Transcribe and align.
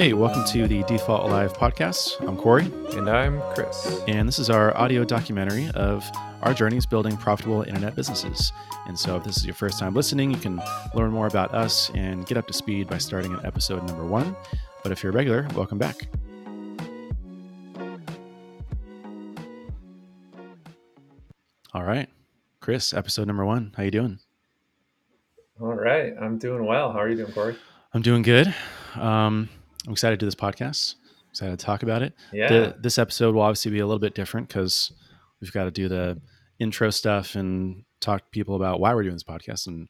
Hey, 0.00 0.14
welcome 0.14 0.46
to 0.46 0.66
the 0.66 0.82
Default 0.84 1.24
Alive 1.24 1.52
podcast. 1.52 2.26
I'm 2.26 2.34
Corey. 2.34 2.72
And 2.96 3.06
I'm 3.06 3.38
Chris. 3.52 4.00
And 4.08 4.26
this 4.26 4.38
is 4.38 4.48
our 4.48 4.74
audio 4.74 5.04
documentary 5.04 5.68
of 5.74 6.10
our 6.40 6.54
journeys 6.54 6.86
building 6.86 7.18
profitable 7.18 7.64
internet 7.64 7.94
businesses. 7.96 8.50
And 8.86 8.98
so, 8.98 9.16
if 9.16 9.24
this 9.24 9.36
is 9.36 9.44
your 9.44 9.54
first 9.54 9.78
time 9.78 9.92
listening, 9.92 10.30
you 10.30 10.38
can 10.38 10.58
learn 10.94 11.10
more 11.10 11.26
about 11.26 11.52
us 11.52 11.90
and 11.94 12.24
get 12.24 12.38
up 12.38 12.46
to 12.46 12.54
speed 12.54 12.88
by 12.88 12.96
starting 12.96 13.34
at 13.34 13.44
episode 13.44 13.86
number 13.86 14.06
one. 14.06 14.34
But 14.82 14.90
if 14.90 15.02
you're 15.02 15.12
a 15.12 15.14
regular, 15.14 15.46
welcome 15.54 15.76
back. 15.76 16.08
All 21.74 21.84
right, 21.84 22.08
Chris, 22.60 22.94
episode 22.94 23.26
number 23.26 23.44
one. 23.44 23.74
How 23.76 23.82
you 23.82 23.90
doing? 23.90 24.18
All 25.60 25.74
right, 25.74 26.14
I'm 26.18 26.38
doing 26.38 26.64
well. 26.64 26.90
How 26.90 27.00
are 27.00 27.08
you 27.10 27.16
doing, 27.16 27.32
Corey? 27.32 27.54
I'm 27.92 28.00
doing 28.00 28.22
good. 28.22 28.54
Um, 28.94 29.50
I'm 29.86 29.92
excited 29.92 30.20
to 30.20 30.24
do 30.24 30.26
this 30.26 30.34
podcast. 30.34 30.96
I'm 30.96 31.30
excited 31.30 31.58
to 31.58 31.64
talk 31.64 31.82
about 31.82 32.02
it. 32.02 32.14
Yeah. 32.32 32.48
The, 32.48 32.76
this 32.80 32.98
episode 32.98 33.34
will 33.34 33.42
obviously 33.42 33.70
be 33.70 33.80
a 33.80 33.86
little 33.86 33.98
bit 33.98 34.14
different 34.14 34.48
because 34.48 34.92
we've 35.40 35.52
got 35.52 35.64
to 35.64 35.70
do 35.70 35.88
the 35.88 36.20
intro 36.58 36.90
stuff 36.90 37.34
and 37.34 37.84
talk 38.00 38.24
to 38.24 38.30
people 38.30 38.56
about 38.56 38.80
why 38.80 38.94
we're 38.94 39.02
doing 39.02 39.14
this 39.14 39.24
podcast 39.24 39.66
and 39.66 39.88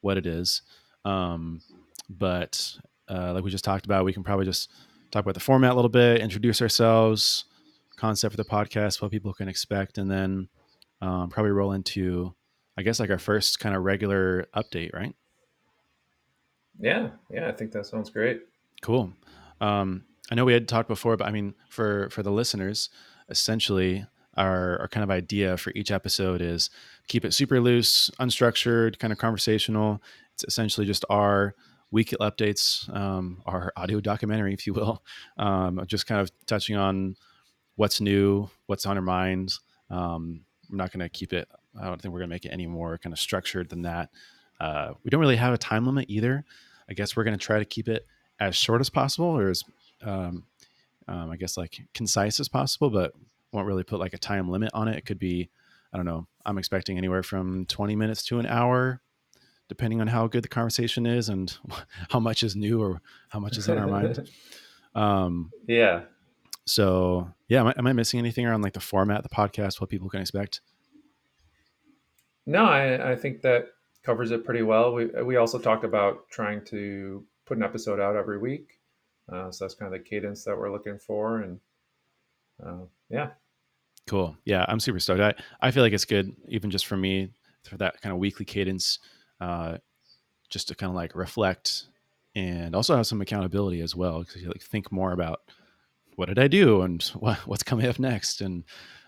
what 0.00 0.16
it 0.16 0.26
is. 0.26 0.62
Um, 1.04 1.60
but 2.08 2.78
uh, 3.08 3.32
like 3.34 3.44
we 3.44 3.50
just 3.50 3.64
talked 3.64 3.84
about, 3.84 4.04
we 4.04 4.12
can 4.12 4.24
probably 4.24 4.46
just 4.46 4.70
talk 5.10 5.22
about 5.22 5.34
the 5.34 5.40
format 5.40 5.72
a 5.72 5.74
little 5.74 5.88
bit, 5.88 6.20
introduce 6.20 6.62
ourselves, 6.62 7.44
concept 7.96 8.32
for 8.32 8.36
the 8.36 8.44
podcast, 8.44 9.02
what 9.02 9.10
people 9.10 9.32
can 9.32 9.48
expect, 9.48 9.98
and 9.98 10.10
then 10.10 10.48
um, 11.00 11.28
probably 11.28 11.52
roll 11.52 11.72
into, 11.72 12.34
I 12.76 12.82
guess, 12.82 13.00
like 13.00 13.10
our 13.10 13.18
first 13.18 13.60
kind 13.60 13.76
of 13.76 13.82
regular 13.82 14.46
update, 14.54 14.94
right? 14.94 15.14
Yeah, 16.78 17.10
yeah, 17.30 17.48
I 17.48 17.52
think 17.52 17.72
that 17.72 17.86
sounds 17.86 18.10
great. 18.10 18.42
Cool. 18.82 19.12
Um, 19.60 20.04
I 20.30 20.34
know 20.34 20.44
we 20.44 20.52
had 20.52 20.68
talked 20.68 20.88
before, 20.88 21.16
but 21.16 21.26
I 21.26 21.30
mean, 21.30 21.54
for 21.68 22.10
for 22.10 22.22
the 22.22 22.32
listeners, 22.32 22.90
essentially, 23.28 24.04
our 24.36 24.80
our 24.80 24.88
kind 24.88 25.04
of 25.04 25.10
idea 25.10 25.56
for 25.56 25.72
each 25.74 25.90
episode 25.90 26.40
is 26.40 26.70
keep 27.08 27.24
it 27.24 27.34
super 27.34 27.60
loose, 27.60 28.10
unstructured, 28.20 28.98
kind 28.98 29.12
of 29.12 29.18
conversational. 29.18 30.02
It's 30.34 30.44
essentially 30.44 30.86
just 30.86 31.04
our 31.08 31.54
weekly 31.90 32.18
updates, 32.18 32.94
um, 32.94 33.42
our 33.46 33.72
audio 33.76 34.00
documentary, 34.00 34.52
if 34.52 34.66
you 34.66 34.74
will, 34.74 35.02
um, 35.38 35.82
just 35.86 36.06
kind 36.06 36.20
of 36.20 36.30
touching 36.46 36.76
on 36.76 37.16
what's 37.76 38.00
new, 38.00 38.50
what's 38.66 38.86
on 38.86 38.96
our 38.96 39.02
minds. 39.02 39.60
Um, 39.88 40.44
I'm 40.70 40.76
not 40.76 40.92
going 40.92 41.00
to 41.00 41.08
keep 41.08 41.32
it. 41.32 41.48
I 41.80 41.84
don't 41.84 42.00
think 42.00 42.12
we're 42.12 42.20
going 42.20 42.30
to 42.30 42.34
make 42.34 42.44
it 42.44 42.50
any 42.50 42.66
more 42.66 42.98
kind 42.98 43.12
of 43.12 43.18
structured 43.18 43.68
than 43.68 43.82
that. 43.82 44.10
Uh, 44.58 44.94
we 45.04 45.10
don't 45.10 45.20
really 45.20 45.36
have 45.36 45.54
a 45.54 45.58
time 45.58 45.86
limit 45.86 46.06
either. 46.08 46.44
I 46.88 46.94
guess 46.94 47.16
we're 47.16 47.24
going 47.24 47.38
to 47.38 47.44
try 47.44 47.58
to 47.58 47.64
keep 47.64 47.88
it 47.88 48.06
as 48.40 48.56
short 48.56 48.80
as 48.80 48.90
possible 48.90 49.26
or 49.26 49.48
as 49.48 49.62
um, 50.02 50.44
um, 51.08 51.30
I 51.30 51.36
guess 51.36 51.56
like 51.56 51.80
concise 51.94 52.40
as 52.40 52.48
possible, 52.48 52.90
but 52.90 53.12
won't 53.52 53.66
really 53.66 53.84
put 53.84 54.00
like 54.00 54.14
a 54.14 54.18
time 54.18 54.50
limit 54.50 54.70
on 54.74 54.88
it. 54.88 54.96
It 54.96 55.06
could 55.06 55.18
be, 55.18 55.48
I 55.92 55.96
don't 55.96 56.06
know, 56.06 56.26
I'm 56.44 56.58
expecting 56.58 56.98
anywhere 56.98 57.22
from 57.22 57.66
20 57.66 57.96
minutes 57.96 58.24
to 58.26 58.38
an 58.38 58.46
hour, 58.46 59.00
depending 59.68 60.00
on 60.00 60.08
how 60.08 60.26
good 60.26 60.44
the 60.44 60.48
conversation 60.48 61.06
is 61.06 61.28
and 61.28 61.56
how 62.10 62.20
much 62.20 62.42
is 62.42 62.56
new 62.56 62.82
or 62.82 63.00
how 63.28 63.40
much 63.40 63.56
is 63.56 63.68
on 63.68 63.78
our 63.78 63.88
mind. 63.88 64.28
Um, 64.94 65.50
yeah. 65.68 66.04
So 66.64 67.30
yeah, 67.48 67.60
am 67.60 67.66
I, 67.66 67.74
am 67.76 67.86
I 67.86 67.92
missing 67.92 68.18
anything 68.18 68.46
around 68.46 68.62
like 68.62 68.72
the 68.72 68.80
format, 68.80 69.22
the 69.22 69.28
podcast, 69.28 69.78
what 69.78 69.90
people 69.90 70.08
can 70.08 70.22
expect? 70.22 70.62
No, 72.46 72.64
I, 72.64 73.12
I 73.12 73.14
think 73.14 73.42
that 73.42 73.66
covers 74.02 74.30
it 74.30 74.46
pretty 74.46 74.62
well. 74.62 74.94
We 74.94 75.06
we 75.22 75.36
also 75.36 75.58
talked 75.58 75.84
about 75.84 76.30
trying 76.30 76.64
to 76.66 77.26
put 77.46 77.56
an 77.56 77.62
episode 77.62 78.00
out 78.00 78.16
every 78.16 78.38
week. 78.38 78.80
Uh, 79.32 79.50
so 79.50 79.64
that's 79.64 79.74
kind 79.74 79.92
of 79.92 79.98
the 79.98 80.08
cadence 80.08 80.44
that 80.44 80.56
we're 80.56 80.70
looking 80.70 80.98
for. 80.98 81.40
And 81.40 81.60
uh, 82.64 82.84
yeah. 83.08 83.30
Cool. 84.06 84.36
Yeah, 84.44 84.64
I'm 84.68 84.80
super 84.80 85.00
stoked. 85.00 85.20
I, 85.20 85.34
I 85.60 85.70
feel 85.70 85.82
like 85.82 85.92
it's 85.92 86.04
good, 86.04 86.34
even 86.48 86.70
just 86.70 86.86
for 86.86 86.96
me, 86.96 87.30
for 87.64 87.76
that 87.78 88.00
kind 88.00 88.12
of 88.12 88.18
weekly 88.18 88.44
cadence, 88.44 88.98
uh, 89.40 89.78
just 90.48 90.68
to 90.68 90.74
kind 90.74 90.90
of 90.90 90.96
like 90.96 91.16
reflect 91.16 91.86
and 92.36 92.76
also 92.76 92.94
have 92.94 93.06
some 93.06 93.20
accountability 93.20 93.80
as 93.80 93.96
well. 93.96 94.20
Because 94.20 94.42
you 94.42 94.48
like 94.48 94.62
think 94.62 94.92
more 94.92 95.12
about 95.12 95.40
what 96.14 96.26
did 96.26 96.38
I 96.38 96.48
do 96.48 96.82
and 96.82 97.02
what, 97.18 97.38
what's 97.46 97.62
coming 97.64 97.86
up 97.86 97.98
next. 97.98 98.40
And, 98.40 98.64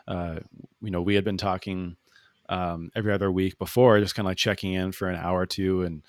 uh, 0.09 0.41
you 0.81 0.91
know, 0.91 1.03
we 1.03 1.15
had 1.15 1.25
been 1.25 1.39
talking 1.39 1.97
um, 2.49 2.91
every 2.97 3.13
other 3.13 3.31
week 3.31 3.59
before, 3.59 4.01
just 4.01 4.15
kind 4.15 4.27
of 4.27 4.31
like 4.31 4.37
checking 4.37 4.73
in 4.73 4.91
for 4.91 5.09
an 5.09 5.17
hour 5.17 5.41
or 5.41 5.47
two 5.47 5.83
and 5.83 6.03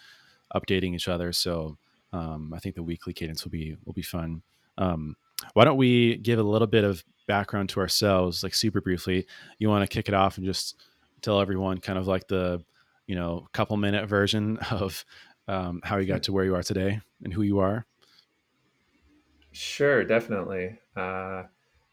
updating 0.56 0.96
each 0.96 1.08
other. 1.08 1.32
So, 1.32 1.78
um, 2.14 2.54
I 2.54 2.60
think 2.60 2.76
the 2.76 2.84
weekly 2.84 3.14
cadence 3.14 3.44
will 3.44 3.52
be 3.52 3.78
will 3.86 3.94
be 3.94 4.02
fun. 4.02 4.42
Um, 4.78 5.16
why 5.54 5.66
don't 5.66 5.78
we 5.78 6.18
give 6.18 6.40
a 6.40 6.44
little 6.44 6.68
bit 6.68 6.84
of 6.84 7.04
background 7.28 7.70
to 7.70 7.80
ourselves, 7.80 8.44
like 8.44 8.54
super 8.54 8.82
briefly? 8.82 9.28
You 9.58 9.70
want 9.70 9.90
to 9.90 9.94
kick 9.94 10.08
it 10.08 10.14
off 10.14 10.38
and 10.38 10.46
just 10.46 10.82
tell 11.22 11.42
everyone 11.42 11.80
kind 11.80 12.00
of 12.00 12.08
like 12.08 12.28
the 12.28 12.64
you 13.08 13.16
know 13.16 13.48
couple 13.54 13.78
minute 13.78 14.08
version 14.08 14.58
of 14.72 15.06
um, 15.48 15.82
how 15.84 15.98
you 15.98 16.08
got 16.08 16.24
to 16.24 16.34
where 16.34 16.46
you 16.46 16.56
are 16.56 16.64
today 16.64 17.02
and 17.24 17.34
who 17.34 17.42
you 17.42 17.60
are. 17.60 17.86
Sure, 19.52 20.04
definitely. 20.04 20.78
Uh, 20.96 21.44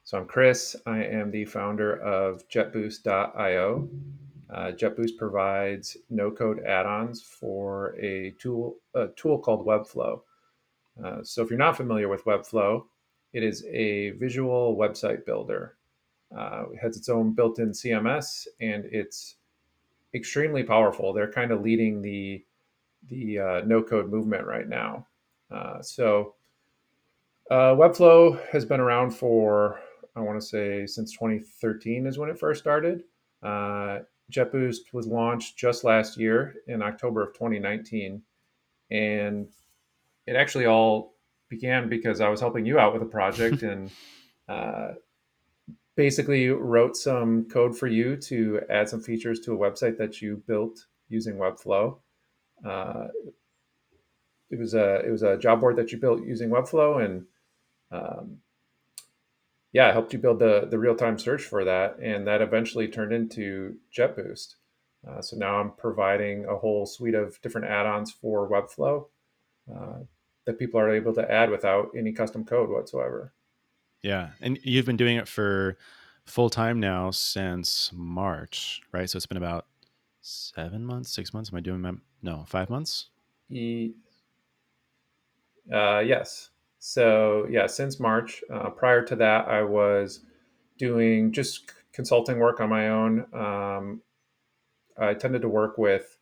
so 0.05 0.19
I'm 0.19 0.27
Chris. 0.27 0.77
I 0.87 1.03
am 1.05 1.31
the 1.31 1.47
founder 1.47 1.97
of 1.97 2.47
JetBoost.io. 2.49 3.89
Uh, 4.53 4.71
JetBoost 4.73 5.17
provides 5.19 5.97
no-code 6.09 6.65
add-ons 6.65 7.23
for 7.23 7.97
a 8.01 8.35
tool 8.39 8.77
a 8.95 9.09
tool 9.09 9.39
called 9.39 9.67
Webflow. 9.67 10.21
Uh, 11.05 11.23
so 11.23 11.43
if 11.43 11.51
you're 11.51 11.59
not 11.59 11.77
familiar 11.77 12.09
with 12.09 12.25
Webflow, 12.25 12.85
it 13.33 13.43
is 13.43 13.65
a 13.67 14.11
visual 14.11 14.77
website 14.77 15.27
builder. 15.27 15.77
Uh, 16.37 16.65
it 16.73 16.79
has 16.79 16.97
its 16.97 17.09
own 17.09 17.33
built-in 17.33 17.71
CMS, 17.71 18.47
and 18.61 18.85
it's 18.87 19.37
extremely 20.15 20.63
powerful. 20.63 21.13
They're 21.13 21.31
kind 21.31 21.53
of 21.53 21.63
leading 21.63 22.03
the 22.03 22.45
the 23.09 23.39
uh, 23.39 23.61
no-code 23.67 24.11
movement 24.11 24.47
right 24.47 24.69
now. 24.69 25.07
Uh, 25.51 25.81
so 25.81 26.35
uh, 27.51 27.75
Webflow 27.75 28.41
has 28.51 28.65
been 28.65 28.81
around 28.81 29.11
for 29.11 29.81
I 30.17 30.21
want 30.21 30.41
to 30.41 30.47
say 30.47 30.87
since 30.87 31.13
2013 31.13 32.07
is 32.07 32.19
when 32.19 32.31
it 32.31 32.39
first 32.39 32.61
started. 32.61 33.05
Uh, 33.43 33.99
JetBoost 34.33 34.93
was 34.93 35.07
launched 35.07 35.57
just 35.57 35.85
last 35.85 36.19
year 36.19 36.55
in 36.67 36.83
October 36.83 37.23
of 37.23 37.33
2019. 37.35 38.23
And 38.91 39.49
it 40.27 40.37
actually 40.37 40.67
all 40.67 41.15
began 41.49 41.89
because 41.89 42.21
I 42.21 42.29
was 42.29 42.41
helping 42.41 42.67
you 42.67 42.79
out 42.79 42.93
with 42.93 43.03
a 43.03 43.07
project 43.07 43.63
and 43.63 43.91
uh, 44.49 44.93
basically 45.97 46.49
wrote 46.51 46.97
some 46.97 47.45
code 47.45 47.77
for 47.77 47.87
you 47.87 48.17
to 48.17 48.61
add 48.71 48.89
some 48.89 49.01
features 49.01 49.41
to 49.41 49.55
a 49.55 49.59
website 49.59 49.97
that 49.99 50.21
you 50.21 50.43
built 50.47 50.87
using 51.09 51.37
Webflow. 51.37 51.99
Uh, 52.65 53.09
it 54.51 54.59
was 54.59 54.75
a 54.75 55.01
it 55.05 55.11
was 55.11 55.23
a 55.23 55.37
job 55.37 55.61
board 55.61 55.77
that 55.77 55.91
you 55.91 55.99
built 55.99 56.25
using 56.25 56.51
Webflow, 56.51 57.05
and 57.05 57.27
um, 57.91 58.39
yeah, 59.77 59.91
I 59.91 59.93
helped 59.93 60.15
you 60.15 60.19
build 60.19 60.39
the 60.39 60.67
the 60.71 60.79
real 60.79 60.95
time 60.95 61.19
search 61.19 61.43
for 61.43 61.63
that, 61.63 61.99
and 61.99 62.27
that 62.27 62.41
eventually 62.41 62.89
turned 62.89 63.13
into 63.13 63.77
JetBoost. 63.95 64.55
Uh, 65.07 65.21
so 65.21 65.37
now 65.37 65.61
I'm 65.61 65.73
providing 65.73 66.47
a 66.47 66.57
whole 66.57 66.87
suite 66.87 67.15
of 67.15 67.39
different 67.43 67.67
add-ons 67.67 68.11
for 68.11 68.49
Webflow 68.49 69.05
uh, 69.71 69.99
that 70.47 70.59
people 70.59 70.81
are 70.81 70.91
able 70.91 71.13
to 71.13 71.31
add 71.31 71.51
without 71.51 71.91
any 71.95 72.11
custom 72.11 72.43
code 72.43 72.71
whatsoever. 72.71 73.35
Yeah, 74.03 74.31
and 74.41 74.59
you've 74.63 74.87
been 74.87 74.97
doing 74.97 75.19
it 75.19 75.29
for 75.29 75.77
full 76.25 76.49
time 76.49 76.81
now 76.81 77.11
since 77.11 77.91
March, 77.93 78.81
right? 78.93 79.11
So 79.11 79.19
it's 79.19 79.27
been 79.27 79.37
about 79.37 79.67
seven 80.23 80.87
months, 80.87 81.13
six 81.13 81.35
months. 81.35 81.51
Am 81.53 81.59
I 81.59 81.61
doing 81.61 81.83
my 81.83 81.93
no 82.23 82.47
five 82.49 82.71
months? 82.71 83.11
E, 83.51 83.93
uh, 85.71 85.99
yes. 85.99 86.49
So 86.79 87.47
yeah, 87.51 87.67
since 87.67 87.99
March. 87.99 88.43
Uh, 88.53 88.71
prior 88.71 89.05
to 89.05 89.17
that, 89.17 89.49
I 89.49 89.63
was 89.63 90.21
doing 90.79 91.33
just 91.33 91.73
consulting 91.93 92.39
work 92.39 92.61
on 92.61 92.69
my 92.69 92.89
own. 92.89 93.27
Um, 93.35 94.03
I 94.99 95.15
tended 95.15 95.43
to 95.43 95.49
work 95.49 95.79
with 95.79 96.19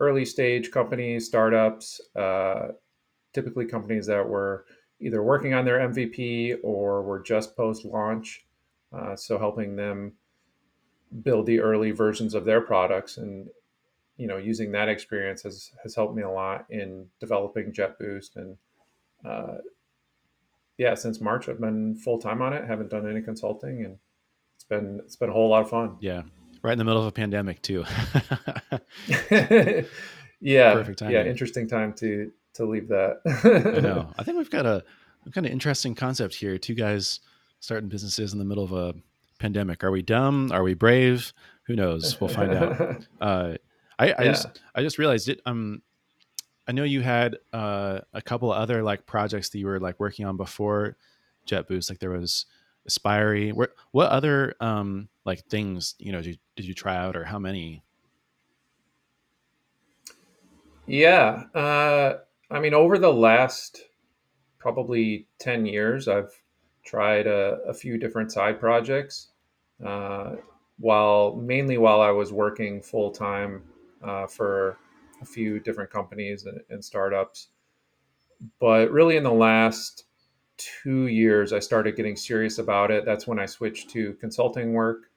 early 0.00 0.24
stage 0.24 0.70
companies, 0.70 1.26
startups, 1.26 2.00
uh, 2.16 2.68
typically 3.32 3.66
companies 3.66 4.06
that 4.06 4.26
were 4.26 4.64
either 5.00 5.22
working 5.22 5.54
on 5.54 5.64
their 5.64 5.78
MVP 5.78 6.56
or 6.62 7.02
were 7.02 7.20
just 7.20 7.56
post 7.56 7.84
launch. 7.84 8.44
Uh, 8.92 9.14
so 9.14 9.38
helping 9.38 9.76
them 9.76 10.12
build 11.22 11.46
the 11.46 11.60
early 11.60 11.90
versions 11.90 12.34
of 12.34 12.44
their 12.44 12.60
products 12.60 13.16
and 13.16 13.48
you 14.16 14.26
know 14.26 14.36
using 14.36 14.72
that 14.72 14.88
experience 14.88 15.42
has 15.42 15.72
has 15.82 15.94
helped 15.94 16.14
me 16.14 16.22
a 16.22 16.30
lot 16.30 16.66
in 16.70 17.06
developing 17.20 17.72
JetBoost 17.72 18.36
and 18.36 18.56
uh, 19.24 19.58
yeah, 20.78 20.94
since 20.94 21.20
March 21.20 21.48
I've 21.48 21.60
been 21.60 21.96
full 21.96 22.18
time 22.18 22.40
on 22.40 22.52
it. 22.52 22.66
Haven't 22.66 22.88
done 22.88 23.08
any 23.08 23.20
consulting, 23.20 23.84
and 23.84 23.98
it's 24.54 24.64
been 24.64 25.00
it's 25.04 25.16
been 25.16 25.28
a 25.28 25.32
whole 25.32 25.50
lot 25.50 25.62
of 25.62 25.70
fun. 25.70 25.96
Yeah, 26.00 26.22
right 26.62 26.72
in 26.72 26.78
the 26.78 26.84
middle 26.84 27.00
of 27.00 27.08
a 27.08 27.12
pandemic 27.12 27.60
too. 27.60 27.84
yeah, 30.40 30.74
perfect 30.74 31.00
time. 31.00 31.10
Yeah, 31.10 31.24
interesting 31.24 31.68
time 31.68 31.92
to 31.94 32.30
to 32.54 32.64
leave 32.64 32.88
that. 32.88 33.20
I 33.76 33.80
know. 33.80 34.10
I 34.18 34.22
think 34.22 34.38
we've 34.38 34.50
got 34.50 34.66
a 34.66 34.84
kind 35.32 35.46
of 35.46 35.52
interesting 35.52 35.94
concept 35.94 36.34
here. 36.34 36.56
Two 36.58 36.74
guys 36.74 37.20
starting 37.60 37.88
businesses 37.88 38.32
in 38.32 38.38
the 38.38 38.44
middle 38.44 38.64
of 38.64 38.72
a 38.72 38.94
pandemic. 39.40 39.82
Are 39.82 39.90
we 39.90 40.02
dumb? 40.02 40.52
Are 40.52 40.62
we 40.62 40.74
brave? 40.74 41.32
Who 41.66 41.76
knows? 41.76 42.20
We'll 42.20 42.30
find 42.30 42.54
out. 42.54 43.04
Uh, 43.20 43.54
I, 43.98 44.14
I 44.16 44.24
just 44.24 44.46
I 44.76 44.82
just 44.82 44.96
realized 44.96 45.28
it. 45.28 45.40
Um, 45.44 45.82
I 46.68 46.72
know 46.72 46.84
you 46.84 47.00
had 47.00 47.38
uh, 47.54 48.00
a 48.12 48.20
couple 48.20 48.52
other 48.52 48.82
like 48.82 49.06
projects 49.06 49.48
that 49.48 49.58
you 49.58 49.66
were 49.66 49.80
like 49.80 49.98
working 49.98 50.26
on 50.26 50.36
before 50.36 50.98
JetBoost. 51.46 51.88
Like 51.88 51.98
there 51.98 52.10
was 52.10 52.44
Aspiry. 52.88 53.54
What 53.54 53.72
what 53.92 54.10
other 54.10 54.54
um, 54.60 55.08
like 55.24 55.44
things 55.46 55.94
you 55.98 56.12
know 56.12 56.20
did 56.20 56.34
you, 56.34 56.36
did 56.56 56.66
you 56.66 56.74
try 56.74 56.96
out, 56.96 57.16
or 57.16 57.24
how 57.24 57.38
many? 57.38 57.82
Yeah, 60.86 61.44
uh, 61.54 62.18
I 62.50 62.60
mean, 62.60 62.74
over 62.74 62.98
the 62.98 63.12
last 63.12 63.84
probably 64.58 65.26
ten 65.38 65.64
years, 65.64 66.06
I've 66.06 66.32
tried 66.84 67.26
a, 67.26 67.58
a 67.66 67.74
few 67.74 67.98
different 67.98 68.30
side 68.30 68.60
projects. 68.60 69.28
Uh, 69.84 70.36
while 70.78 71.34
mainly 71.36 71.78
while 71.78 72.00
I 72.00 72.10
was 72.10 72.32
working 72.32 72.82
full 72.82 73.10
time 73.10 73.62
uh, 74.02 74.26
for 74.26 74.78
a 75.20 75.24
few 75.24 75.60
different 75.60 75.90
companies 75.90 76.46
and, 76.46 76.60
and, 76.70 76.84
startups. 76.84 77.48
But 78.60 78.90
really, 78.90 79.16
in 79.16 79.24
the 79.24 79.32
last 79.32 80.04
two 80.56 81.06
years, 81.06 81.52
I 81.52 81.58
started 81.58 81.96
getting 81.96 82.16
serious 82.16 82.58
about 82.58 82.90
it. 82.90 83.04
That's 83.04 83.26
when 83.26 83.38
I 83.38 83.46
switched 83.46 83.90
to 83.90 84.14
consulting 84.14 84.72
work, 84.72 85.10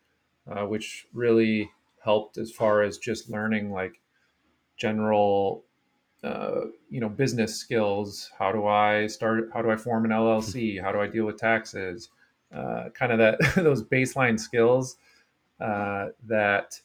uh, 0.50 0.66
which 0.66 1.08
really 1.14 1.70
helped 2.04 2.38
as 2.38 2.52
far 2.52 2.82
as 2.82 2.98
just 2.98 3.30
learning 3.30 3.72
like 3.72 4.02
general 4.78 5.64
uh, 6.24 6.62
you 6.90 7.00
know 7.00 7.10
business 7.10 7.56
skills 7.56 8.32
how 8.38 8.52
do 8.52 8.68
i 8.68 9.08
start 9.08 9.50
how 9.54 9.62
do 9.62 9.72
i 9.72 9.76
form 9.76 10.06
an 10.06 10.12
llc 10.12 10.82
how 10.82 10.92
do 10.92 11.00
i 11.00 11.08
deal 11.08 11.26
with 11.26 11.38
taxes 11.38 12.10
uh, 12.54 12.90
kind 12.94 13.12
of 13.12 13.18
that 13.18 13.40
those 13.56 13.84
baseline 13.84 14.40
skills 14.40 14.98
uh, 15.60 16.08
that 16.24 16.80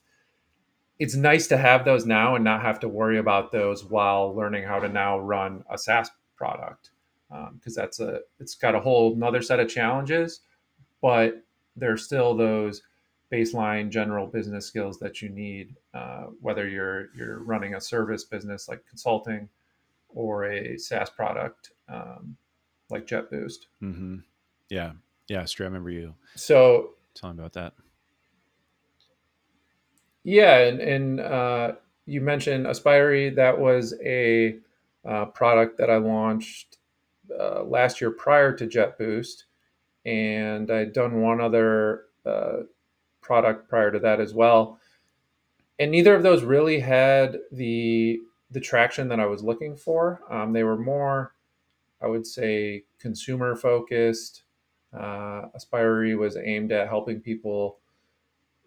it's 0.99 1.15
nice 1.15 1.47
to 1.49 1.57
have 1.57 1.85
those 1.85 2.07
now 2.07 2.35
and 2.35 2.45
not 2.45 2.63
have 2.63 2.81
to 2.81 2.89
worry 2.89 3.19
about 3.19 3.53
those 3.53 3.85
while 3.85 4.35
learning 4.35 4.65
how 4.65 4.79
to 4.79 4.89
now 4.89 5.19
run 5.19 5.65
a 5.71 5.77
SaaS 5.77 6.11
product 6.37 6.91
because 7.29 7.77
um, 7.77 7.83
that's 7.83 8.01
a 8.01 8.21
it's 8.39 8.55
got 8.55 8.75
a 8.75 8.81
whole 8.81 9.13
another 9.15 9.43
set 9.43 9.61
of 9.61 9.69
challenges, 9.69 10.41
but 11.03 11.43
there's 11.77 12.05
still 12.05 12.35
those 12.35 12.83
baseline 13.33 13.91
general 13.91 14.27
business 14.27 14.67
skills 14.67 14.99
that 15.01 15.21
you 15.21 15.29
need 15.29 15.75
uh, 15.95 16.27
whether 16.41 16.69
you're 16.69 17.09
you're 17.15 17.41
running 17.41 17.75
a 17.75 17.81
service 17.81 18.25
business 18.25 18.69
like 18.69 18.87
consulting 18.89 19.49
or 20.09 20.45
a 20.45 20.79
SaaS 20.79 21.11
product 21.11 21.73
um, 21.89 22.37
like 22.89 23.07
JetBoost. 23.07 23.67
Mm-hmm. 23.83 24.17
Yeah, 24.71 24.93
yeah, 25.29 25.45
Stu. 25.45 25.65
I 25.65 25.67
remember 25.67 25.91
you. 25.91 26.15
So 26.37 26.91
telling 27.15 27.39
about 27.39 27.53
that. 27.55 27.75
Yeah, 30.27 30.59
and, 30.59 30.81
and 30.81 31.21
uh, 31.21 31.73
you 32.05 32.21
mentioned 32.21 32.67
Aspiry. 32.67 33.37
That 33.37 33.61
was 33.61 33.95
a 34.05 34.57
uh, 35.09 35.27
product 35.27 35.79
that 35.79 35.89
I 35.89 35.99
launched 35.99 36.79
uh, 37.31 37.63
last 37.63 38.01
year 38.01 38.11
prior 38.11 38.53
to 38.57 38.67
JetBoost, 38.67 39.45
and 40.05 40.69
I'd 40.69 40.93
done 40.93 41.21
one 41.23 41.41
other 41.41 42.07
uh, 42.25 42.65
product 43.21 43.69
prior 43.69 43.93
to 43.93 44.01
that 44.01 44.19
as 44.19 44.35
well. 44.35 44.81
And 45.79 45.93
neither 45.93 46.17
of 46.17 46.25
those 46.25 46.43
really 46.43 46.81
had 46.81 47.39
the 47.53 48.19
the 48.51 48.61
traction 48.61 49.07
that 49.09 49.21
I 49.21 49.27
was 49.27 49.45
looking 49.45 49.77
for. 49.77 50.23
Um, 50.29 50.53
they 50.53 50.65
were 50.65 50.77
more, 50.79 51.35
I 52.03 52.09
would 52.09 52.27
say, 52.27 52.83
consumer 52.99 53.55
focused. 53.55 54.43
Uh, 54.93 55.51
Aspiry 55.57 56.19
was 56.19 56.37
aimed 56.37 56.73
at 56.73 56.89
helping 56.89 57.21
people 57.21 57.79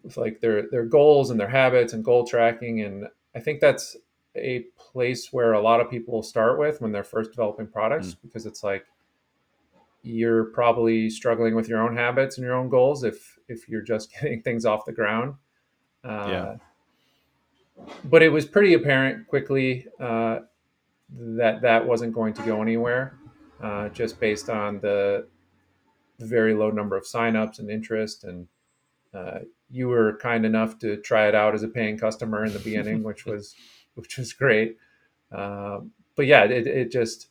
with 0.04 0.18
like 0.18 0.40
their 0.40 0.70
their 0.70 0.86
goals 0.86 1.30
and 1.30 1.40
their 1.40 1.50
habits 1.50 1.94
and 1.94 2.04
goal 2.04 2.26
tracking 2.26 2.82
and 2.82 3.06
i 3.36 3.40
think 3.40 3.60
that's 3.60 3.98
a 4.36 4.66
place 4.78 5.34
where 5.34 5.54
a 5.54 5.62
lot 5.62 5.82
of 5.82 5.90
people 5.90 6.22
start 6.22 6.60
with 6.60 6.82
when 6.82 6.92
they're 6.92 7.04
first 7.04 7.32
developing 7.32 7.68
products 7.68 8.10
mm. 8.10 8.18
because 8.22 8.46
it's 8.46 8.64
like 8.64 8.86
you're 10.02 10.46
probably 10.46 11.10
struggling 11.10 11.56
with 11.56 11.68
your 11.68 11.82
own 11.82 11.96
habits 11.96 12.38
and 12.38 12.46
your 12.46 12.56
own 12.56 12.70
goals 12.70 13.04
if 13.04 13.38
if 13.48 13.68
you're 13.68 13.82
just 13.82 14.14
getting 14.22 14.42
things 14.42 14.66
off 14.66 14.86
the 14.86 14.92
ground 14.92 15.36
uh, 16.04 16.28
yeah 16.30 16.56
but 18.06 18.22
it 18.22 18.30
was 18.30 18.46
pretty 18.46 18.74
apparent 18.74 19.28
quickly 19.28 19.88
uh, 20.00 20.40
that 21.18 21.62
that 21.62 21.86
wasn't 21.86 22.14
going 22.14 22.34
to 22.34 22.42
go 22.44 22.62
anywhere 22.62 23.18
uh, 23.62 23.90
just 23.90 24.20
based 24.20 24.50
on 24.50 24.80
the 24.80 25.28
very 26.20 26.54
low 26.54 26.70
number 26.70 26.96
of 26.96 27.04
signups 27.04 27.60
and 27.60 27.70
interest 27.70 28.24
and 28.24 28.48
uh, 29.14 29.40
you 29.72 29.88
were 29.88 30.18
kind 30.18 30.46
enough 30.46 30.80
to 30.80 30.98
try 30.98 31.28
it 31.28 31.36
out 31.36 31.54
as 31.54 31.64
a 31.64 31.68
paying 31.68 31.98
customer 31.98 32.46
in 32.46 32.54
the 32.54 32.60
beginning, 32.60 33.04
which 33.04 33.26
was 33.26 33.56
which 33.96 34.18
was 34.18 34.34
great. 34.34 34.78
Um, 35.32 35.92
but 36.16 36.26
yeah, 36.26 36.44
it, 36.46 36.68
it 36.68 36.92
just 36.92 37.28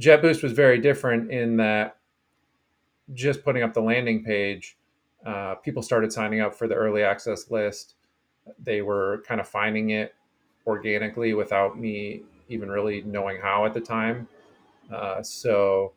JetBoost 0.00 0.42
was 0.42 0.52
very 0.52 0.78
different 0.78 1.30
in 1.30 1.56
that 1.58 1.96
just 3.12 3.44
putting 3.44 3.62
up 3.62 3.74
the 3.74 3.82
landing 3.82 4.24
page, 4.24 4.78
uh, 5.26 5.56
people 5.56 5.82
started 5.82 6.12
signing 6.12 6.40
up 6.40 6.54
for 6.54 6.66
the 6.66 6.74
early 6.74 7.02
access 7.02 7.50
list. 7.50 7.94
They 8.58 8.82
were 8.82 9.22
kind 9.26 9.40
of 9.40 9.48
finding 9.48 9.90
it 9.90 10.14
organically 10.66 11.34
without 11.34 11.78
me 11.78 12.22
even 12.48 12.70
really 12.70 13.02
knowing 13.02 13.40
how 13.40 13.64
at 13.64 13.74
the 13.74 13.80
time. 13.80 14.28
Uh, 14.92 15.22
so, 15.22 15.92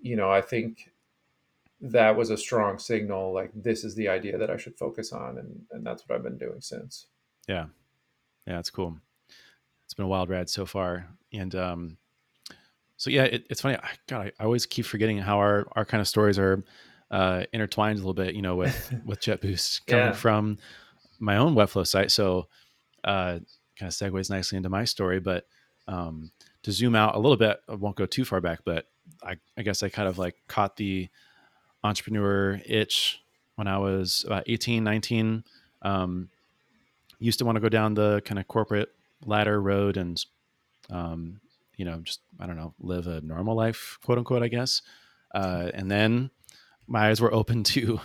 you 0.00 0.16
know, 0.16 0.30
I 0.30 0.40
think 0.40 0.92
that 1.84 2.16
was 2.16 2.30
a 2.30 2.36
strong 2.36 2.78
signal 2.78 3.32
like 3.32 3.50
this 3.54 3.84
is 3.84 3.94
the 3.94 4.08
idea 4.08 4.38
that 4.38 4.50
I 4.50 4.56
should 4.56 4.76
focus 4.76 5.12
on 5.12 5.38
and 5.38 5.60
and 5.70 5.86
that's 5.86 6.02
what 6.06 6.16
I've 6.16 6.24
been 6.24 6.38
doing 6.38 6.60
since. 6.60 7.06
Yeah. 7.46 7.66
Yeah, 8.46 8.58
it's 8.58 8.70
cool. 8.70 8.96
It's 9.84 9.94
been 9.94 10.06
a 10.06 10.08
wild 10.08 10.30
ride 10.30 10.48
so 10.48 10.64
far. 10.64 11.06
And 11.32 11.54
um 11.54 11.98
so 12.96 13.10
yeah, 13.10 13.24
it, 13.24 13.44
it's 13.50 13.60
funny. 13.60 13.76
I, 13.76 13.90
God, 14.06 14.20
I, 14.26 14.32
I, 14.40 14.44
always 14.44 14.66
keep 14.66 14.86
forgetting 14.86 15.18
how 15.18 15.38
our 15.38 15.66
our 15.72 15.84
kind 15.84 16.00
of 16.00 16.08
stories 16.08 16.38
are 16.38 16.64
uh, 17.10 17.44
intertwined 17.52 17.96
a 17.96 17.98
little 17.98 18.14
bit. 18.14 18.34
You 18.34 18.42
know, 18.42 18.56
with 18.56 18.94
with 19.04 19.20
JetBoost 19.20 19.86
coming 19.86 20.06
yeah. 20.06 20.12
from 20.12 20.58
my 21.18 21.36
own 21.36 21.54
Webflow 21.54 21.86
site. 21.86 22.10
So 22.10 22.48
uh, 23.02 23.40
kind 23.78 23.88
of 23.88 23.90
segues 23.90 24.30
nicely 24.30 24.56
into 24.56 24.68
my 24.68 24.84
story. 24.84 25.20
But 25.20 25.46
um, 25.88 26.30
to 26.62 26.72
zoom 26.72 26.94
out 26.94 27.14
a 27.14 27.18
little 27.18 27.36
bit, 27.36 27.58
I 27.68 27.74
won't 27.74 27.96
go 27.96 28.06
too 28.06 28.24
far 28.24 28.40
back. 28.40 28.60
But 28.64 28.86
I, 29.22 29.36
I 29.56 29.62
guess 29.62 29.82
I 29.82 29.88
kind 29.88 30.08
of 30.08 30.16
like 30.16 30.36
caught 30.48 30.76
the 30.76 31.08
entrepreneur 31.84 32.60
itch 32.66 33.20
when 33.56 33.68
I 33.68 33.78
was 33.78 34.24
about 34.26 34.44
18, 34.46 34.82
19. 34.82 35.44
Um, 35.82 36.30
used 37.18 37.38
to 37.38 37.44
want 37.44 37.56
to 37.56 37.60
go 37.60 37.68
down 37.68 37.94
the 37.94 38.22
kind 38.24 38.38
of 38.38 38.48
corporate 38.48 38.88
ladder 39.24 39.60
road 39.60 39.96
and, 39.96 40.24
um, 40.90 41.40
you 41.76 41.84
know, 41.84 42.00
just, 42.00 42.20
I 42.40 42.46
don't 42.46 42.56
know, 42.56 42.74
live 42.80 43.06
a 43.06 43.20
normal 43.20 43.54
life, 43.54 43.98
quote 44.04 44.18
unquote, 44.18 44.42
I 44.42 44.48
guess. 44.48 44.82
Uh, 45.34 45.70
and 45.74 45.90
then 45.90 46.30
my 46.86 47.08
eyes 47.08 47.20
were 47.20 47.32
open 47.32 47.62
to 47.74 48.00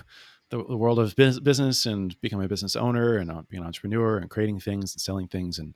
the, 0.49 0.63
the 0.63 0.77
world 0.77 0.99
of 0.99 1.15
business 1.15 1.85
and 1.85 2.19
becoming 2.21 2.45
a 2.45 2.49
business 2.49 2.75
owner 2.75 3.17
and 3.17 3.31
uh, 3.31 3.41
being 3.49 3.61
an 3.61 3.67
entrepreneur 3.67 4.17
and 4.17 4.29
creating 4.29 4.59
things 4.59 4.93
and 4.93 5.01
selling 5.01 5.27
things. 5.27 5.59
And 5.59 5.73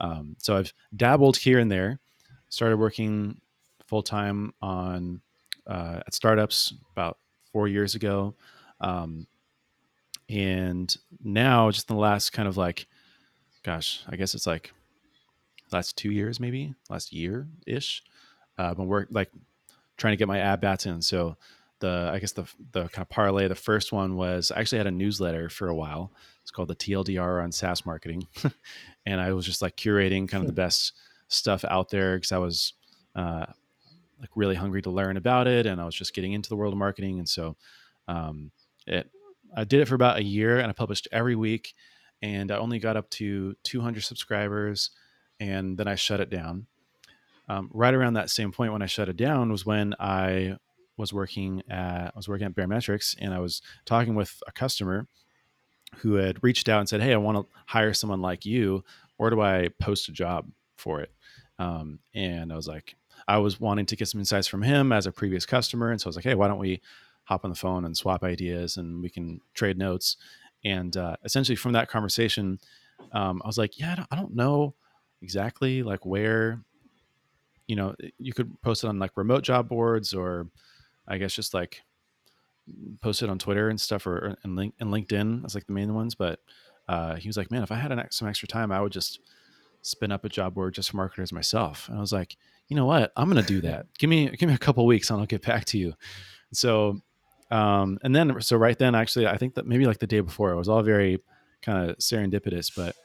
um, 0.00 0.36
so 0.38 0.56
I've 0.56 0.72
dabbled 0.94 1.36
here 1.36 1.58
and 1.58 1.70
there, 1.70 2.00
started 2.48 2.76
working 2.76 3.40
full 3.86 4.02
time 4.02 4.52
on 4.60 5.20
uh, 5.66 6.00
at 6.06 6.14
startups 6.14 6.74
about 6.92 7.18
four 7.56 7.68
years 7.68 7.94
ago. 7.94 8.34
Um, 8.82 9.26
and 10.28 10.94
now, 11.24 11.70
just 11.70 11.88
in 11.88 11.96
the 11.96 12.02
last 12.02 12.34
kind 12.34 12.46
of 12.46 12.58
like, 12.58 12.86
gosh, 13.62 14.02
I 14.06 14.16
guess 14.16 14.34
it's 14.34 14.46
like 14.46 14.74
last 15.72 15.96
two 15.96 16.10
years, 16.10 16.38
maybe 16.38 16.74
last 16.90 17.14
year 17.14 17.46
ish. 17.66 18.02
Uh, 18.58 18.64
I've 18.64 18.76
been 18.76 18.88
work 18.88 19.08
like 19.10 19.30
trying 19.96 20.12
to 20.12 20.18
get 20.18 20.28
my 20.28 20.38
ad 20.38 20.60
bats 20.60 20.84
in. 20.84 21.00
So 21.00 21.38
the 21.78 22.10
I 22.12 22.18
guess 22.18 22.32
the 22.32 22.44
the 22.72 22.88
kind 22.88 23.00
of 23.02 23.08
parlay. 23.08 23.48
The 23.48 23.54
first 23.54 23.90
one 23.90 24.16
was 24.16 24.50
I 24.50 24.60
actually 24.60 24.78
had 24.78 24.86
a 24.86 24.90
newsletter 24.90 25.48
for 25.48 25.68
a 25.68 25.74
while. 25.74 26.12
It's 26.42 26.50
called 26.50 26.68
the 26.68 26.76
TLDR 26.76 27.42
on 27.42 27.52
SaaS 27.52 27.86
marketing, 27.86 28.26
and 29.06 29.18
I 29.18 29.32
was 29.32 29.46
just 29.46 29.62
like 29.62 29.78
curating 29.78 30.28
kind 30.28 30.42
of 30.42 30.46
the 30.46 30.52
best 30.52 30.92
stuff 31.28 31.64
out 31.64 31.88
there 31.88 32.18
because 32.18 32.32
I 32.32 32.38
was 32.38 32.74
uh, 33.14 33.46
like 34.20 34.30
really 34.34 34.54
hungry 34.54 34.82
to 34.82 34.90
learn 34.90 35.16
about 35.16 35.46
it, 35.46 35.66
and 35.66 35.80
I 35.80 35.84
was 35.84 35.94
just 35.94 36.14
getting 36.14 36.32
into 36.32 36.48
the 36.48 36.56
world 36.56 36.72
of 36.72 36.78
marketing, 36.78 37.18
and 37.18 37.28
so 37.28 37.56
um, 38.08 38.50
it 38.86 39.10
I 39.56 39.64
did 39.64 39.80
it 39.80 39.88
for 39.88 39.94
about 39.94 40.18
a 40.18 40.24
year, 40.24 40.58
and 40.58 40.68
I 40.68 40.72
published 40.72 41.08
every 41.12 41.36
week, 41.36 41.74
and 42.22 42.50
I 42.50 42.56
only 42.56 42.78
got 42.78 42.96
up 42.96 43.08
to 43.10 43.54
200 43.62 44.02
subscribers, 44.02 44.90
and 45.40 45.78
then 45.78 45.88
I 45.88 45.94
shut 45.94 46.20
it 46.20 46.30
down. 46.30 46.66
Um, 47.48 47.70
right 47.72 47.94
around 47.94 48.14
that 48.14 48.30
same 48.30 48.50
point 48.50 48.72
when 48.72 48.82
I 48.82 48.86
shut 48.86 49.08
it 49.08 49.16
down 49.16 49.52
was 49.52 49.64
when 49.64 49.94
I 50.00 50.56
was 50.96 51.12
working 51.12 51.62
at 51.68 52.08
I 52.08 52.12
was 52.16 52.28
working 52.28 52.46
at 52.46 52.54
Baremetrics, 52.54 53.14
and 53.18 53.32
I 53.32 53.38
was 53.38 53.62
talking 53.84 54.14
with 54.14 54.42
a 54.46 54.52
customer 54.52 55.06
who 55.98 56.14
had 56.14 56.42
reached 56.42 56.68
out 56.68 56.80
and 56.80 56.88
said, 56.88 57.02
"Hey, 57.02 57.12
I 57.12 57.18
want 57.18 57.38
to 57.38 57.46
hire 57.66 57.94
someone 57.94 58.20
like 58.20 58.44
you. 58.44 58.84
Where 59.16 59.30
do 59.30 59.40
I 59.40 59.68
post 59.80 60.08
a 60.08 60.12
job 60.12 60.48
for 60.76 61.00
it?" 61.00 61.12
Um, 61.58 62.00
and 62.14 62.52
I 62.52 62.56
was 62.56 62.66
like, 62.66 62.96
I 63.28 63.38
was 63.38 63.60
wanting 63.60 63.86
to 63.86 63.96
get 63.96 64.08
some 64.08 64.20
insights 64.20 64.46
from 64.46 64.62
him 64.62 64.92
as 64.92 65.06
a 65.06 65.12
previous 65.12 65.46
customer, 65.46 65.90
and 65.90 66.00
so 66.00 66.06
I 66.06 66.10
was 66.10 66.16
like, 66.16 66.24
hey, 66.24 66.34
why 66.34 66.48
don't 66.48 66.58
we 66.58 66.80
hop 67.24 67.44
on 67.44 67.50
the 67.50 67.56
phone 67.56 67.84
and 67.84 67.96
swap 67.96 68.22
ideas 68.22 68.76
and 68.76 69.02
we 69.02 69.10
can 69.10 69.40
trade 69.52 69.76
notes. 69.76 70.16
And 70.64 70.96
uh, 70.96 71.16
essentially, 71.24 71.56
from 71.56 71.72
that 71.72 71.88
conversation, 71.88 72.60
um, 73.12 73.42
I 73.44 73.46
was 73.46 73.58
like, 73.58 73.78
yeah, 73.78 74.04
I 74.10 74.16
don't, 74.16 74.34
know 74.34 74.74
exactly 75.22 75.82
like 75.82 76.04
where 76.04 76.60
you 77.66 77.74
know 77.74 77.94
you 78.18 78.32
could 78.32 78.60
post 78.62 78.84
it 78.84 78.88
on 78.88 78.98
like 78.98 79.16
remote 79.16 79.42
job 79.42 79.68
boards 79.68 80.12
or 80.12 80.46
i 81.08 81.16
guess 81.16 81.32
just 81.32 81.54
like 81.54 81.82
post 83.00 83.22
it 83.22 83.30
on 83.30 83.38
twitter 83.38 83.68
and 83.68 83.80
stuff 83.80 84.06
or, 84.06 84.16
or 84.16 84.36
and, 84.42 84.56
link, 84.56 84.74
and 84.78 84.90
linkedin 84.90 85.44
as 85.44 85.54
like 85.54 85.66
the 85.66 85.72
main 85.72 85.94
ones 85.94 86.14
but 86.14 86.40
uh, 86.88 87.16
he 87.16 87.28
was 87.28 87.36
like 87.36 87.50
man 87.50 87.62
if 87.62 87.72
i 87.72 87.76
had 87.76 87.90
an, 87.90 88.00
some 88.10 88.28
extra 88.28 88.46
time 88.46 88.70
i 88.70 88.80
would 88.80 88.92
just 88.92 89.20
spin 89.82 90.12
up 90.12 90.24
a 90.24 90.28
job 90.28 90.54
board 90.54 90.74
just 90.74 90.90
for 90.90 90.96
marketers 90.96 91.32
myself 91.32 91.88
and 91.88 91.96
i 91.96 92.00
was 92.00 92.12
like 92.12 92.36
you 92.68 92.76
know 92.76 92.86
what? 92.86 93.12
I'm 93.16 93.28
gonna 93.28 93.42
do 93.42 93.60
that. 93.62 93.86
Give 93.98 94.10
me 94.10 94.30
give 94.30 94.48
me 94.48 94.54
a 94.54 94.58
couple 94.58 94.84
weeks 94.86 95.10
and 95.10 95.20
i'll 95.20 95.26
get 95.26 95.42
back 95.42 95.64
to 95.66 95.78
you. 95.78 95.94
So 96.52 97.00
um, 97.50 97.98
and 98.02 98.14
then 98.14 98.40
so 98.40 98.56
right 98.56 98.76
then 98.76 98.96
actually 98.96 99.28
i 99.28 99.36
think 99.36 99.54
that 99.54 99.66
maybe 99.66 99.86
like 99.86 100.00
the 100.00 100.06
day 100.08 100.18
before 100.18 100.50
it 100.50 100.56
was 100.56 100.68
all 100.68 100.82
very 100.82 101.20
kind 101.62 101.88
of 101.88 101.96
serendipitous 101.98 102.72
but 102.74 102.96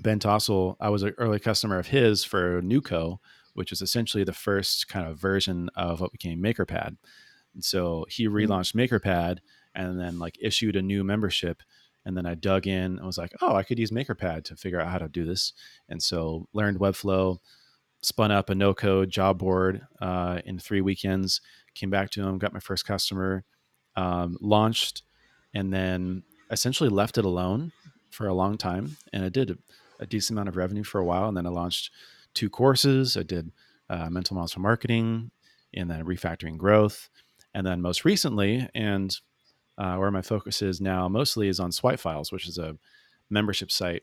ben 0.00 0.18
tossell 0.18 0.76
i 0.80 0.90
was 0.90 1.02
an 1.02 1.14
early 1.16 1.40
customer 1.40 1.78
of 1.78 1.86
his 1.86 2.24
for 2.24 2.60
nuco 2.60 3.18
which 3.54 3.72
is 3.72 3.80
essentially 3.80 4.24
the 4.24 4.32
first 4.32 4.88
kind 4.88 5.06
of 5.06 5.18
version 5.18 5.70
of 5.74 6.00
what 6.00 6.12
became 6.12 6.42
makerpad. 6.42 6.96
And 7.54 7.64
so 7.64 8.04
he 8.08 8.26
mm-hmm. 8.26 8.36
relaunched 8.36 8.74
makerpad 8.74 9.38
and 9.74 9.98
then 9.98 10.18
like 10.18 10.36
issued 10.40 10.76
a 10.76 10.82
new 10.82 11.02
membership. 11.02 11.62
And 12.04 12.16
then 12.16 12.26
i 12.26 12.34
dug 12.34 12.66
in 12.66 12.98
and 12.98 13.06
was 13.06 13.16
like 13.16 13.32
oh 13.40 13.54
i 13.54 13.62
could 13.62 13.78
use 13.78 13.90
makerpad 13.90 14.44
to 14.44 14.56
figure 14.56 14.80
out 14.80 14.90
how 14.90 14.98
to 14.98 15.08
do 15.08 15.24
this. 15.24 15.54
And 15.88 16.02
so 16.02 16.48
learned 16.52 16.78
webflow 16.78 17.38
spun 18.04 18.30
up 18.30 18.50
a 18.50 18.54
no 18.54 18.74
code 18.74 19.10
job 19.10 19.38
board 19.38 19.86
uh, 20.00 20.40
in 20.44 20.58
three 20.58 20.80
weekends 20.80 21.40
came 21.74 21.90
back 21.90 22.10
to 22.10 22.22
him 22.22 22.38
got 22.38 22.52
my 22.52 22.60
first 22.60 22.86
customer 22.86 23.44
um, 23.96 24.36
launched 24.40 25.02
and 25.54 25.72
then 25.72 26.22
essentially 26.50 26.90
left 26.90 27.18
it 27.18 27.24
alone 27.24 27.72
for 28.10 28.26
a 28.26 28.34
long 28.34 28.56
time. 28.56 28.96
And 29.12 29.24
I 29.24 29.28
did 29.28 29.50
a, 29.50 29.56
a, 30.00 30.06
decent 30.06 30.36
amount 30.36 30.48
of 30.48 30.56
revenue 30.56 30.84
for 30.84 31.00
a 31.00 31.04
while. 31.04 31.28
And 31.28 31.36
then 31.36 31.46
I 31.46 31.50
launched 31.50 31.90
two 32.34 32.50
courses. 32.50 33.16
I 33.16 33.22
did 33.22 33.50
uh, 33.88 34.10
mental 34.10 34.34
models 34.34 34.52
for 34.52 34.60
marketing 34.60 35.30
and 35.72 35.90
then 35.90 36.04
refactoring 36.04 36.56
growth. 36.56 37.08
And 37.54 37.66
then 37.66 37.80
most 37.80 38.04
recently, 38.04 38.68
and 38.74 39.16
uh, 39.78 39.96
where 39.96 40.10
my 40.10 40.22
focus 40.22 40.62
is 40.62 40.80
now 40.80 41.08
mostly 41.08 41.48
is 41.48 41.60
on 41.60 41.72
Swipe 41.72 42.00
Files, 42.00 42.32
which 42.32 42.48
is 42.48 42.58
a 42.58 42.76
membership 43.30 43.70
site 43.70 44.02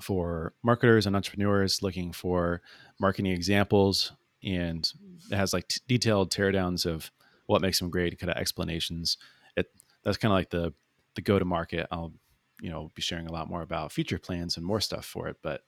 for 0.00 0.54
marketers 0.62 1.06
and 1.06 1.14
entrepreneurs 1.14 1.82
looking 1.82 2.12
for 2.12 2.60
marketing 3.00 3.32
examples. 3.32 4.12
And 4.42 4.90
it 5.30 5.36
has 5.36 5.52
like 5.52 5.68
t- 5.68 5.80
detailed 5.88 6.30
teardowns 6.30 6.86
of 6.86 7.10
what 7.46 7.62
makes 7.62 7.78
them 7.78 7.90
great, 7.90 8.18
kind 8.18 8.30
of 8.30 8.36
explanations. 8.36 9.16
It 9.56 9.66
that's 10.02 10.16
kind 10.16 10.32
of 10.32 10.36
like 10.36 10.50
the 10.50 10.72
the 11.14 11.22
go 11.22 11.38
to 11.38 11.44
market. 11.44 11.86
I'll 11.90 12.12
you 12.60 12.70
know 12.70 12.90
be 12.94 13.02
sharing 13.02 13.26
a 13.26 13.32
lot 13.32 13.48
more 13.48 13.62
about 13.62 13.92
future 13.92 14.18
plans 14.18 14.56
and 14.56 14.66
more 14.66 14.80
stuff 14.80 15.04
for 15.04 15.28
it, 15.28 15.36
but 15.42 15.62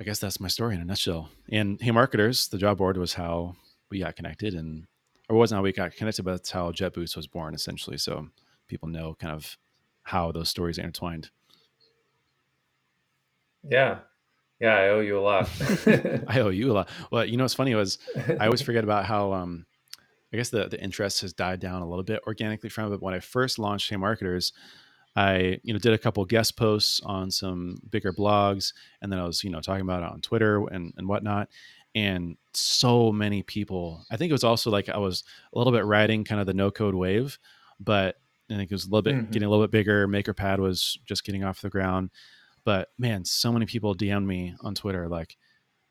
I 0.00 0.04
guess 0.04 0.18
that's 0.18 0.40
my 0.40 0.48
story 0.48 0.74
in 0.74 0.80
a 0.80 0.84
nutshell. 0.84 1.28
And 1.50 1.80
Hey 1.80 1.90
Marketers, 1.90 2.48
the 2.48 2.58
job 2.58 2.78
board 2.78 2.96
was 2.96 3.14
how 3.14 3.56
we 3.90 4.00
got 4.00 4.16
connected, 4.16 4.54
and 4.54 4.86
or 5.28 5.36
wasn't 5.36 5.58
how 5.58 5.62
we 5.62 5.72
got 5.72 5.94
connected, 5.94 6.24
but 6.24 6.32
that's 6.32 6.50
how 6.50 6.72
JetBoost 6.72 7.16
was 7.16 7.26
born, 7.26 7.54
essentially. 7.54 7.98
So 7.98 8.28
people 8.66 8.88
know 8.88 9.14
kind 9.18 9.34
of 9.34 9.58
how 10.04 10.32
those 10.32 10.48
stories 10.48 10.78
are 10.78 10.82
intertwined. 10.82 11.30
Yeah, 13.62 13.98
yeah, 14.60 14.74
I 14.74 14.88
owe 14.88 15.00
you 15.00 15.18
a 15.18 15.20
lot. 15.20 15.48
I 16.26 16.40
owe 16.40 16.48
you 16.48 16.72
a 16.72 16.74
lot. 16.74 16.88
Well, 17.12 17.24
you 17.24 17.36
know 17.36 17.44
what's 17.44 17.54
funny 17.54 17.74
was 17.74 17.98
I 18.40 18.46
always 18.46 18.62
forget 18.62 18.84
about 18.84 19.04
how 19.04 19.32
um, 19.32 19.66
I 20.32 20.36
guess 20.36 20.50
the 20.50 20.68
the 20.68 20.82
interest 20.82 21.20
has 21.20 21.32
died 21.32 21.60
down 21.60 21.82
a 21.82 21.88
little 21.88 22.04
bit 22.04 22.20
organically 22.26 22.68
from 22.68 22.86
it. 22.86 22.90
But 22.90 23.02
when 23.02 23.14
I 23.14 23.20
first 23.20 23.58
launched 23.58 23.88
Hey 23.88 23.96
Marketers, 23.96 24.52
I 25.14 25.60
you 25.62 25.72
know 25.72 25.78
did 25.78 25.92
a 25.92 25.98
couple 25.98 26.24
guest 26.24 26.56
posts 26.56 27.00
on 27.04 27.30
some 27.30 27.76
bigger 27.88 28.12
blogs, 28.12 28.72
and 29.00 29.12
then 29.12 29.18
I 29.20 29.24
was 29.24 29.44
you 29.44 29.50
know 29.50 29.60
talking 29.60 29.82
about 29.82 30.02
it 30.02 30.10
on 30.10 30.20
Twitter 30.20 30.66
and 30.68 30.92
and 30.96 31.08
whatnot. 31.08 31.48
And 31.94 32.36
so 32.52 33.12
many 33.12 33.42
people. 33.42 34.04
I 34.10 34.16
think 34.16 34.30
it 34.30 34.34
was 34.34 34.44
also 34.44 34.70
like 34.70 34.88
I 34.88 34.98
was 34.98 35.24
a 35.52 35.58
little 35.58 35.72
bit 35.72 35.84
riding 35.84 36.24
kind 36.24 36.40
of 36.40 36.46
the 36.46 36.54
no 36.54 36.70
code 36.70 36.94
wave, 36.94 37.38
but 37.80 38.16
I 38.50 38.56
think 38.56 38.70
it 38.70 38.74
was 38.74 38.84
a 38.84 38.88
little 38.88 39.02
bit 39.02 39.14
mm-hmm. 39.14 39.30
getting 39.30 39.46
a 39.46 39.50
little 39.50 39.64
bit 39.64 39.70
bigger. 39.70 40.06
MakerPad 40.06 40.58
was 40.58 40.98
just 41.04 41.24
getting 41.24 41.44
off 41.44 41.60
the 41.60 41.70
ground, 41.70 42.10
but 42.68 42.90
man, 42.98 43.24
so 43.24 43.50
many 43.50 43.64
people 43.64 43.94
DM 43.94 44.26
me 44.26 44.54
on 44.60 44.74
Twitter 44.74 45.08
like, 45.08 45.38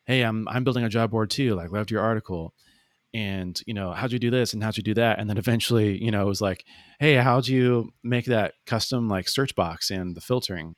"Hey, 0.06 0.22
I'm 0.22 0.48
I'm 0.48 0.64
building 0.64 0.84
a 0.84 0.90
job 0.90 1.10
board 1.10 1.32
too. 1.32 1.56
Like, 1.56 1.72
loved 1.72 1.90
your 1.90 2.04
article." 2.04 2.54
And 3.16 3.60
you 3.66 3.74
know, 3.74 3.94
how'd 3.94 4.12
you 4.12 4.20
do 4.20 4.30
this 4.30 4.54
and 4.54 4.64
how'd 4.64 4.78
you 4.78 4.84
do 4.84 4.94
that? 4.94 5.18
And 5.18 5.28
then 5.28 5.38
eventually, 5.44 5.98
you 5.98 6.12
know, 6.12 6.22
it 6.22 6.28
was 6.30 6.40
like, 6.40 6.66
"Hey, 7.00 7.16
how'd 7.16 7.48
you 7.48 7.90
make 8.04 8.26
that 8.26 8.54
custom 8.68 9.10
like 9.10 9.28
search 9.28 9.56
box 9.56 9.90
and 9.90 10.16
the 10.16 10.22
filtering?" 10.22 10.76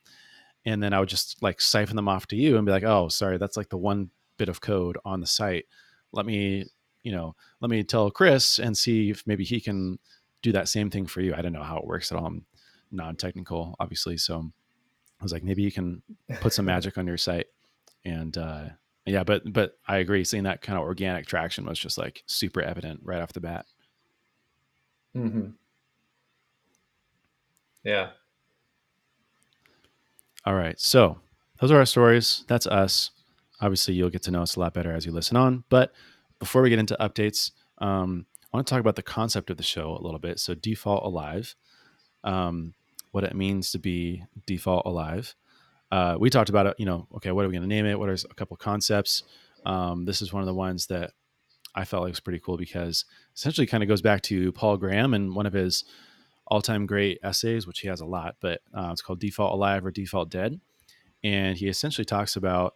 And 0.64 0.82
then 0.82 0.94
I 0.94 1.02
would 1.02 1.10
just 1.10 1.44
like 1.44 1.60
siphon 1.60 1.98
them 1.98 2.08
off 2.08 2.28
to 2.28 2.38
you 2.38 2.56
and 2.56 2.66
be 2.66 2.72
like, 2.72 2.86
"Oh, 2.86 3.10
sorry, 3.10 3.38
that's 3.38 3.58
like 3.58 3.68
the 3.68 3.78
one 3.78 4.10
bit 4.38 4.48
of 4.48 4.62
code 4.62 4.98
on 5.04 5.20
the 5.20 5.28
site. 5.28 5.66
Let 6.14 6.26
me, 6.26 6.64
you 7.04 7.12
know, 7.12 7.36
let 7.60 7.70
me 7.70 7.84
tell 7.84 8.10
Chris 8.10 8.58
and 8.58 8.78
see 8.78 9.10
if 9.10 9.28
maybe 9.28 9.44
he 9.44 9.60
can 9.60 10.00
do 10.44 10.54
that 10.54 10.70
same 10.70 10.90
thing 10.90 11.08
for 11.08 11.20
you." 11.20 11.36
I 11.36 11.42
don't 11.42 11.52
know 11.52 11.64
how 11.64 11.78
it 11.78 11.86
works 11.86 12.10
at 12.10 12.18
all. 12.18 12.26
I'm 12.26 12.46
non-technical, 12.90 13.76
obviously, 13.82 14.16
so 14.16 14.54
I 15.20 15.24
was 15.24 15.34
like, 15.34 15.44
maybe 15.44 15.64
you 15.64 15.72
can 15.72 16.02
put 16.40 16.54
some 16.54 16.66
magic 16.74 16.98
on 16.98 17.08
your 17.08 17.18
site. 17.18 17.48
And 18.06 18.38
uh, 18.38 18.66
yeah, 19.06 19.24
but 19.24 19.52
but 19.52 19.78
I 19.88 19.98
agree. 19.98 20.24
Seeing 20.24 20.44
that 20.44 20.62
kind 20.62 20.78
of 20.78 20.84
organic 20.84 21.26
traction 21.26 21.66
was 21.66 21.80
just 21.80 21.98
like 21.98 22.24
super 22.26 22.62
evident 22.62 23.02
right 23.04 23.22
off 23.22 23.34
the 23.34 23.42
bat. 23.42 23.66
Mm-hmm. 25.16 25.50
Yeah. 27.84 28.10
All 30.46 30.56
right. 30.56 30.80
So 30.80 31.18
those 31.60 31.72
are 31.72 31.78
our 31.78 31.86
stories. 31.86 32.46
That's 32.48 32.68
us. 32.68 33.12
Obviously, 33.62 33.94
you'll 33.94 34.10
get 34.10 34.24
to 34.24 34.32
know 34.32 34.44
us 34.44 34.56
a 34.56 34.60
lot 34.60 34.74
better 34.74 34.94
as 34.94 35.06
you 35.06 35.12
listen 35.12 35.36
on. 35.36 35.64
But 35.70 35.94
before 36.40 36.62
we 36.62 36.70
get 36.70 36.80
into 36.80 36.96
updates, 37.00 37.52
um, 37.80 38.26
I 38.54 38.58
want 38.58 38.68
to 38.68 38.72
talk 38.72 38.80
about 38.80 38.96
the 38.96 39.04
concept 39.04 39.50
of 39.50 39.58
the 39.58 39.64
show 39.64 39.98
a 39.98 40.02
little 40.02 40.20
bit. 40.20 40.40
So, 40.40 40.56
Default 40.56 41.04
Alive. 41.04 41.56
Um, 42.24 42.74
what 43.12 43.24
it 43.24 43.36
means 43.36 43.72
to 43.72 43.80
be 43.80 44.24
default 44.46 44.86
alive. 44.86 45.36
Uh, 45.92 46.16
we 46.20 46.30
talked 46.30 46.50
about 46.50 46.68
it, 46.68 46.76
you 46.78 46.86
know, 46.86 47.08
okay, 47.16 47.32
what 47.32 47.44
are 47.44 47.48
we 47.48 47.54
going 47.54 47.68
to 47.68 47.68
name 47.68 47.86
it? 47.86 47.98
What 47.98 48.10
are 48.10 48.14
a 48.14 48.36
couple 48.36 48.56
concepts? 48.58 49.24
Um, 49.66 50.06
this 50.06 50.22
is 50.22 50.32
one 50.32 50.42
of 50.42 50.48
the 50.48 50.54
ones 50.54 50.88
that 50.88 51.12
I 51.74 51.86
felt 51.86 52.04
like 52.04 52.12
was 52.12 52.20
pretty 52.20 52.40
cool 52.40 52.58
because 52.58 53.06
essentially 53.36 53.68
kind 53.68 53.84
of 53.84 53.90
goes 53.90 54.02
back 54.02 54.22
to 54.24 54.52
Paul 54.52 54.78
Graham 54.78 55.14
and 55.14 55.36
one 55.36 55.46
of 55.46 55.54
his 55.54 55.84
all 56.48 56.62
time 56.62 56.86
great 56.86 57.20
essays, 57.24 57.68
which 57.68 57.80
he 57.80 57.88
has 57.88 58.02
a 58.02 58.06
lot, 58.06 58.36
but 58.40 58.62
uh, 58.74 58.90
it's 58.92 59.02
called 59.02 59.20
Default 59.20 59.54
Alive 59.54 59.86
or 59.86 59.92
Default 59.92 60.30
Dead. 60.30 60.60
And 61.24 61.58
he 61.58 61.68
essentially 61.68 62.06
talks 62.06 62.36
about 62.36 62.76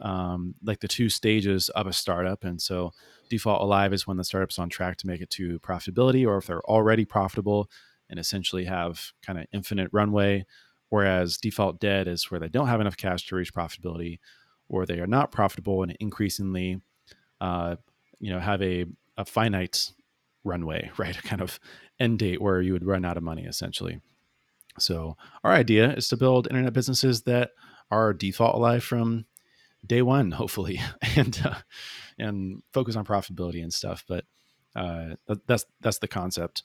um, 0.00 0.54
like 0.62 0.80
the 0.80 0.88
two 0.88 1.08
stages 1.08 1.68
of 1.70 1.86
a 1.86 1.92
startup. 1.92 2.44
And 2.44 2.60
so 2.60 2.92
default 3.30 3.62
alive 3.62 3.92
is 3.92 4.06
when 4.06 4.16
the 4.16 4.24
startup's 4.24 4.58
on 4.58 4.68
track 4.68 4.96
to 4.98 5.06
make 5.06 5.20
it 5.20 5.30
to 5.30 5.58
profitability, 5.60 6.26
or 6.26 6.38
if 6.38 6.46
they're 6.46 6.62
already 6.62 7.04
profitable, 7.04 7.70
and 8.12 8.20
essentially 8.20 8.66
have 8.66 9.10
kind 9.26 9.38
of 9.38 9.46
infinite 9.52 9.88
runway. 9.90 10.44
Whereas 10.90 11.38
default 11.38 11.80
dead 11.80 12.06
is 12.06 12.30
where 12.30 12.38
they 12.38 12.50
don't 12.50 12.68
have 12.68 12.82
enough 12.82 12.98
cash 12.98 13.26
to 13.26 13.36
reach 13.36 13.54
profitability, 13.54 14.18
or 14.68 14.84
they 14.84 15.00
are 15.00 15.06
not 15.06 15.32
profitable 15.32 15.82
and 15.82 15.96
increasingly, 15.98 16.82
uh, 17.40 17.76
you 18.20 18.30
know, 18.30 18.38
have 18.38 18.60
a, 18.60 18.84
a 19.16 19.24
finite 19.24 19.92
runway, 20.44 20.90
right? 20.98 21.18
A 21.18 21.22
kind 21.22 21.40
of 21.40 21.58
end 21.98 22.18
date 22.18 22.42
where 22.42 22.60
you 22.60 22.74
would 22.74 22.84
run 22.84 23.06
out 23.06 23.16
of 23.16 23.22
money 23.22 23.46
essentially. 23.46 24.02
So 24.78 25.16
our 25.42 25.52
idea 25.52 25.94
is 25.94 26.08
to 26.08 26.16
build 26.18 26.46
internet 26.46 26.74
businesses 26.74 27.22
that 27.22 27.52
are 27.90 28.12
default 28.12 28.54
alive 28.54 28.84
from 28.84 29.24
day 29.86 30.02
one, 30.02 30.30
hopefully, 30.42 30.80
and 31.16 31.40
uh, 31.42 31.54
and 32.18 32.62
focus 32.74 32.96
on 32.96 33.06
profitability 33.06 33.62
and 33.62 33.72
stuff. 33.72 34.04
But 34.06 34.26
uh, 34.76 35.16
that's 35.46 35.64
that's 35.80 35.98
the 35.98 36.08
concept. 36.08 36.64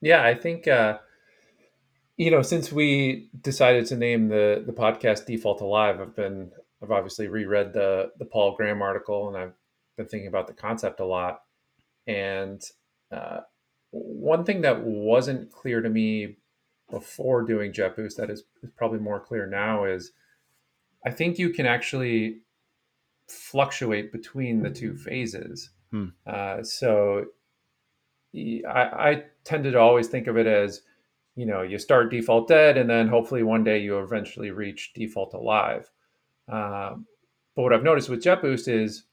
Yeah, 0.00 0.22
I 0.22 0.34
think 0.34 0.68
uh, 0.68 0.98
you 2.16 2.30
know 2.30 2.42
since 2.42 2.72
we 2.72 3.28
decided 3.40 3.86
to 3.86 3.96
name 3.96 4.28
the 4.28 4.62
the 4.66 4.72
podcast 4.72 5.26
Default 5.26 5.60
Alive, 5.60 6.00
I've 6.00 6.16
been 6.16 6.50
I've 6.82 6.90
obviously 6.90 7.28
reread 7.28 7.72
the 7.72 8.12
the 8.18 8.24
Paul 8.24 8.56
Graham 8.56 8.82
article, 8.82 9.28
and 9.28 9.36
I've 9.36 9.54
been 9.96 10.06
thinking 10.06 10.28
about 10.28 10.46
the 10.46 10.52
concept 10.52 11.00
a 11.00 11.06
lot. 11.06 11.40
And 12.06 12.62
uh, 13.10 13.40
one 13.90 14.44
thing 14.44 14.60
that 14.62 14.82
wasn't 14.82 15.50
clear 15.50 15.80
to 15.80 15.88
me 15.88 16.36
before 16.90 17.42
doing 17.42 17.72
JetBoost 17.72 18.16
that 18.16 18.30
is, 18.30 18.44
is 18.62 18.70
probably 18.76 19.00
more 19.00 19.18
clear 19.18 19.46
now 19.46 19.84
is 19.84 20.12
I 21.04 21.10
think 21.10 21.38
you 21.38 21.50
can 21.50 21.66
actually 21.66 22.40
fluctuate 23.28 24.12
between 24.12 24.62
the 24.62 24.70
two 24.70 24.96
phases. 24.96 25.70
Hmm. 25.90 26.06
Uh, 26.26 26.62
so 26.62 27.26
I, 28.66 29.10
I 29.10 29.24
tended 29.44 29.72
to 29.72 29.80
always 29.80 30.08
think 30.08 30.26
of 30.26 30.36
it 30.36 30.46
as, 30.46 30.82
you 31.34 31.46
know, 31.46 31.62
you 31.62 31.78
start 31.78 32.10
default 32.10 32.48
dead, 32.48 32.76
and 32.76 32.88
then 32.88 33.08
hopefully 33.08 33.42
one 33.42 33.64
day 33.64 33.78
you 33.78 33.98
eventually 33.98 34.50
reach 34.50 34.92
default 34.94 35.34
alive. 35.34 35.90
Um, 36.48 37.06
but 37.54 37.62
what 37.62 37.72
I've 37.72 37.82
noticed 37.82 38.08
with 38.08 38.22
JetBoost 38.22 38.68
is, 38.68 39.04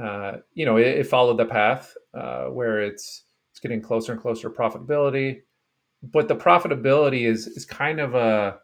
uh, 0.00 0.38
you 0.54 0.64
know, 0.64 0.76
it, 0.76 0.86
it, 0.86 1.06
followed 1.06 1.38
the 1.38 1.44
path 1.44 1.94
uh, 2.14 2.44
where 2.44 2.82
it's 2.82 3.24
it's 3.50 3.60
getting 3.60 3.82
closer 3.82 4.12
and 4.12 4.20
closer 4.20 4.48
to 4.48 4.54
profitability, 4.54 5.40
but 6.02 6.28
the 6.28 6.36
profitability 6.36 7.26
is 7.26 7.46
is 7.46 7.66
kind 7.66 8.00
of 8.00 8.14
a 8.14 8.58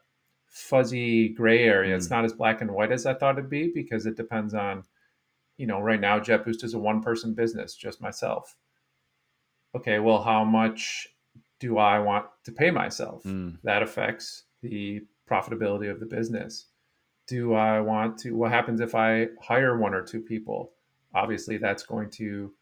fuzzy 0.47 1.29
gray 1.31 1.65
area. 1.65 1.95
Mm. 1.95 1.99
It's 1.99 2.11
not 2.11 2.25
as 2.25 2.33
black 2.33 2.61
and 2.61 2.71
white 2.71 2.93
as 2.93 3.05
I 3.05 3.15
thought 3.15 3.39
it'd 3.39 3.51
be 3.51 3.71
because 3.75 4.07
it 4.07 4.17
depends 4.17 4.55
on, 4.55 4.85
you 5.57 5.67
know, 5.67 5.81
right 5.81 6.01
now 6.01 6.19
JetBoost 6.19 6.65
is 6.65 6.75
a 6.75 6.79
one 6.79 7.03
person 7.03 7.35
business, 7.35 7.75
just 7.75 8.01
myself. 8.01 8.57
Okay, 9.75 9.99
well, 9.99 10.23
how 10.23 10.45
much 10.45 11.09
do 11.61 11.79
I 11.79 11.99
want 11.99 12.27
to 12.45 12.53
pay 12.53 12.71
myself? 12.71 13.23
Mm. 13.25 13.59
That 13.65 13.83
affects 13.83 14.45
the 14.63 15.03
profitability 15.31 15.91
of 15.91 16.01
the 16.01 16.07
business. 16.07 16.67
Do 17.27 17.55
I 17.55 17.81
want 17.81 18.19
to? 18.21 18.33
What 18.33 18.51
happens 18.51 18.81
if 18.81 18.95
I 18.95 19.29
hire 19.43 19.79
one 19.79 19.95
or 19.95 20.03
two 20.03 20.21
people? 20.21 20.73
Obviously, 21.15 21.59
that's 21.59 21.83
going 21.83 22.11
to 22.13 22.53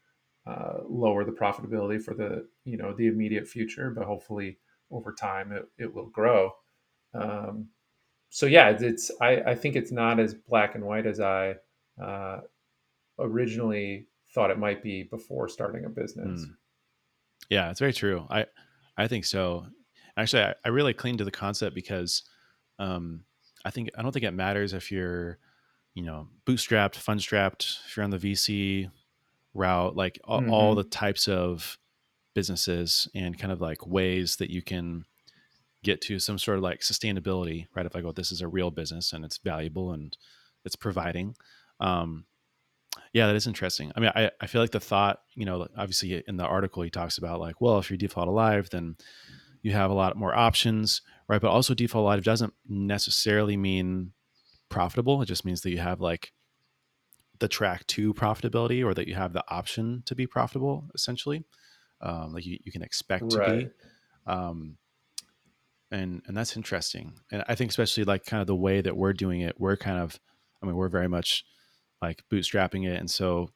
uh, 0.47 0.79
lower 0.89 1.25
the 1.25 1.33
profitability 1.33 2.03
for 2.03 2.15
the 2.15 2.47
you 2.65 2.77
know 2.77 2.93
the 2.93 3.07
immediate 3.07 3.47
future, 3.47 3.91
but 3.91 4.05
hopefully 4.05 4.59
over 4.91 5.13
time 5.13 5.53
it, 5.53 5.69
it 5.79 5.95
will 5.95 6.07
grow. 6.07 6.53
Um, 7.15 7.69
so 8.31 8.47
yeah, 8.47 8.71
it's 8.71 9.11
I, 9.21 9.41
I 9.43 9.55
think 9.55 9.77
it's 9.77 9.93
not 9.93 10.19
as 10.19 10.35
black 10.35 10.75
and 10.75 10.85
white 10.85 11.07
as 11.07 11.21
I 11.21 11.57
uh, 12.03 12.41
originally 13.19 14.07
thought 14.35 14.51
it 14.51 14.59
might 14.59 14.83
be 14.83 15.05
before 15.05 15.49
starting 15.49 15.85
a 15.85 15.89
business. 15.89 16.43
Mm. 16.43 16.55
Yeah, 17.50 17.71
it's 17.71 17.81
very 17.81 17.93
true. 17.93 18.26
I 18.31 18.47
I 18.97 19.09
think 19.09 19.25
so. 19.25 19.66
Actually, 20.16 20.43
I, 20.43 20.55
I 20.64 20.69
really 20.69 20.95
cling 20.95 21.19
to 21.19 21.25
the 21.25 21.31
concept 21.31 21.75
because 21.75 22.23
um, 22.78 23.25
I 23.64 23.71
think 23.71 23.90
I 23.97 24.02
don't 24.02 24.12
think 24.12 24.25
it 24.25 24.33
matters 24.33 24.73
if 24.73 24.90
you're, 24.90 25.38
you 25.95 26.02
know, 26.02 26.28
bootstrapped, 26.47 26.97
fund 26.97 27.21
strapped, 27.21 27.78
if 27.87 27.97
you're 27.97 28.05
on 28.05 28.11
the 28.11 28.19
VC 28.19 28.90
route, 29.55 29.97
like 29.97 30.19
all, 30.25 30.40
mm-hmm. 30.40 30.52
all 30.52 30.75
the 30.75 30.85
types 30.85 31.28
of 31.28 31.78
businesses 32.35 33.09
and 33.14 33.38
kind 33.38 33.52
of 33.52 33.61
like 33.61 33.87
ways 33.87 34.37
that 34.37 34.50
you 34.50 34.62
can 34.62 35.05
get 35.83 36.00
to 36.02 36.19
some 36.19 36.38
sort 36.38 36.59
of 36.59 36.62
like 36.62 36.81
sustainability, 36.81 37.66
right? 37.75 37.87
If 37.87 37.97
I 37.97 38.00
go, 38.00 38.12
this 38.12 38.33
is 38.33 38.43
a 38.43 38.49
real 38.49 38.71
business 38.71 39.12
and 39.12 39.25
it's 39.25 39.38
valuable 39.38 39.93
and 39.93 40.16
it's 40.64 40.76
providing. 40.76 41.37
Um, 41.81 42.25
yeah, 43.12 43.26
that 43.26 43.37
is 43.37 43.47
interesting. 43.47 43.93
I 43.97 44.00
mean, 44.00 44.12
I, 44.15 44.31
I 44.41 44.47
feel 44.47 44.61
like 44.61 44.71
the 44.71 44.81
thought, 44.81 45.21
you 45.35 45.45
know, 45.45 45.67
obviously 45.76 46.23
in 46.26 46.37
the 46.37 46.45
article 46.45 46.83
he 46.83 46.91
talks 46.91 47.19
about 47.19 47.41
like, 47.41 47.61
well, 47.61 47.79
if 47.79 47.91
you 47.91 47.97
default 47.97 48.29
alive, 48.29 48.69
then 48.71 48.97
you 49.62 49.73
have 49.73 49.91
a 49.91 49.95
lot 49.95 50.17
more 50.17 50.35
options, 50.35 51.03
right? 51.29 51.41
But 51.41 51.50
also 51.50 51.75
default 51.75 52.03
alive 52.03 52.23
doesn't 52.23 52.55
necessarily 52.69 53.57
mean 53.57 54.12
profitable. 54.69 55.23
It 55.23 55.26
just 55.26 55.45
means 55.45 55.62
that 55.62 55.71
you 55.71 55.79
have 55.79 56.00
like 56.00 56.33
the 57.38 57.49
track 57.49 57.87
to 57.88 58.15
profitability 58.15 58.85
or 58.85 58.95
that 58.95 59.09
you 59.09 59.15
have 59.15 59.33
the 59.33 59.45
option 59.49 60.03
to 60.07 60.15
be 60.15 60.26
profitable 60.26 60.88
essentially. 60.95 61.45
Um, 62.00 62.33
like 62.33 62.47
you, 62.47 62.59
you 62.65 62.73
can 62.73 62.83
expect 62.83 63.33
right. 63.35 63.47
to 63.47 63.57
be. 63.57 63.71
Um, 64.26 64.76
and, 65.91 66.23
and 66.26 66.37
that's 66.37 66.57
interesting. 66.57 67.15
And 67.31 67.45
I 67.49 67.55
think 67.55 67.71
especially 67.71 68.05
like 68.05 68.26
kind 68.26 68.41
of 68.41 68.47
the 68.47 68.57
way 68.57 68.81
that 68.81 68.97
we're 68.97 69.12
doing 69.12 69.41
it, 69.41 69.59
we're 69.59 69.76
kind 69.76 69.99
of, 69.99 70.19
I 70.62 70.67
mean, 70.67 70.75
we're 70.75 70.88
very 70.88 71.09
much 71.09 71.45
like 72.03 72.23
bootstrapping 72.31 72.87
it. 72.87 72.99
And 72.99 73.11
so, 73.11 73.50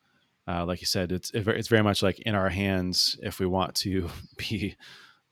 uh, 0.46 0.64
like 0.64 0.80
you 0.80 0.86
said, 0.86 1.12
it's 1.12 1.30
it's 1.34 1.68
very 1.68 1.82
much 1.82 2.02
like 2.02 2.18
in 2.20 2.34
our 2.34 2.48
hands 2.48 3.18
if 3.22 3.38
we 3.38 3.46
want 3.46 3.74
to 3.76 4.08
be 4.36 4.76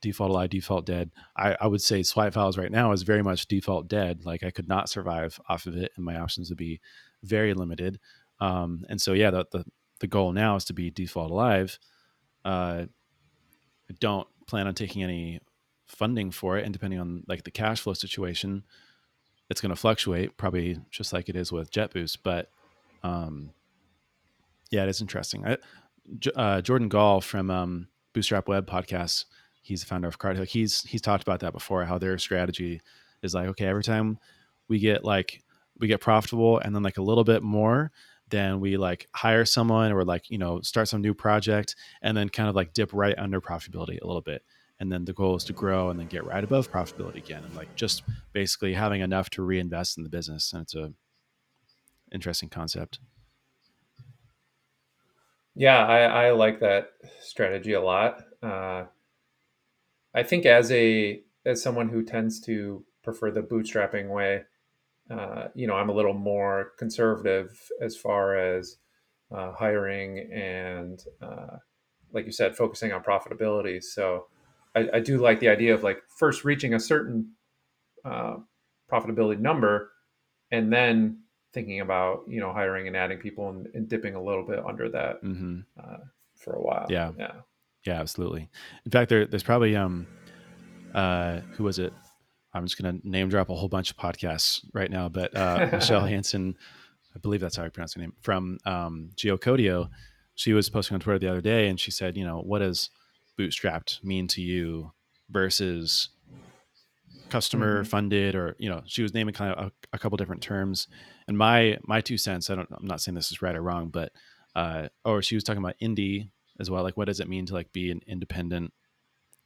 default 0.00 0.31
alive, 0.31 0.50
default 0.50 0.87
dead. 0.87 1.11
I, 1.37 1.56
I 1.61 1.67
would 1.67 1.82
say 1.82 2.02
swipe 2.02 2.35
files 2.35 2.59
right 2.59 2.71
now 2.71 2.93
is 2.93 3.02
very 3.02 3.23
much 3.23 3.47
default 3.47 3.89
dead. 3.89 4.25
Like 4.25 4.43
I 4.43 4.50
could 4.50 4.69
not 4.69 4.89
survive 4.89 5.41
off 5.49 5.67
of 5.67 5.76
it, 5.76 5.93
and 5.97 6.04
my 6.04 6.19
options 6.19 6.50
would 6.50 6.59
be 6.59 6.80
very 7.23 7.54
limited. 7.54 7.99
Um, 8.41 8.85
and 8.89 9.00
so, 9.00 9.13
yeah, 9.13 9.30
the, 9.30 9.47
the, 9.50 9.65
the 10.00 10.06
goal 10.06 10.32
now 10.32 10.56
is 10.56 10.65
to 10.67 10.73
be 10.73 10.91
default 10.91 11.30
alive. 11.30 11.78
Uh, 12.45 12.85
I 13.91 13.95
don't 13.99 14.28
plan 14.47 14.67
on 14.67 14.75
taking 14.75 15.02
any 15.02 15.41
funding 15.87 16.30
for 16.30 16.59
it, 16.59 16.65
and 16.65 16.73
depending 16.73 17.00
on 17.00 17.25
like 17.26 17.45
the 17.45 17.50
cash 17.50 17.80
flow 17.80 17.95
situation, 17.95 18.65
it's 19.50 19.61
going 19.61 19.71
to 19.71 19.80
fluctuate, 19.80 20.37
probably 20.37 20.78
just 20.91 21.13
like 21.13 21.28
it 21.28 21.37
is 21.37 21.50
with 21.50 21.71
JetBoost. 21.73 22.19
But 22.23 22.50
um, 23.02 23.50
yeah, 24.71 24.82
it 24.82 24.89
is 24.89 25.00
interesting. 25.00 25.47
I, 25.47 25.56
uh, 26.34 26.61
Jordan 26.61 26.89
Gal 26.89 27.21
from 27.21 27.50
um, 27.50 27.89
Bootstrap 28.13 28.49
Web 28.49 28.67
podcast, 28.67 29.25
he's 29.63 29.80
the 29.80 29.87
founder 29.87 30.08
of 30.08 30.19
CartHook. 30.19 30.49
He's 30.49 30.82
he's 30.84 31.02
talked 31.02 31.23
about 31.23 31.41
that 31.41 31.52
before. 31.52 31.84
How 31.84 31.99
their 31.99 32.19
strategy 32.19 32.80
is 33.23 33.34
like, 33.34 33.49
okay, 33.49 33.67
every 33.67 33.82
time 33.82 34.19
we 34.69 34.78
get 34.78 35.04
like 35.04 35.43
we 35.78 35.87
get 35.89 36.00
profitable, 36.00 36.58
and 36.58 36.75
then 36.75 36.82
like 36.82 36.99
a 36.99 37.02
little 37.02 37.25
bit 37.25 37.43
more, 37.43 37.91
then 38.28 38.61
we 38.61 38.76
like 38.76 39.08
hire 39.15 39.45
someone 39.45 39.93
or 39.93 40.04
like 40.04 40.30
you 40.30 40.39
know 40.39 40.61
start 40.61 40.89
some 40.89 41.02
new 41.02 41.15
project, 41.15 41.76
and 42.02 42.17
then 42.17 42.28
kind 42.28 42.49
of 42.49 42.54
like 42.54 42.73
dip 42.73 42.93
right 42.93 43.19
under 43.19 43.41
profitability 43.41 44.00
a 44.00 44.06
little 44.06 44.23
bit. 44.23 44.43
And 44.80 44.93
then 44.93 45.04
the 45.04 45.13
goal 45.13 45.34
is 45.34 45.43
to 45.45 45.52
grow 45.52 45.91
and 45.91 45.99
then 45.99 46.06
get 46.06 46.25
right 46.25 46.45
above 46.45 46.71
profitability 46.71 47.17
again, 47.17 47.45
and 47.45 47.54
like 47.56 47.75
just 47.75 48.02
basically 48.32 48.75
having 48.75 49.00
enough 49.00 49.28
to 49.30 49.43
reinvest 49.43 49.97
in 49.97 50.04
the 50.04 50.11
business. 50.11 50.52
And 50.52 50.63
it's 50.63 50.75
a 50.75 50.93
interesting 52.12 52.49
concept. 52.49 53.00
Yeah, 55.54 55.84
I, 55.84 56.26
I 56.26 56.30
like 56.30 56.60
that 56.60 56.90
strategy 57.21 57.73
a 57.73 57.80
lot. 57.80 58.23
Uh, 58.42 58.84
I 60.14 60.23
think 60.23 60.47
as 60.47 60.71
a 60.71 61.23
as 61.44 61.62
someone 61.62 61.88
who 61.88 62.02
tends 62.02 62.40
to 62.42 62.84
prefer 63.02 63.30
the 63.30 63.42
bootstrapping 63.42 64.08
way, 64.08 64.42
uh, 65.10 65.49
you 65.54 65.66
know, 65.66 65.75
I'm 65.75 65.88
a 65.88 65.94
little 65.94 66.14
more 66.14 66.73
conservative 66.78 67.71
as 67.80 67.97
far 67.97 68.36
as 68.36 68.76
uh, 69.34 69.52
hiring 69.52 70.30
and, 70.32 71.02
uh, 71.23 71.56
like 72.12 72.26
you 72.26 72.32
said, 72.32 72.56
focusing 72.56 72.92
on 72.92 73.02
profitability. 73.02 73.82
So 73.82 74.26
I, 74.75 74.88
I, 74.94 75.00
do 75.00 75.18
like 75.18 75.40
the 75.40 75.49
idea 75.49 75.75
of 75.75 75.82
like 75.82 76.02
first 76.08 76.44
reaching 76.44 76.75
a 76.75 76.80
certain 76.80 77.32
uh, 78.04 78.36
profitability 78.90 79.38
number, 79.38 79.90
and 80.50 80.73
then 80.73 81.21
thinking 81.58 81.80
about 81.80 82.23
you 82.28 82.38
know 82.38 82.52
hiring 82.52 82.86
and 82.86 82.97
adding 82.97 83.18
people 83.18 83.49
and, 83.49 83.66
and 83.75 83.88
dipping 83.88 84.14
a 84.14 84.23
little 84.23 84.44
bit 84.44 84.60
under 84.64 84.88
that 84.88 85.21
mm-hmm. 85.25 85.58
uh, 85.76 85.97
for 86.36 86.52
a 86.52 86.62
while. 86.62 86.86
Yeah, 86.88 87.10
yeah, 87.18 87.32
yeah, 87.84 88.00
absolutely. 88.00 88.49
In 88.84 88.92
fact, 88.92 89.08
there, 89.08 89.26
there's 89.26 89.42
probably 89.42 89.75
um, 89.75 90.06
uh, 90.94 91.40
who 91.56 91.64
was 91.64 91.80
it? 91.80 91.92
I'm 92.54 92.64
just 92.64 92.80
going 92.80 93.00
to 93.00 93.08
name 93.08 93.28
drop 93.28 93.50
a 93.50 93.56
whole 93.56 93.68
bunch 93.68 93.90
of 93.90 93.97
podcasts 93.97 94.64
right 94.73 94.90
now, 94.90 95.08
but 95.08 95.36
uh, 95.36 95.68
Michelle 95.73 96.06
Hansen, 96.06 96.56
I 97.14 97.18
believe 97.18 97.40
that's 97.40 97.56
how 97.56 97.64
I 97.64 97.71
pronounce 97.71 97.94
her 97.94 98.00
name, 98.00 98.14
from 98.23 98.58
um, 98.64 99.10
Geocodio. 99.16 99.88
She 100.36 100.52
was 100.52 100.71
posting 100.71 100.94
on 100.94 101.00
Twitter 101.00 101.18
the 101.18 101.28
other 101.28 101.40
day, 101.40 101.68
and 101.68 101.78
she 101.78 101.90
said, 101.90 102.16
you 102.16 102.25
know, 102.25 102.38
what 102.38 102.60
does 102.60 102.90
bootstrapped 103.36 104.04
mean 104.04 104.28
to 104.28 104.40
you 104.40 104.92
versus 105.28 106.10
customer 107.30 107.80
mm-hmm. 107.80 107.88
funded 107.88 108.34
or 108.34 108.56
you 108.58 108.71
know 108.71 108.82
she 108.86 109.02
was 109.02 109.12
naming 109.12 109.34
kind 109.34 109.52
of 109.52 109.66
a, 109.66 109.73
a, 109.92 109.99
couple 109.99 110.16
different 110.16 110.42
terms 110.42 110.88
and 111.28 111.38
my 111.38 111.78
my 111.84 112.00
two 112.00 112.19
cents 112.19 112.50
i 112.50 112.54
don't 112.54 112.69
i'm 112.73 112.86
not 112.86 113.00
saying 113.00 113.14
this 113.14 113.30
is 113.30 113.43
right 113.43 113.54
or 113.54 113.62
wrong 113.62 113.88
but 113.88 114.10
uh 114.56 114.88
or 115.04 115.23
she 115.23 115.36
was 115.36 115.45
talking 115.45 115.62
about 115.62 115.78
indie 115.80 116.30
as 116.58 116.71
well 116.71 116.82
like 116.82 116.97
what 116.97 117.06
does 117.06 117.21
it 117.21 117.28
mean 117.28 117.47
to 117.47 117.54
like 117.54 117.73
be 117.73 117.91
an 117.91 118.00
independent 118.06 118.73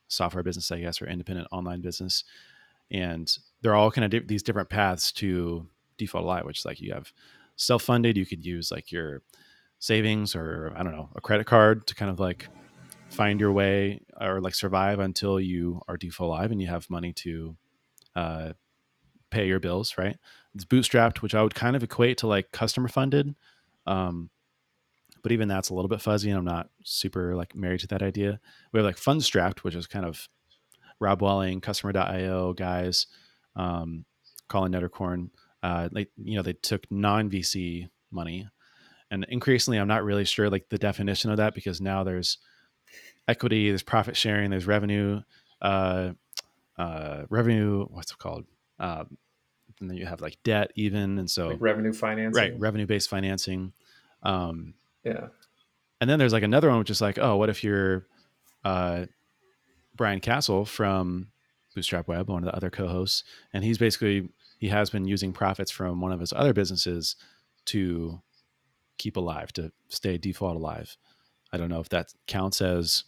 software 0.09 0.43
business 0.43 0.71
i 0.71 0.81
guess 0.81 1.03
or 1.03 1.07
independent 1.07 1.47
online 1.53 1.81
business 1.81 2.25
and 2.91 3.37
they're 3.61 3.75
all 3.75 3.91
kind 3.91 4.05
of 4.05 4.11
di- 4.11 4.27
these 4.27 4.43
different 4.43 4.71
paths 4.71 5.13
to 5.13 5.67
default 5.99 6.25
alive 6.25 6.45
which 6.45 6.61
is 6.61 6.65
like 6.65 6.81
you 6.81 6.93
have 6.93 7.13
self-funded 7.57 8.17
you 8.17 8.25
could 8.25 8.45
use 8.45 8.71
like 8.71 8.91
your 8.91 9.23
savings 9.79 10.35
or 10.35 10.73
i 10.77 10.83
don't 10.83 10.93
know 10.93 11.11
a 11.17 11.21
credit 11.21 11.47
card 11.47 11.87
to 11.87 11.95
kind 11.95 12.11
of 12.11 12.19
like 12.19 12.49
find 13.13 13.41
your 13.41 13.53
way 13.53 14.01
or 14.21 14.41
like 14.41 14.55
survive 14.55 14.99
until 14.99 15.39
you 15.39 15.81
are 15.87 15.97
default 15.97 16.29
alive 16.29 16.51
and 16.51 16.63
you 16.63 16.69
have 16.69 16.89
money 16.89 17.13
to 17.13 17.57
uh, 18.17 18.53
pay 19.31 19.47
your 19.47 19.61
bills, 19.61 19.97
right? 19.99 20.17
It's 20.55 20.65
bootstrapped, 20.65 21.23
which 21.23 21.35
I 21.35 21.43
would 21.43 21.55
kind 21.55 21.77
of 21.77 21.83
equate 21.83 22.19
to 22.19 22.27
like 22.27 22.53
customer 22.53 22.89
funded. 22.89 23.35
Um, 23.87 24.31
but 25.23 25.33
even 25.33 25.49
that's 25.49 25.71
a 25.71 25.75
little 25.75 25.89
bit 25.89 26.01
fuzzy 26.01 26.31
and 26.31 26.39
I'm 26.39 26.45
not 26.45 26.69
super 26.85 27.35
like 27.37 27.55
married 27.55 27.81
to 27.81 27.87
that 27.89 28.03
idea. 28.03 28.41
We 28.73 28.79
have 28.79 28.85
like 28.85 28.99
fund 28.99 29.23
strapped, 29.23 29.65
which 29.65 29.75
is 29.75 29.87
kind 29.87 30.05
of 30.05 30.29
Rob 31.01 31.23
Walling, 31.23 31.61
customer.io 31.61 32.53
guys, 32.55 33.07
um, 33.57 34.05
Colin 34.49 34.73
Nederkoorn. 34.73 35.31
Uh, 35.63 35.89
like, 35.93 36.11
you 36.17 36.37
know, 36.37 36.43
they 36.43 36.55
took 36.55 36.91
non 36.91 37.31
VC 37.31 37.89
money 38.11 38.49
and 39.13 39.27
increasingly, 39.29 39.77
I'm 39.79 39.89
not 39.89 40.05
really 40.05 40.25
sure 40.25 40.49
like 40.49 40.71
the 40.71 40.79
definition 40.79 41.31
of 41.31 41.37
that 41.37 41.55
because 41.55 41.83
now 41.83 42.03
there's 42.03 42.39
equity, 43.29 43.69
there's 43.69 43.83
profit 43.83 44.17
sharing, 44.17 44.51
there's 44.51 44.67
revenue, 44.67 45.21
uh, 45.61 46.13
uh, 46.79 47.25
revenue. 47.29 47.85
What's 47.91 48.11
it 48.11 48.17
called? 48.17 48.47
And 49.83 49.91
then 49.91 49.99
you 49.99 50.07
have 50.07 50.21
like 50.21 50.39
debt 50.45 50.71
even, 50.77 51.19
and 51.19 51.31
so 51.31 51.49
like 51.49 51.61
revenue 51.61 51.93
financing, 51.93 52.41
right? 52.41 52.59
Revenue 52.59 52.87
based 52.87 53.11
financing. 53.11 53.73
Um, 54.23 54.75
yeah. 55.05 55.27
And 56.01 56.09
then 56.09 56.19
there's 56.19 56.33
like 56.33 56.45
another 56.45 56.71
one, 56.71 56.79
which 56.79 56.91
is 56.91 57.01
like, 57.01 57.19
oh, 57.19 57.37
what 57.37 57.51
if 57.51 57.63
you're 57.63 58.07
uh, 58.65 59.07
Brian 59.95 60.21
castle 60.21 60.65
from 60.65 61.33
Bootstrap 61.75 62.09
Web, 62.09 62.29
one 62.29 62.45
of 62.45 62.47
the 62.47 62.57
other 62.57 62.71
co-hosts, 62.71 63.25
and 63.53 63.65
he's 63.65 63.77
basically 63.77 64.29
he 64.59 64.69
has 64.69 64.89
been 64.89 65.07
using 65.07 65.33
profits 65.33 65.71
from 65.71 66.01
one 66.01 66.13
of 66.13 66.21
his 66.21 66.33
other 66.33 66.53
businesses 66.53 67.17
to 67.67 68.23
keep 68.99 69.17
alive, 69.17 69.53
to 69.55 69.73
stay 69.89 70.17
default 70.17 70.57
alive. 70.57 70.97
I 71.53 71.57
don't 71.57 71.69
know 71.69 71.81
if 71.81 71.89
that 71.89 72.15
counts 72.27 72.63
as 72.63 73.05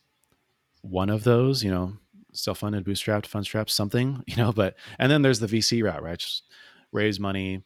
one 0.83 1.09
of 1.09 1.25
those, 1.25 1.63
you 1.63 1.71
know, 1.71 1.95
self-funded, 2.35 2.85
bootstrapped, 2.85 3.29
fundstrap, 3.29 3.71
something, 3.71 4.23
you 4.27 4.37
know, 4.37 4.53
but 4.53 4.77
and 4.99 5.11
then 5.11 5.23
there's 5.23 5.41
the 5.41 5.47
VC 5.47 5.83
route, 5.83 6.03
right? 6.03 6.19
Just 6.19 6.45
raise 6.93 7.19
money 7.19 7.63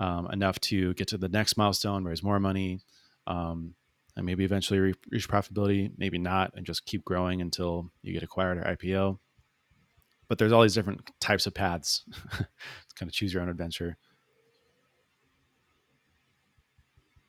um, 0.00 0.28
enough 0.32 0.58
to 0.60 0.94
get 0.94 1.08
to 1.08 1.18
the 1.18 1.28
next 1.28 1.56
milestone, 1.56 2.04
raise 2.04 2.22
more 2.22 2.40
money, 2.40 2.80
um, 3.26 3.74
and 4.16 4.26
maybe 4.26 4.44
eventually 4.44 4.80
re- 4.80 4.94
reach 5.10 5.28
profitability, 5.28 5.92
maybe 5.96 6.18
not, 6.18 6.52
and 6.56 6.66
just 6.66 6.84
keep 6.84 7.04
growing 7.04 7.40
until 7.40 7.90
you 8.02 8.12
get 8.12 8.22
acquired 8.22 8.58
or 8.58 8.62
IPO. 8.62 9.18
But 10.28 10.38
there's 10.38 10.52
all 10.52 10.62
these 10.62 10.74
different 10.74 11.10
types 11.20 11.46
of 11.46 11.54
paths. 11.54 12.04
it's 12.38 12.92
kind 12.94 13.08
of 13.08 13.12
choose 13.12 13.32
your 13.32 13.42
own 13.42 13.48
adventure. 13.48 13.96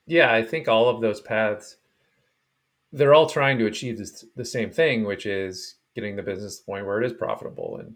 Yeah, 0.05 0.33
I 0.33 0.43
think 0.43 0.67
all 0.67 0.89
of 0.89 1.01
those 1.01 1.21
paths, 1.21 1.77
they're 2.91 3.13
all 3.13 3.29
trying 3.29 3.57
to 3.59 3.65
achieve 3.65 3.97
this, 3.97 4.25
the 4.35 4.45
same 4.45 4.69
thing, 4.69 5.05
which 5.05 5.25
is 5.25 5.75
getting 5.95 6.15
the 6.15 6.23
business 6.23 6.57
to 6.57 6.61
the 6.61 6.71
point 6.71 6.85
where 6.85 7.01
it 7.01 7.05
is 7.05 7.13
profitable. 7.13 7.77
And 7.79 7.95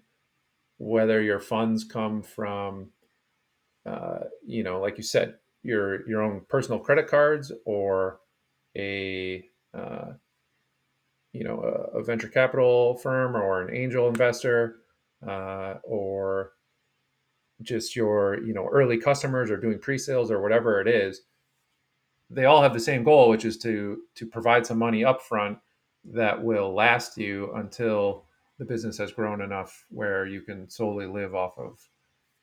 whether 0.77 1.21
your 1.21 1.39
funds 1.39 1.83
come 1.83 2.21
from, 2.21 2.89
uh, 3.85 4.19
you 4.45 4.63
know, 4.63 4.79
like 4.79 4.97
you 4.97 5.03
said, 5.03 5.35
your 5.63 6.07
your 6.07 6.21
own 6.21 6.41
personal 6.47 6.79
credit 6.79 7.07
cards 7.07 7.51
or 7.65 8.19
a 8.77 9.43
uh, 9.73 10.13
you 11.33 11.43
know 11.43 11.61
a, 11.61 11.99
a, 11.99 12.03
venture 12.03 12.27
capital 12.29 12.95
firm 12.97 13.35
or 13.35 13.61
an 13.61 13.75
angel 13.75 14.07
investor 14.07 14.77
uh, 15.27 15.75
or 15.83 16.53
just 17.61 17.95
your 17.95 18.43
you 18.43 18.53
know 18.53 18.67
early 18.71 18.97
customers 18.97 19.51
or 19.51 19.57
doing 19.57 19.79
pre-sales 19.79 20.31
or 20.31 20.41
whatever 20.41 20.79
it 20.79 20.87
is 20.87 21.21
they 22.29 22.45
all 22.45 22.61
have 22.61 22.73
the 22.73 22.79
same 22.79 23.03
goal 23.03 23.29
which 23.29 23.45
is 23.45 23.57
to 23.57 24.01
to 24.15 24.25
provide 24.25 24.65
some 24.65 24.77
money 24.77 25.03
up 25.03 25.21
front 25.21 25.57
that 26.13 26.43
will 26.43 26.73
last 26.73 27.17
you 27.17 27.51
until 27.53 28.25
the 28.59 28.65
business 28.65 28.97
has 28.97 29.11
grown 29.11 29.41
enough 29.41 29.85
where 29.89 30.25
you 30.25 30.41
can 30.41 30.69
solely 30.69 31.05
live 31.05 31.35
off 31.35 31.57
of 31.57 31.89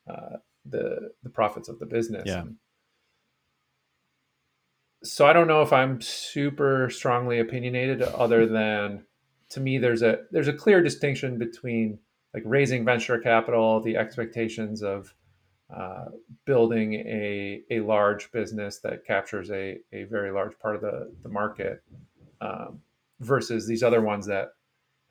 uh, 0.09 0.37
the 0.65 1.11
the 1.23 1.29
profits 1.29 1.67
of 1.67 1.79
the 1.79 1.85
business 1.85 2.23
yeah. 2.25 2.41
And 2.41 2.57
so 5.03 5.25
I 5.25 5.33
don't 5.33 5.47
know 5.47 5.61
if 5.61 5.71
I'm 5.71 6.01
super 6.01 6.89
strongly 6.89 7.39
opinionated 7.39 8.01
other 8.01 8.47
than 8.47 9.05
to 9.49 9.59
me 9.59 9.77
there's 9.77 10.01
a 10.01 10.19
there's 10.31 10.47
a 10.47 10.53
clear 10.53 10.81
distinction 10.81 11.37
between 11.37 11.99
like 12.33 12.43
raising 12.45 12.83
venture 12.83 13.17
capital, 13.19 13.81
the 13.81 13.95
expectations 13.95 14.83
of 14.83 15.13
uh, 15.73 16.05
building 16.45 16.93
a, 16.93 17.61
a 17.71 17.79
large 17.79 18.31
business 18.31 18.79
that 18.79 19.05
captures 19.05 19.49
a, 19.51 19.79
a 19.93 20.03
very 20.03 20.31
large 20.31 20.57
part 20.59 20.75
of 20.75 20.81
the, 20.81 21.11
the 21.23 21.29
market 21.29 21.81
um, 22.41 22.81
versus 23.19 23.67
these 23.67 23.83
other 23.83 24.01
ones 24.01 24.25
that 24.27 24.49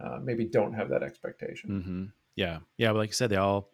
uh, 0.03 0.19
maybe 0.23 0.45
don't 0.45 0.73
have 0.73 0.89
that 0.91 1.03
expectation. 1.03 1.71
Mm-hmm. 1.71 2.05
Yeah. 2.37 2.59
Yeah. 2.77 2.93
But 2.93 2.99
like 2.99 3.11
you 3.11 3.15
said, 3.15 3.31
they 3.31 3.37
all, 3.37 3.71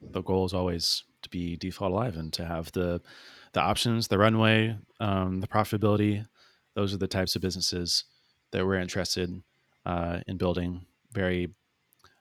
the 0.00 0.22
goal 0.22 0.44
is 0.44 0.54
always 0.54 1.04
to 1.22 1.28
be 1.28 1.56
default 1.56 1.92
alive 1.92 2.16
and 2.16 2.32
to 2.32 2.44
have 2.44 2.72
the, 2.72 3.00
the 3.52 3.60
options, 3.60 4.08
the 4.08 4.18
runway, 4.18 4.76
um, 5.00 5.40
the 5.40 5.46
profitability. 5.46 6.26
Those 6.74 6.94
are 6.94 6.98
the 6.98 7.06
types 7.06 7.36
of 7.36 7.42
businesses 7.42 8.04
that 8.50 8.64
we're 8.64 8.76
interested 8.78 9.42
uh, 9.84 10.20
in 10.26 10.36
building. 10.38 10.86
Very, 11.12 11.50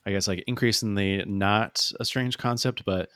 I 0.05 0.11
guess, 0.11 0.27
like 0.27 0.43
increasingly 0.47 1.23
not 1.25 1.91
a 1.99 2.05
strange 2.05 2.37
concept, 2.37 2.83
but 2.85 3.09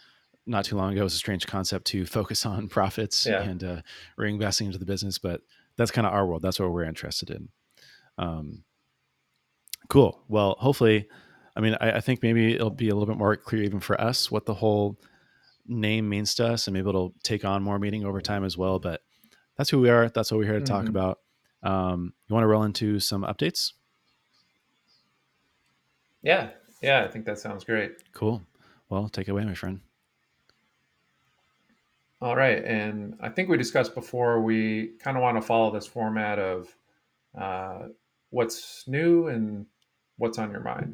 not 0.48 0.64
too 0.64 0.78
long 0.78 0.94
ago 0.94 1.02
it 1.02 1.06
was 1.06 1.16
a 1.16 1.18
strange 1.18 1.46
concept 1.48 1.88
to 1.88 2.06
focus 2.06 2.46
on 2.46 2.68
profits 2.68 3.26
yeah. 3.26 3.42
and 3.42 3.64
uh, 3.64 3.82
reinvesting 4.18 4.68
into 4.68 4.78
the 4.78 4.86
business. 4.86 5.18
But 5.18 5.42
that's 5.76 5.92
kind 5.92 6.08
of 6.08 6.14
our 6.14 6.26
world. 6.26 6.42
That's 6.42 6.60
what 6.60 6.72
we're 6.72 6.84
interested 6.84 7.30
in. 7.30 7.50
Um, 8.18 8.64
cool. 9.90 10.22
Well, 10.28 10.56
hopefully, 10.60 11.08
I 11.56 11.62
mean, 11.62 11.76
I, 11.80 11.94
I 11.94 12.00
think 12.02 12.22
maybe 12.22 12.54
it'll 12.54 12.70
be 12.70 12.90
a 12.90 12.96
little 12.96 13.14
bit 13.14 13.18
more 13.18 13.36
clear 13.36 13.64
even 13.64 13.80
for 13.80 14.00
us 14.00 14.30
what 14.30 14.46
the 14.46 14.54
whole 14.54 14.98
name 15.68 16.10
means 16.10 16.36
to 16.36 16.48
us, 16.48 16.68
and 16.68 16.74
maybe 16.74 16.90
it'll 16.90 17.14
take 17.24 17.46
on 17.46 17.64
more 17.64 17.80
meaning 17.80 18.06
over 18.06 18.22
time 18.22 18.44
as 18.44 18.58
well. 18.58 18.80
But 18.80 19.02
that's 19.58 19.70
who 19.70 19.80
we 19.80 19.90
are. 19.90 20.10
That's 20.10 20.32
what 20.32 20.40
we're 20.40 20.46
here 20.46 20.60
to 20.60 20.60
mm-hmm. 20.60 20.74
talk 20.74 20.88
about. 20.88 21.20
Um, 21.64 22.14
you 22.28 22.34
want 22.34 22.44
to 22.44 22.48
roll 22.48 22.64
into 22.64 23.00
some 23.00 23.24
updates? 23.24 23.74
Yeah, 26.22 26.50
yeah, 26.82 27.04
I 27.04 27.08
think 27.08 27.26
that 27.26 27.40
sounds 27.40 27.64
great. 27.64 27.94
Cool. 28.14 28.42
Well, 28.90 29.10
take 29.10 29.28
it 29.28 29.32
away, 29.32 29.46
my 29.46 29.56
friend. 29.56 29.82
All 32.22 32.36
right, 32.36 32.64
and 32.64 33.16
I 33.20 33.30
think 33.30 33.50
we 33.50 33.58
discussed 33.58 33.94
before 33.94 34.42
we 34.42 34.94
kind 35.00 35.18
of 35.18 35.24
want 35.24 35.38
to 35.38 35.42
follow 35.42 35.72
this 35.72 35.86
format 35.86 36.40
of 36.40 36.76
uh, 37.40 37.88
what's 38.36 38.84
new 38.86 39.28
and 39.28 39.66
what's 40.18 40.38
on 40.38 40.52
your 40.52 40.60
mind. 40.60 40.94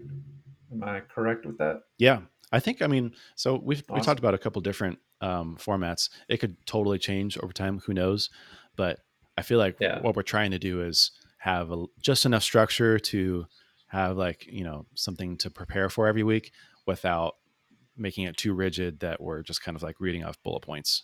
Am 0.72 0.84
I 0.84 1.00
correct 1.00 1.44
with 1.44 1.58
that? 1.58 1.82
Yeah, 1.98 2.20
I 2.52 2.60
think. 2.60 2.84
I 2.84 2.88
mean, 2.88 3.14
so 3.36 3.60
we've 3.62 3.84
awesome. 3.90 3.96
we 3.96 4.02
talked 4.02 4.20
about 4.20 4.36
a 4.36 4.38
couple 4.38 4.62
different 4.62 5.00
um, 5.22 5.58
formats. 5.60 6.10
It 6.30 6.38
could 6.38 6.56
totally 6.68 7.00
change 7.00 7.40
over 7.40 7.52
time. 7.52 7.80
Who 7.88 7.96
knows? 7.96 8.30
But 8.76 9.00
I 9.38 9.42
feel 9.42 9.58
like 9.58 9.78
yeah. 9.80 10.00
what 10.02 10.16
we're 10.16 10.22
trying 10.22 10.52
to 10.52 10.60
do 10.60 10.84
is 10.84 11.12
have 11.40 11.72
a, 11.72 11.86
just 12.00 12.28
enough 12.28 12.44
structure 12.44 13.00
to 13.00 13.48
have 13.88 14.18
like 14.18 14.46
you 14.46 14.64
know 14.64 14.86
something 14.94 15.36
to 15.38 15.50
prepare 15.50 15.90
for 15.90 16.08
every 16.08 16.24
week 16.24 16.52
without 16.86 17.38
making 17.98 18.26
it 18.26 18.38
too 18.38 18.54
rigid 18.54 19.00
that 19.00 19.20
we're 19.20 19.42
just 19.42 19.64
kind 19.64 19.76
of 19.76 19.82
like 19.82 20.00
reading 20.00 20.24
off 20.24 20.42
bullet 20.44 20.62
points. 20.62 21.04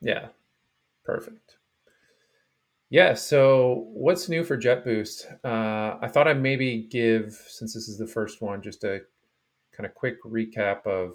Yeah, 0.00 0.28
perfect. 1.04 1.56
Yeah. 2.90 3.14
So, 3.14 3.86
what's 3.92 4.28
new 4.28 4.44
for 4.44 4.56
JetBoost? 4.56 5.44
Uh, 5.44 5.98
I 6.00 6.08
thought 6.08 6.26
I'd 6.26 6.40
maybe 6.40 6.88
give, 6.90 7.34
since 7.46 7.74
this 7.74 7.88
is 7.88 7.98
the 7.98 8.06
first 8.06 8.40
one, 8.40 8.62
just 8.62 8.82
a 8.84 9.00
kind 9.76 9.86
of 9.86 9.94
quick 9.94 10.22
recap 10.24 10.86
of 10.86 11.14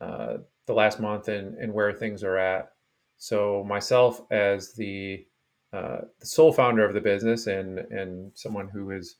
uh, 0.00 0.38
the 0.66 0.74
last 0.74 1.00
month 1.00 1.28
and, 1.28 1.56
and 1.56 1.72
where 1.72 1.92
things 1.92 2.22
are 2.22 2.36
at. 2.36 2.72
So, 3.16 3.64
myself 3.64 4.20
as 4.30 4.74
the 4.74 5.24
uh, 5.72 6.02
the 6.20 6.26
sole 6.26 6.52
founder 6.52 6.84
of 6.84 6.92
the 6.92 7.00
business 7.00 7.46
and 7.46 7.78
and 7.78 8.32
someone 8.34 8.68
who 8.68 8.90
is 8.90 9.16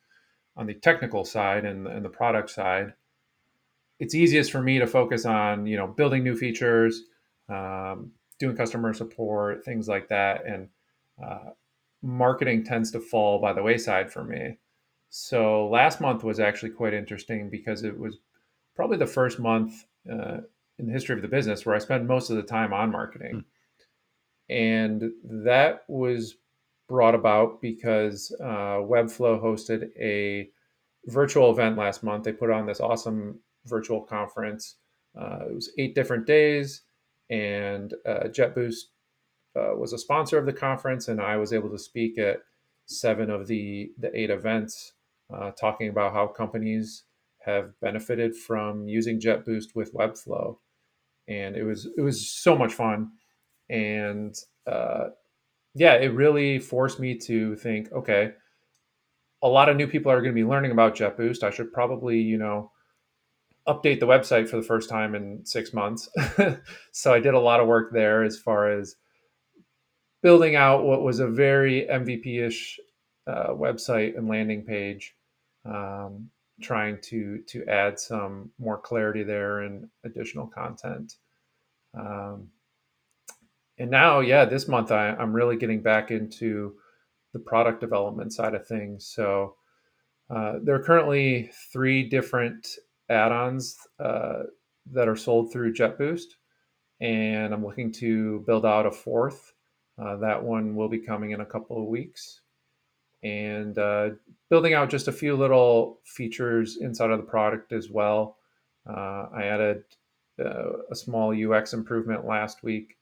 on 0.56 0.66
the 0.66 0.74
technical 0.74 1.24
side 1.24 1.64
and, 1.64 1.86
and 1.86 2.04
the 2.04 2.10
product 2.10 2.50
side, 2.50 2.92
it's 3.98 4.14
easiest 4.14 4.52
for 4.52 4.60
me 4.60 4.78
to 4.78 4.86
focus 4.86 5.24
on 5.24 5.64
you 5.66 5.78
know 5.78 5.86
building 5.86 6.22
new 6.22 6.36
features, 6.36 7.04
um, 7.48 8.12
doing 8.38 8.56
customer 8.56 8.92
support, 8.92 9.64
things 9.64 9.88
like 9.88 10.08
that, 10.08 10.44
and 10.44 10.68
uh, 11.24 11.50
marketing 12.02 12.64
tends 12.64 12.90
to 12.92 13.00
fall 13.00 13.40
by 13.40 13.52
the 13.52 13.62
wayside 13.62 14.12
for 14.12 14.24
me. 14.24 14.58
So 15.10 15.68
last 15.68 16.00
month 16.00 16.24
was 16.24 16.40
actually 16.40 16.70
quite 16.70 16.94
interesting 16.94 17.50
because 17.50 17.84
it 17.84 17.98
was 17.98 18.16
probably 18.74 18.96
the 18.96 19.06
first 19.06 19.38
month 19.38 19.84
uh, 20.10 20.38
in 20.78 20.86
the 20.86 20.92
history 20.92 21.14
of 21.14 21.22
the 21.22 21.28
business 21.28 21.64
where 21.64 21.74
I 21.74 21.78
spent 21.78 22.06
most 22.06 22.30
of 22.30 22.36
the 22.36 22.42
time 22.42 22.72
on 22.72 22.90
marketing. 22.90 23.44
Mm. 23.44 23.44
And 24.48 25.12
that 25.44 25.84
was 25.88 26.36
brought 26.88 27.14
about 27.14 27.60
because 27.60 28.34
uh, 28.40 28.80
Webflow 28.82 29.42
hosted 29.42 29.90
a 29.98 30.50
virtual 31.06 31.50
event 31.50 31.76
last 31.76 32.02
month. 32.02 32.24
They 32.24 32.32
put 32.32 32.50
on 32.50 32.66
this 32.66 32.80
awesome 32.80 33.38
virtual 33.66 34.00
conference. 34.02 34.76
Uh, 35.18 35.46
it 35.48 35.54
was 35.54 35.70
eight 35.78 35.94
different 35.94 36.26
days, 36.26 36.82
and 37.30 37.94
uh, 38.06 38.24
JetBoost 38.24 38.84
uh, 39.56 39.74
was 39.76 39.92
a 39.92 39.98
sponsor 39.98 40.38
of 40.38 40.46
the 40.46 40.52
conference, 40.52 41.08
and 41.08 41.20
I 41.20 41.36
was 41.36 41.52
able 41.52 41.70
to 41.70 41.78
speak 41.78 42.18
at 42.18 42.38
seven 42.86 43.30
of 43.30 43.46
the 43.46 43.90
the 43.98 44.16
eight 44.18 44.30
events, 44.30 44.92
uh, 45.32 45.50
talking 45.52 45.88
about 45.88 46.12
how 46.12 46.26
companies 46.26 47.04
have 47.44 47.78
benefited 47.80 48.36
from 48.36 48.88
using 48.88 49.20
JetBoost 49.20 49.74
with 49.74 49.94
Webflow, 49.94 50.56
and 51.28 51.56
it 51.56 51.64
was 51.64 51.88
it 51.96 52.00
was 52.02 52.28
so 52.28 52.56
much 52.56 52.72
fun, 52.72 53.10
and 53.68 54.34
uh, 54.66 55.08
yeah, 55.74 55.94
it 55.94 56.14
really 56.14 56.58
forced 56.58 57.00
me 57.00 57.16
to 57.18 57.56
think, 57.56 57.92
okay, 57.92 58.32
a 59.42 59.48
lot 59.48 59.68
of 59.68 59.76
new 59.76 59.86
people 59.86 60.12
are 60.12 60.20
going 60.20 60.34
to 60.34 60.40
be 60.40 60.48
learning 60.48 60.70
about 60.70 60.94
JetBoost. 60.96 61.42
I 61.42 61.50
should 61.50 61.72
probably 61.72 62.18
you 62.20 62.38
know 62.38 62.70
update 63.68 64.00
the 64.00 64.06
website 64.06 64.48
for 64.48 64.56
the 64.56 64.62
first 64.62 64.88
time 64.88 65.14
in 65.14 65.44
six 65.44 65.72
months. 65.72 66.08
so 66.92 67.12
I 67.12 67.20
did 67.20 67.34
a 67.34 67.40
lot 67.40 67.60
of 67.60 67.68
work 67.68 67.92
there 67.92 68.24
as 68.24 68.38
far 68.38 68.70
as 68.70 68.96
building 70.22 70.56
out 70.56 70.84
what 70.84 71.02
was 71.02 71.20
a 71.20 71.26
very 71.26 71.86
MVP-ish 71.90 72.78
uh, 73.26 73.48
website 73.48 74.16
and 74.16 74.28
landing 74.28 74.64
page, 74.64 75.14
um, 75.64 76.30
trying 76.60 76.98
to 77.02 77.42
to 77.48 77.64
add 77.66 77.98
some 77.98 78.50
more 78.58 78.78
clarity 78.78 79.22
there 79.22 79.60
and 79.60 79.88
additional 80.04 80.46
content. 80.46 81.16
Um, 81.94 82.48
and 83.78 83.90
now, 83.90 84.20
yeah, 84.20 84.44
this 84.44 84.68
month 84.68 84.92
I, 84.92 85.10
I'm 85.10 85.32
really 85.32 85.56
getting 85.56 85.82
back 85.82 86.10
into 86.10 86.74
the 87.32 87.38
product 87.38 87.80
development 87.80 88.32
side 88.32 88.54
of 88.54 88.66
things. 88.66 89.06
So 89.06 89.56
uh, 90.30 90.54
there 90.62 90.74
are 90.74 90.82
currently 90.82 91.50
three 91.72 92.08
different 92.08 92.66
add-ons 93.08 93.76
uh, 93.98 94.44
that 94.92 95.08
are 95.08 95.16
sold 95.16 95.52
through 95.52 95.74
JetBoost, 95.74 96.36
and 97.00 97.52
I'm 97.52 97.64
looking 97.64 97.92
to 97.94 98.44
build 98.46 98.64
out 98.64 98.86
a 98.86 98.90
fourth. 98.90 99.51
Uh, 100.02 100.16
that 100.16 100.42
one 100.42 100.74
will 100.74 100.88
be 100.88 100.98
coming 100.98 101.30
in 101.30 101.40
a 101.40 101.46
couple 101.46 101.80
of 101.80 101.86
weeks, 101.86 102.40
and 103.22 103.78
uh, 103.78 104.10
building 104.50 104.74
out 104.74 104.90
just 104.90 105.06
a 105.06 105.12
few 105.12 105.36
little 105.36 106.00
features 106.04 106.78
inside 106.78 107.10
of 107.10 107.18
the 107.18 107.24
product 107.24 107.72
as 107.72 107.88
well. 107.88 108.36
Uh, 108.88 109.28
I 109.32 109.44
added 109.44 109.84
uh, 110.44 110.78
a 110.90 110.96
small 110.96 111.32
UX 111.32 111.72
improvement 111.72 112.26
last 112.26 112.64
week 112.64 112.96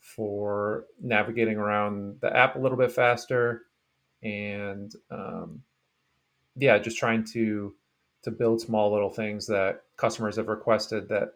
for 0.00 0.86
navigating 1.00 1.56
around 1.56 2.16
the 2.20 2.34
app 2.34 2.56
a 2.56 2.58
little 2.58 2.78
bit 2.78 2.90
faster, 2.90 3.66
and 4.24 4.92
um, 5.10 5.62
yeah, 6.56 6.78
just 6.78 6.98
trying 6.98 7.24
to 7.32 7.74
to 8.22 8.30
build 8.30 8.60
small 8.60 8.92
little 8.92 9.08
things 9.08 9.46
that 9.46 9.82
customers 9.96 10.36
have 10.36 10.48
requested 10.48 11.08
that 11.08 11.34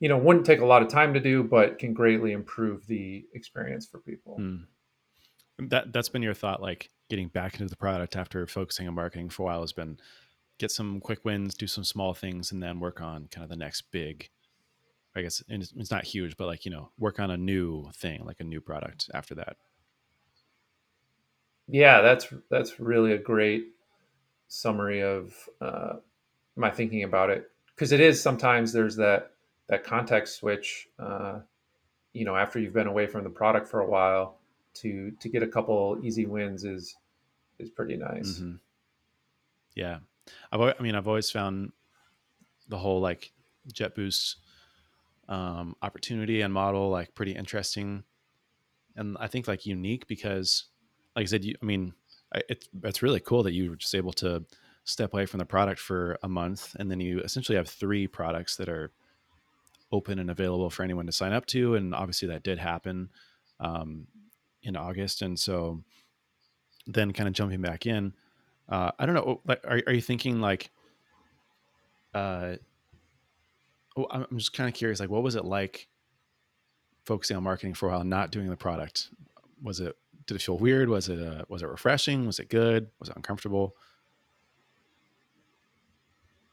you 0.00 0.08
know 0.08 0.18
wouldn't 0.18 0.46
take 0.46 0.60
a 0.60 0.66
lot 0.66 0.82
of 0.82 0.88
time 0.88 1.14
to 1.14 1.20
do, 1.20 1.42
but 1.42 1.78
can 1.78 1.94
greatly 1.94 2.32
improve 2.32 2.86
the 2.86 3.24
experience 3.34 3.86
for 3.86 3.98
people. 4.00 4.36
Hmm. 4.36 4.56
That 5.58 5.92
that's 5.92 6.08
been 6.08 6.22
your 6.22 6.34
thought, 6.34 6.60
like 6.60 6.90
getting 7.08 7.28
back 7.28 7.54
into 7.54 7.66
the 7.66 7.76
product 7.76 8.16
after 8.16 8.46
focusing 8.46 8.86
on 8.88 8.94
marketing 8.94 9.30
for 9.30 9.42
a 9.42 9.46
while 9.46 9.60
has 9.60 9.72
been 9.72 9.98
get 10.58 10.70
some 10.70 11.00
quick 11.00 11.24
wins, 11.24 11.54
do 11.54 11.66
some 11.66 11.84
small 11.84 12.14
things, 12.14 12.52
and 12.52 12.62
then 12.62 12.80
work 12.80 13.00
on 13.00 13.28
kind 13.28 13.44
of 13.44 13.50
the 13.50 13.56
next 13.56 13.90
big. 13.90 14.28
I 15.14 15.22
guess 15.22 15.42
it's, 15.48 15.72
it's 15.74 15.90
not 15.90 16.04
huge, 16.04 16.36
but 16.36 16.46
like 16.46 16.64
you 16.66 16.70
know, 16.70 16.90
work 16.98 17.18
on 17.18 17.30
a 17.30 17.36
new 17.36 17.90
thing, 17.94 18.24
like 18.24 18.40
a 18.40 18.44
new 18.44 18.60
product 18.60 19.08
after 19.14 19.34
that. 19.36 19.56
Yeah, 21.68 22.02
that's 22.02 22.28
that's 22.50 22.78
really 22.78 23.12
a 23.12 23.18
great 23.18 23.68
summary 24.48 25.02
of 25.02 25.34
uh, 25.60 25.94
my 26.54 26.70
thinking 26.70 27.02
about 27.02 27.30
it 27.30 27.50
because 27.74 27.92
it 27.92 28.00
is 28.00 28.22
sometimes 28.22 28.72
there's 28.72 28.96
that 28.96 29.32
that 29.68 29.84
context 29.84 30.36
switch. 30.36 30.88
Uh, 30.98 31.40
you 32.12 32.24
know, 32.24 32.36
after 32.36 32.58
you've 32.58 32.72
been 32.72 32.86
away 32.86 33.06
from 33.06 33.24
the 33.24 33.30
product 33.30 33.68
for 33.68 33.80
a 33.80 33.86
while, 33.86 34.38
to 34.74 35.10
to 35.20 35.28
get 35.28 35.42
a 35.42 35.46
couple 35.46 35.98
easy 36.02 36.26
wins 36.26 36.64
is 36.64 36.96
is 37.58 37.70
pretty 37.70 37.96
nice. 37.96 38.38
Mm-hmm. 38.38 38.56
Yeah, 39.74 39.98
I've 40.52 40.60
I 40.60 40.82
mean 40.82 40.94
I've 40.94 41.08
always 41.08 41.30
found 41.30 41.72
the 42.68 42.78
whole 42.78 43.00
like 43.00 43.32
JetBoost 43.72 44.36
um, 45.28 45.76
opportunity 45.82 46.40
and 46.40 46.52
model 46.52 46.90
like 46.90 47.14
pretty 47.14 47.32
interesting, 47.32 48.04
and 48.96 49.16
I 49.20 49.26
think 49.26 49.48
like 49.48 49.66
unique 49.66 50.06
because, 50.06 50.66
like 51.14 51.24
I 51.24 51.26
said, 51.26 51.44
you, 51.44 51.54
I 51.60 51.64
mean, 51.64 51.92
it's 52.48 52.68
it's 52.84 53.02
really 53.02 53.20
cool 53.20 53.42
that 53.42 53.52
you 53.52 53.70
were 53.70 53.76
just 53.76 53.94
able 53.94 54.12
to 54.14 54.44
step 54.84 55.12
away 55.12 55.26
from 55.26 55.38
the 55.38 55.44
product 55.44 55.80
for 55.80 56.18
a 56.22 56.28
month, 56.28 56.76
and 56.78 56.90
then 56.90 57.00
you 57.00 57.20
essentially 57.20 57.56
have 57.56 57.68
three 57.68 58.06
products 58.06 58.56
that 58.56 58.68
are 58.68 58.92
open 59.92 60.18
and 60.18 60.30
available 60.30 60.70
for 60.70 60.82
anyone 60.82 61.06
to 61.06 61.12
sign 61.12 61.32
up 61.32 61.46
to, 61.46 61.74
and 61.74 61.94
obviously 61.94 62.28
that 62.28 62.42
did 62.42 62.58
happen 62.58 63.08
um, 63.60 64.06
in 64.62 64.76
August, 64.76 65.22
and 65.22 65.38
so 65.38 65.82
then 66.86 67.12
kind 67.12 67.28
of 67.28 67.34
jumping 67.34 67.60
back 67.60 67.86
in. 67.86 68.12
Uh, 68.68 68.90
I 68.98 69.06
don't 69.06 69.14
know. 69.14 69.40
Like, 69.46 69.64
are, 69.64 69.80
are 69.86 69.92
you 69.92 70.00
thinking 70.00 70.40
like, 70.40 70.70
uh, 72.14 72.56
oh, 73.96 74.06
I'm 74.10 74.26
just 74.36 74.52
kind 74.52 74.68
of 74.68 74.74
curious. 74.74 75.00
Like, 75.00 75.10
what 75.10 75.22
was 75.22 75.36
it 75.36 75.44
like 75.44 75.88
focusing 77.04 77.36
on 77.36 77.42
marketing 77.42 77.74
for 77.74 77.88
a 77.88 77.92
while, 77.92 78.04
not 78.04 78.30
doing 78.30 78.48
the 78.48 78.56
product? 78.56 79.10
Was 79.62 79.80
it 79.80 79.96
did 80.26 80.34
it 80.34 80.42
feel 80.42 80.58
weird? 80.58 80.88
Was 80.88 81.08
it 81.08 81.20
uh, 81.20 81.44
was 81.48 81.62
it 81.62 81.68
refreshing? 81.68 82.26
Was 82.26 82.38
it 82.38 82.48
good? 82.48 82.88
Was 82.98 83.08
it 83.08 83.16
uncomfortable? 83.16 83.76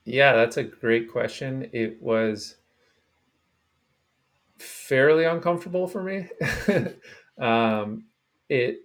Yeah, 0.05 0.33
that's 0.33 0.57
a 0.57 0.63
great 0.63 1.11
question. 1.11 1.69
It 1.71 2.01
was 2.01 2.57
fairly 4.63 5.25
uncomfortable 5.25 5.87
for 5.87 6.03
me. 6.03 6.27
um, 7.39 8.05
it, 8.49 8.79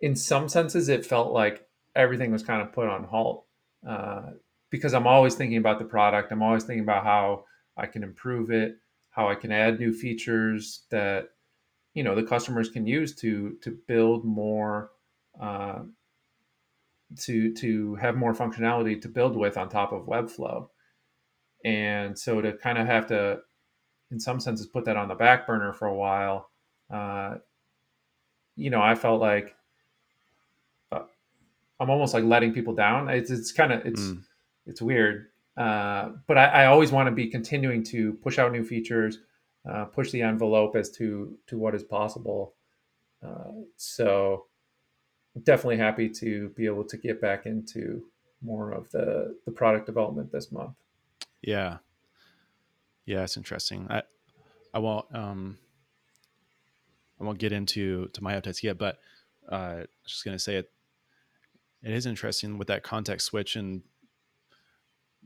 in 0.00 0.16
some 0.16 0.48
senses, 0.48 0.88
it 0.88 1.04
felt 1.04 1.32
like 1.32 1.66
everything 1.94 2.30
was 2.32 2.42
kind 2.42 2.62
of 2.62 2.72
put 2.72 2.88
on 2.88 3.04
halt 3.04 3.46
uh, 3.86 4.22
because 4.70 4.94
I'm 4.94 5.06
always 5.06 5.34
thinking 5.34 5.58
about 5.58 5.78
the 5.78 5.84
product. 5.84 6.32
I'm 6.32 6.42
always 6.42 6.64
thinking 6.64 6.84
about 6.84 7.04
how 7.04 7.44
I 7.76 7.86
can 7.86 8.02
improve 8.02 8.50
it, 8.50 8.76
how 9.10 9.28
I 9.28 9.34
can 9.34 9.52
add 9.52 9.78
new 9.78 9.92
features 9.92 10.84
that 10.90 11.30
you 11.94 12.04
know 12.04 12.14
the 12.14 12.22
customers 12.22 12.68
can 12.68 12.86
use 12.86 13.14
to 13.16 13.56
to 13.62 13.76
build 13.88 14.24
more 14.24 14.90
uh, 15.40 15.80
to 17.18 17.52
to 17.54 17.94
have 17.96 18.16
more 18.16 18.34
functionality 18.34 19.00
to 19.02 19.08
build 19.08 19.36
with 19.36 19.56
on 19.56 19.68
top 19.68 19.92
of 19.92 20.06
Webflow. 20.06 20.68
And 21.64 22.18
so 22.18 22.40
to 22.40 22.52
kind 22.54 22.78
of 22.78 22.86
have 22.86 23.08
to, 23.08 23.40
in 24.10 24.20
some 24.20 24.40
senses, 24.40 24.66
put 24.66 24.84
that 24.84 24.96
on 24.96 25.08
the 25.08 25.14
back 25.14 25.46
burner 25.46 25.72
for 25.72 25.86
a 25.86 25.94
while, 25.94 26.50
uh, 26.90 27.36
you 28.56 28.70
know, 28.70 28.82
I 28.82 28.94
felt 28.94 29.20
like 29.20 29.54
uh, 30.92 31.02
I'm 31.78 31.90
almost 31.90 32.14
like 32.14 32.24
letting 32.24 32.52
people 32.52 32.74
down. 32.74 33.08
It's, 33.08 33.30
it's 33.30 33.52
kind 33.52 33.72
of 33.72 33.86
it's 33.86 34.00
mm. 34.00 34.22
it's 34.66 34.82
weird, 34.82 35.28
uh, 35.56 36.10
but 36.26 36.36
I, 36.36 36.46
I 36.46 36.66
always 36.66 36.92
want 36.92 37.06
to 37.06 37.12
be 37.12 37.28
continuing 37.28 37.82
to 37.84 38.14
push 38.14 38.38
out 38.38 38.52
new 38.52 38.64
features, 38.64 39.18
uh, 39.70 39.86
push 39.86 40.10
the 40.10 40.22
envelope 40.22 40.76
as 40.76 40.90
to 40.92 41.36
to 41.46 41.58
what 41.58 41.74
is 41.74 41.82
possible. 41.82 42.54
Uh, 43.24 43.62
so 43.76 44.46
definitely 45.44 45.76
happy 45.76 46.08
to 46.08 46.48
be 46.50 46.66
able 46.66 46.84
to 46.84 46.96
get 46.96 47.20
back 47.20 47.46
into 47.46 48.02
more 48.42 48.72
of 48.72 48.90
the 48.90 49.36
the 49.44 49.52
product 49.52 49.86
development 49.86 50.32
this 50.32 50.50
month. 50.50 50.74
Yeah, 51.42 51.78
yeah, 53.10 53.24
it's 53.24 53.36
interesting. 53.36 53.86
I 53.90 54.02
I 54.72 54.78
won't 54.78 55.06
um 55.14 55.58
I 57.20 57.24
won't 57.24 57.38
get 57.38 57.52
into 57.52 58.08
to 58.08 58.22
my 58.22 58.34
updates 58.34 58.62
yet, 58.62 58.78
but 58.78 58.98
uh, 59.50 59.54
I 59.54 59.76
was 59.78 59.88
just 60.06 60.24
gonna 60.24 60.38
say 60.38 60.56
it. 60.56 60.70
It 61.82 61.92
is 61.92 62.06
interesting 62.06 62.58
with 62.58 62.68
that 62.68 62.82
context 62.82 63.26
switch 63.26 63.56
and 63.56 63.82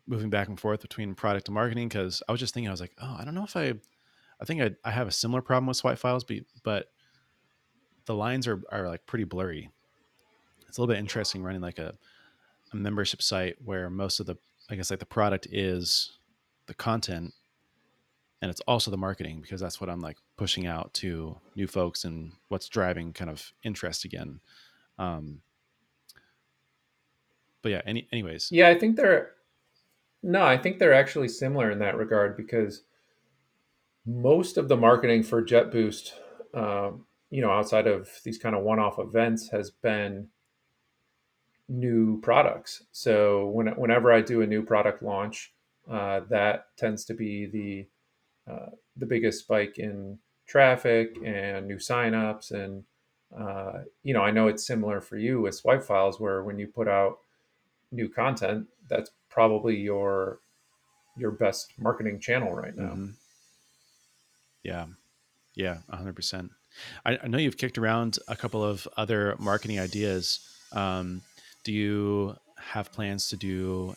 moving 0.07 0.31
back 0.31 0.49
and 0.49 0.59
forth 0.59 0.81
between 0.81 1.15
product 1.15 1.49
and 1.49 1.55
marketing 1.55 1.89
because 1.89 2.23
I 2.29 2.33
was 2.33 2.41
just 2.41 2.55
thinking 2.55 2.69
I 2.69 2.73
was 2.73 2.81
like, 2.81 2.95
oh, 3.03 3.17
I 3.19 3.25
don't 3.25 3.35
know 3.35 3.45
if 3.45 3.57
I, 3.57 3.75
I 4.41 4.45
think 4.45 4.61
I, 4.61 4.71
I 4.85 4.91
have 4.91 5.09
a 5.09 5.13
similar 5.13 5.41
problem 5.43 5.67
with 5.67 5.77
swipe 5.77 5.99
files, 5.99 6.25
but 6.25 6.39
but 6.63 6.87
the 8.07 8.15
lines 8.15 8.47
are 8.47 8.63
are 8.71 8.89
like 8.89 9.07
pretty 9.07 9.25
blurry 9.25 9.71
it's 10.75 10.79
a 10.79 10.81
little 10.81 10.93
bit 10.93 10.99
interesting 10.99 11.45
running 11.45 11.61
like 11.61 11.79
a, 11.79 11.95
a 12.73 12.77
membership 12.77 13.23
site 13.23 13.55
where 13.65 13.89
most 13.89 14.19
of 14.19 14.27
the 14.27 14.37
I 14.69 14.75
guess 14.75 14.91
like 14.91 14.99
the 14.99 15.07
product 15.07 15.47
is 15.53 16.19
the 16.67 16.75
content 16.75 17.33
and 18.43 18.51
it's 18.51 18.61
also 18.63 18.91
the 18.91 18.97
marketing 18.97 19.41
because 19.41 19.61
that's 19.61 19.81
what 19.81 19.89
I'm 19.89 20.01
like 20.01 20.19
pushing 20.37 20.67
out 20.67 20.93
to 20.95 21.37
new 21.57 21.67
folks 21.67 22.05
and 22.05 22.33
what's 22.49 22.69
driving 22.69 23.13
kind 23.13 23.31
of 23.31 23.53
interest 23.63 24.05
again. 24.05 24.41
Um, 24.99 25.41
but 27.63 27.73
yeah, 27.73 27.83
any, 27.87 28.07
anyways. 28.13 28.49
Yeah, 28.53 28.69
I 28.69 28.79
think 28.79 28.97
they're 28.97 29.31
no, 30.23 30.43
I 30.43 30.57
think 30.57 30.79
they're 30.79 30.95
actually 30.95 31.29
similar 31.29 31.71
in 31.71 31.81
that 31.81 31.97
regard 31.97 32.37
because 32.37 32.83
most 34.07 34.57
of 34.57 34.69
the 34.69 34.77
marketing 34.77 35.23
for 35.23 35.43
JetBoost, 35.43 36.13
um, 36.55 37.05
you 37.31 37.43
know, 37.43 37.51
outside 37.51 37.87
of 37.87 38.09
these 38.25 38.39
kind 38.39 38.55
of 38.55 38.63
one-off 38.63 38.99
events, 38.99 39.51
has 39.51 39.71
been 39.71 40.29
new 41.69 42.21
products. 42.23 42.85
So 42.93 43.49
when, 43.49 43.69
whenever 43.69 44.13
I 44.13 44.23
do 44.23 44.41
a 44.41 44.47
new 44.47 44.63
product 44.63 45.03
launch, 45.03 45.53
uh, 45.91 46.21
that 46.31 46.69
tends 46.79 47.05
to 47.07 47.15
be 47.15 47.47
the 47.47 47.87
uh, 48.51 48.71
the 48.97 49.07
biggest 49.07 49.41
spike 49.41 49.79
in 49.79 50.19
traffic 50.47 51.17
and 51.25 51.67
new 51.67 51.77
signups. 51.77 52.51
And 52.51 52.85
uh, 53.37 53.85
you 54.03 54.15
know, 54.15 54.23
I 54.23 54.31
know 54.31 54.49
it's 54.49 54.67
similar 54.67 55.01
for 55.01 55.17
you 55.17 55.41
with 55.41 55.55
swipe 55.55 55.83
files, 55.83 56.21
where 56.21 56.43
when 56.43 56.59
you 56.59 56.67
put 56.67 56.89
out 56.89 57.19
new 57.91 58.09
content, 58.09 58.67
that's 58.89 59.11
probably 59.29 59.77
your 59.77 60.39
your 61.17 61.31
best 61.31 61.73
marketing 61.79 62.21
channel 62.21 62.53
right 62.53 62.77
now. 62.77 62.91
Mm-hmm. 62.91 63.11
Yeah, 64.63 64.87
yeah, 65.55 65.79
hundred 65.91 66.17
percent. 66.17 66.51
I, 67.05 67.19
I 67.23 67.29
know 67.29 67.39
you've 67.39 67.57
kicked 67.57 67.79
around 67.79 68.19
a 68.29 68.37
couple 68.37 68.65
of 68.65 68.89
other 68.97 69.37
marketing 69.39 69.79
ideas. 69.79 70.41
Um, 70.73 71.23
do 71.65 71.73
you 71.73 72.37
have 72.57 72.93
plans 72.93 73.29
to 73.29 73.37
do 73.37 73.95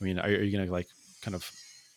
i 0.00 0.04
mean 0.04 0.18
are, 0.18 0.26
are 0.26 0.42
you 0.42 0.50
going 0.50 0.66
to 0.66 0.72
like 0.72 0.88
kind 1.22 1.34
of 1.34 1.50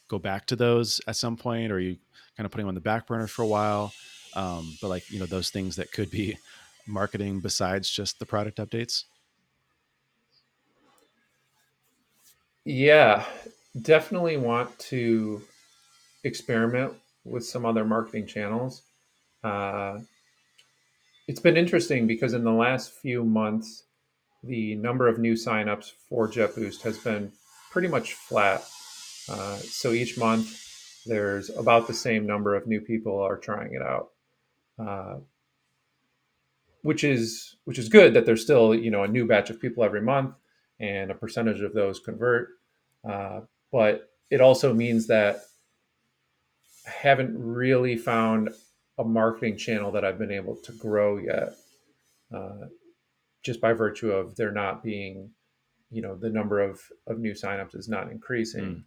go 0.08 0.20
back 0.20 0.46
to 0.48 0.56
those 0.56 1.02
at 1.08 1.15
some 1.15 1.38
point 1.38 1.72
or 1.72 1.76
are 1.76 1.80
you 1.80 1.98
kind 2.36 2.46
of 2.46 2.52
putting 2.52 2.65
them 2.65 2.70
on 2.70 2.76
the 2.76 2.82
back 2.82 3.08
burner 3.08 3.28
for 3.28 3.41
a 3.41 3.48
while. 3.48 3.93
Um, 4.36 4.78
but 4.82 4.89
like 4.89 5.10
you 5.10 5.20
know 5.20 5.26
those 5.26 5.50
things 5.50 5.76
that 5.78 5.91
could 5.91 6.12
be 6.12 6.38
marketing 6.88 7.39
besides 7.39 7.89
just 7.89 8.20
the 8.20 8.26
product 8.26 8.58
updates? 8.58 9.06
Yeah 12.65 13.24
definitely 13.82 14.38
want 14.38 14.78
to 14.80 15.41
experiment 16.24 16.93
with 17.24 17.46
some 17.46 17.65
other 17.65 17.86
marketing 17.86 18.26
channels. 18.26 18.84
Uh, 19.43 20.00
it's 21.28 21.39
been 21.39 21.58
interesting 21.58 22.08
because 22.08 22.34
in 22.34 22.43
the 22.43 22.52
last 22.52 22.91
few 22.93 23.24
months 23.24 23.84
the 24.43 24.76
number 24.76 25.08
of 25.08 25.20
new 25.20 25.34
signups 25.34 25.91
for 26.08 26.28
JetBoost 26.28 26.82
has 26.84 26.98
been 26.98 27.32
pretty 27.72 27.88
much 27.88 28.13
flat. 28.13 28.63
Uh, 29.30 29.58
so 29.58 29.92
each 29.92 30.18
month 30.18 31.06
there's 31.06 31.50
about 31.50 31.88
the 31.88 31.94
same 31.94 32.26
number 32.26 32.56
of 32.56 32.68
new 32.68 32.82
people 32.82 33.20
are 33.20 33.38
trying 33.38 33.74
it 33.74 33.82
out. 33.82 34.10
Uh, 34.80 35.18
which 36.84 37.04
is 37.04 37.58
which 37.66 37.80
is 37.80 37.90
good 37.90 38.13
that 38.13 38.26
there's 38.26 38.44
still 38.44 38.74
you 38.74 38.92
know 38.92 39.04
a 39.04 39.08
new 39.08 39.26
batch 39.26 39.50
of 39.50 39.60
people 39.60 39.84
every 39.84 40.02
month 40.02 40.36
and 40.80 41.10
a 41.10 41.16
percentage 41.16 41.62
of 41.62 41.74
those 41.74 42.00
convert 42.00 42.50
uh, 43.04 43.42
but 43.72 44.10
it 44.30 44.42
also 44.42 44.74
means 44.74 45.08
that 45.08 45.42
I 46.86 46.90
haven't 46.90 47.38
really 47.38 47.98
found 47.98 48.50
a 48.98 49.04
marketing 49.04 49.58
channel 49.58 49.92
that 49.92 50.04
I've 50.04 50.18
been 50.18 50.32
able 50.32 50.56
to 50.56 50.72
grow 50.74 51.18
yet, 51.18 51.54
uh, 52.34 52.68
just 53.44 53.62
by 53.62 53.74
virtue 53.74 54.12
of 54.12 54.36
there 54.36 54.52
not 54.52 54.84
being, 54.84 55.30
you 55.92 56.02
know, 56.02 56.16
the 56.16 56.30
number 56.30 56.60
of, 56.60 56.82
of 57.06 57.20
new 57.20 57.34
signups 57.34 57.76
is 57.76 57.88
not 57.88 58.12
increasing. 58.12 58.63
Mm. 58.63 58.84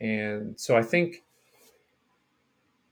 And 0.00 0.58
so 0.58 0.76
I 0.76 0.82
think, 0.82 1.22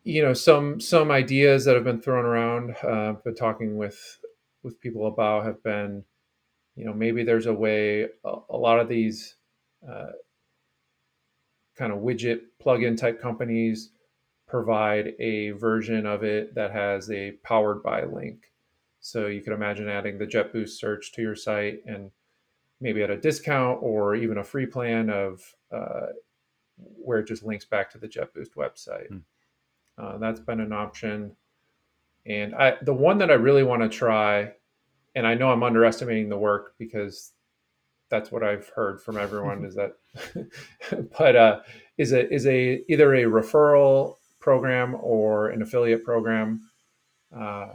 you 0.04 0.22
know, 0.22 0.34
some 0.34 0.80
some 0.80 1.10
ideas 1.10 1.64
that 1.64 1.74
have 1.74 1.84
been 1.84 2.00
thrown 2.00 2.24
around, 2.24 2.76
uh, 2.82 3.14
been 3.24 3.34
talking 3.34 3.76
with 3.76 4.18
with 4.62 4.80
people 4.80 5.06
about 5.06 5.44
have 5.44 5.62
been, 5.62 6.04
you 6.74 6.84
know, 6.84 6.92
maybe 6.92 7.24
there's 7.24 7.46
a 7.46 7.54
way. 7.54 8.08
A, 8.24 8.34
a 8.50 8.56
lot 8.56 8.80
of 8.80 8.88
these 8.88 9.36
uh, 9.88 10.12
kind 11.76 11.92
of 11.92 11.98
widget 11.98 12.40
plugin 12.64 12.96
type 12.96 13.20
companies 13.20 13.90
provide 14.48 15.14
a 15.18 15.50
version 15.50 16.06
of 16.06 16.22
it 16.22 16.54
that 16.54 16.72
has 16.72 17.10
a 17.10 17.32
powered 17.42 17.82
by 17.82 18.04
link. 18.04 18.52
So 19.00 19.26
you 19.26 19.42
can 19.42 19.52
imagine 19.52 19.88
adding 19.88 20.18
the 20.18 20.26
JetBoost 20.26 20.70
search 20.70 21.12
to 21.12 21.22
your 21.22 21.36
site 21.36 21.82
and 21.86 22.10
maybe 22.80 23.02
at 23.02 23.10
a 23.10 23.16
discount 23.16 23.78
or 23.82 24.14
even 24.14 24.38
a 24.38 24.44
free 24.44 24.66
plan 24.66 25.10
of 25.10 25.42
uh, 25.72 26.06
where 26.76 27.18
it 27.18 27.26
just 27.26 27.44
links 27.44 27.64
back 27.64 27.90
to 27.90 27.98
the 27.98 28.08
JetBoost 28.08 28.54
website. 28.56 29.10
Mm. 29.10 29.22
Uh, 29.98 30.18
that's 30.18 30.40
been 30.40 30.60
an 30.60 30.72
option. 30.72 31.34
And 32.26 32.54
I, 32.54 32.76
the 32.82 32.92
one 32.92 33.18
that 33.18 33.30
I 33.30 33.34
really 33.34 33.62
want 33.62 33.82
to 33.82 33.88
try, 33.88 34.52
and 35.14 35.26
I 35.26 35.34
know 35.34 35.50
I'm 35.50 35.62
underestimating 35.62 36.28
the 36.28 36.36
work 36.36 36.74
because 36.78 37.32
that's 38.10 38.30
what 38.30 38.42
I've 38.42 38.68
heard 38.70 39.00
from 39.00 39.16
everyone 39.16 39.64
is 39.68 39.76
that, 39.76 39.92
but 41.18 41.36
uh, 41.36 41.60
is 41.98 42.12
a 42.12 42.32
is 42.32 42.46
a 42.46 42.82
either 42.90 43.14
a 43.14 43.24
referral 43.24 44.16
program 44.40 44.96
or 45.00 45.48
an 45.48 45.62
affiliate 45.62 46.04
program. 46.04 46.60
Uh, 47.36 47.68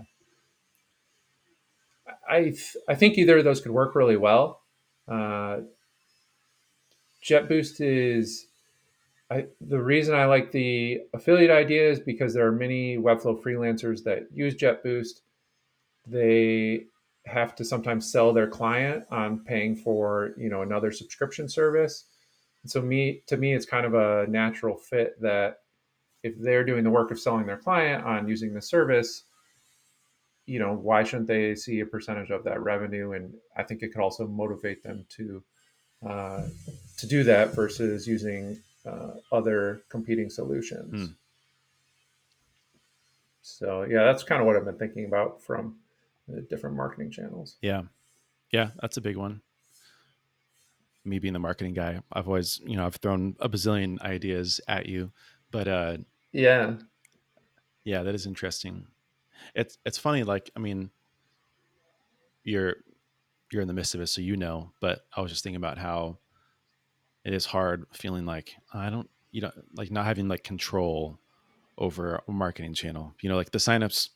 I 2.30 2.42
th- 2.44 2.78
I 2.88 2.96
think 2.96 3.18
either 3.18 3.40
of 3.40 3.44
those 3.44 3.62
could 3.62 3.72
work 3.72 3.96
really 3.96 4.18
well. 4.18 4.62
Uh, 5.08 5.62
JetBoost 7.24 7.76
is 7.80 8.48
I, 9.32 9.46
the 9.62 9.82
reason 9.82 10.14
I 10.14 10.26
like 10.26 10.52
the 10.52 11.04
affiliate 11.14 11.52
idea 11.52 11.90
is 11.90 12.02
because 12.02 12.34
there 12.34 12.46
are 12.46 12.52
many 12.52 12.98
Webflow 12.98 13.42
freelancers 13.42 14.04
that 14.04 14.28
use 14.34 14.56
JetBoost. 14.56 15.22
They 16.06 16.84
have 17.26 17.56
to 17.56 17.64
sometimes 17.64 18.12
sell 18.12 18.34
their 18.34 18.48
client 18.48 19.06
on 19.10 19.40
paying 19.40 19.76
for 19.76 20.34
you 20.38 20.50
know 20.50 20.64
another 20.64 20.92
subscription 20.92 21.48
service. 21.48 22.06
And 22.64 22.72
so 22.72 22.82
me 22.82 23.24
to 23.28 23.38
me, 23.38 23.54
it's 23.54 23.66
kind 23.66 23.86
of 23.86 23.94
a 23.94 24.30
natural 24.30 24.76
fit 24.76 25.20
that 25.22 25.60
if 26.24 26.38
they're 26.38 26.66
doing 26.66 26.84
the 26.84 26.90
work 26.90 27.10
of 27.10 27.20
selling 27.20 27.46
their 27.46 27.58
client 27.58 28.04
on 28.04 28.28
using 28.28 28.54
the 28.54 28.62
service, 28.62 29.24
you 30.46 30.60
know 30.60 30.74
why 30.74 31.04
shouldn't 31.04 31.28
they 31.28 31.56
see 31.56 31.80
a 31.80 31.86
percentage 31.86 32.32
of 32.32 32.44
that 32.44 32.62
revenue? 32.62 33.14
And 33.14 33.34
I 33.56 33.64
think 33.64 33.82
it 33.82 33.94
could 33.94 34.02
also 34.02 34.28
motivate 34.28 34.84
them 34.84 35.06
to 35.16 35.44
uh, 36.06 36.48
to 36.98 37.08
do 37.08 37.24
that 37.24 37.56
versus 37.56 38.08
using 38.08 38.60
uh, 38.86 39.12
other 39.32 39.82
competing 39.90 40.30
solutions. 40.30 41.10
Mm. 41.10 41.16
So 43.42 43.84
yeah, 43.84 44.04
that's 44.04 44.24
kind 44.24 44.42
of 44.42 44.48
what 44.48 44.56
I've 44.56 44.66
been 44.66 44.78
thinking 44.78 45.06
about 45.06 45.42
from 45.42 45.78
the 46.28 46.42
different 46.42 46.76
marketing 46.76 47.12
channels. 47.12 47.58
Yeah. 47.62 47.84
Yeah, 48.52 48.72
that's 48.82 48.98
a 48.98 49.02
big 49.02 49.18
one. 49.18 49.42
Me 51.04 51.18
being 51.20 51.34
the 51.34 51.40
marketing 51.40 51.74
guy, 51.74 52.00
I've 52.12 52.28
always, 52.28 52.62
you 52.66 52.76
know, 52.76 52.86
I've 52.86 52.98
thrown 52.98 53.36
a 53.40 53.50
bazillion 53.50 54.00
ideas 54.02 54.62
at 54.68 54.86
you, 54.86 55.12
but 55.50 55.68
uh 55.68 55.98
yeah. 56.32 56.76
Yeah, 57.84 58.04
that 58.04 58.14
is 58.16 58.28
interesting. 58.28 58.86
It's 59.56 59.78
it's 59.86 59.98
funny 59.98 60.24
like 60.24 60.52
I 60.56 60.60
mean 60.60 60.92
you're 62.44 62.76
you're 63.52 63.62
in 63.62 63.68
the 63.68 63.74
midst 63.74 63.96
of 63.96 64.02
it 64.02 64.08
so 64.08 64.22
you 64.22 64.38
know, 64.38 64.72
but 64.80 65.02
I 65.16 65.22
was 65.22 65.32
just 65.32 65.44
thinking 65.44 65.58
about 65.58 65.78
how 65.78 66.18
it 67.24 67.34
is 67.34 67.46
hard 67.46 67.86
feeling 67.94 68.26
like 68.26 68.56
I 68.74 68.90
don't 68.90 69.10
you 69.32 69.42
know 69.42 69.52
like 69.76 69.92
not 69.92 70.06
having 70.06 70.28
like 70.28 70.44
control 70.44 71.20
over 71.78 72.22
a 72.28 72.32
marketing 72.32 72.74
channel. 72.74 73.14
You 73.22 73.30
know, 73.30 73.36
like 73.36 73.52
the 73.52 73.58
signups 73.58 74.10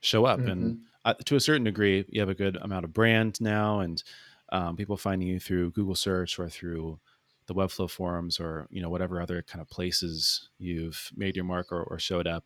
show 0.00 0.24
up 0.24 0.40
mm-hmm. 0.40 0.48
and 0.48 0.78
uh, 1.04 1.14
to 1.24 1.36
a 1.36 1.40
certain 1.40 1.64
degree, 1.64 2.04
you 2.08 2.20
have 2.20 2.28
a 2.28 2.34
good 2.34 2.56
amount 2.60 2.84
of 2.84 2.92
brand 2.92 3.40
now, 3.40 3.80
and 3.80 4.02
um, 4.50 4.76
people 4.76 4.96
finding 4.96 5.28
you 5.28 5.40
through 5.40 5.70
Google 5.70 5.94
search 5.94 6.38
or 6.38 6.48
through 6.48 6.98
the 7.46 7.54
Webflow 7.54 7.90
forums 7.90 8.38
or 8.38 8.66
you 8.70 8.82
know 8.82 8.90
whatever 8.90 9.20
other 9.20 9.42
kind 9.42 9.62
of 9.62 9.70
places 9.70 10.50
you've 10.58 11.10
made 11.16 11.34
your 11.34 11.46
mark 11.46 11.72
or, 11.72 11.82
or 11.82 11.98
showed 11.98 12.26
up. 12.26 12.44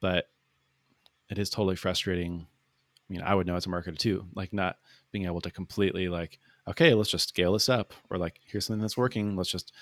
But 0.00 0.28
it 1.30 1.38
is 1.38 1.50
totally 1.50 1.76
frustrating. 1.76 2.46
I 3.08 3.12
mean, 3.12 3.22
I 3.22 3.34
would 3.34 3.46
know 3.46 3.56
as 3.56 3.66
a 3.66 3.70
marketer 3.70 3.96
too, 3.96 4.26
like 4.34 4.52
not 4.52 4.76
being 5.12 5.24
able 5.24 5.40
to 5.42 5.50
completely 5.50 6.08
like, 6.08 6.38
okay, 6.68 6.94
let's 6.94 7.10
just 7.10 7.28
scale 7.28 7.52
this 7.52 7.68
up, 7.68 7.92
or 8.10 8.18
like 8.18 8.40
here's 8.46 8.66
something 8.66 8.80
that's 8.80 8.96
working, 8.96 9.36
let's 9.36 9.50
just 9.50 9.72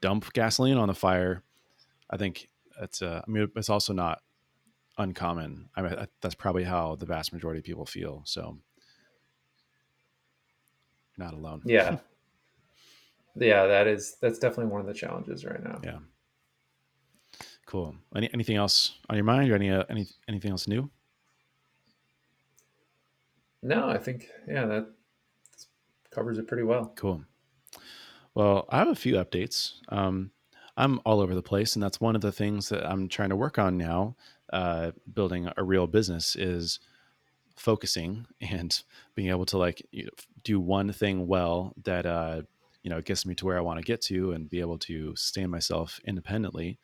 dump 0.00 0.32
gasoline 0.32 0.76
on 0.76 0.88
the 0.88 0.94
fire. 0.94 1.42
I 2.10 2.16
think 2.16 2.48
it's 2.80 3.02
uh, 3.02 3.22
I 3.26 3.30
mean, 3.30 3.50
it's 3.56 3.70
also 3.70 3.92
not 3.92 4.22
uncommon. 4.98 5.68
I 5.76 5.82
mean, 5.82 5.94
that's 6.20 6.34
probably 6.34 6.64
how 6.64 6.96
the 6.96 7.06
vast 7.06 7.32
majority 7.32 7.58
of 7.58 7.64
people 7.64 7.86
feel. 7.86 8.22
So, 8.24 8.58
not 11.16 11.34
alone. 11.34 11.62
Yeah. 11.64 11.98
yeah, 13.36 13.66
that 13.66 13.86
is 13.86 14.16
that's 14.20 14.38
definitely 14.38 14.72
one 14.72 14.80
of 14.80 14.86
the 14.86 14.94
challenges 14.94 15.44
right 15.44 15.62
now. 15.62 15.80
Yeah. 15.84 15.98
Cool. 17.66 17.94
Any 18.16 18.30
anything 18.32 18.56
else 18.56 18.94
on 19.10 19.16
your 19.16 19.24
mind, 19.24 19.50
or 19.50 19.54
any 19.54 19.70
uh, 19.70 19.84
any 19.90 20.06
anything 20.26 20.50
else 20.50 20.66
new? 20.66 20.90
No, 23.62 23.88
I 23.88 23.98
think 23.98 24.28
yeah 24.46 24.64
that 24.66 24.86
covers 26.10 26.38
it 26.38 26.46
pretty 26.46 26.62
well. 26.62 26.92
Cool. 26.96 27.24
Well, 28.34 28.66
I 28.70 28.78
have 28.78 28.88
a 28.88 28.94
few 28.94 29.14
updates. 29.14 29.74
Um, 29.88 30.30
I'm 30.76 31.00
all 31.04 31.20
over 31.20 31.34
the 31.34 31.42
place, 31.42 31.74
and 31.74 31.82
that's 31.82 32.00
one 32.00 32.14
of 32.14 32.22
the 32.22 32.30
things 32.30 32.68
that 32.68 32.88
I'm 32.88 33.08
trying 33.08 33.30
to 33.30 33.36
work 33.36 33.58
on 33.58 33.76
now 33.76 34.14
uh, 34.52 34.92
building 35.12 35.50
a 35.56 35.64
real 35.64 35.86
business 35.86 36.36
is 36.36 36.80
focusing 37.56 38.26
and 38.40 38.82
being 39.14 39.28
able 39.28 39.46
to 39.46 39.58
like 39.58 39.84
you 39.90 40.04
know, 40.04 40.10
do 40.44 40.60
one 40.60 40.92
thing 40.92 41.26
well 41.26 41.74
that 41.84 42.06
uh, 42.06 42.42
you 42.82 42.90
know 42.90 43.00
gets 43.00 43.26
me 43.26 43.34
to 43.34 43.44
where 43.46 43.58
I 43.58 43.62
want 43.62 43.78
to 43.78 43.84
get 43.84 44.00
to 44.02 44.32
and 44.32 44.48
be 44.48 44.60
able 44.60 44.78
to 44.78 45.14
sustain 45.16 45.50
myself 45.50 46.00
independently. 46.04 46.78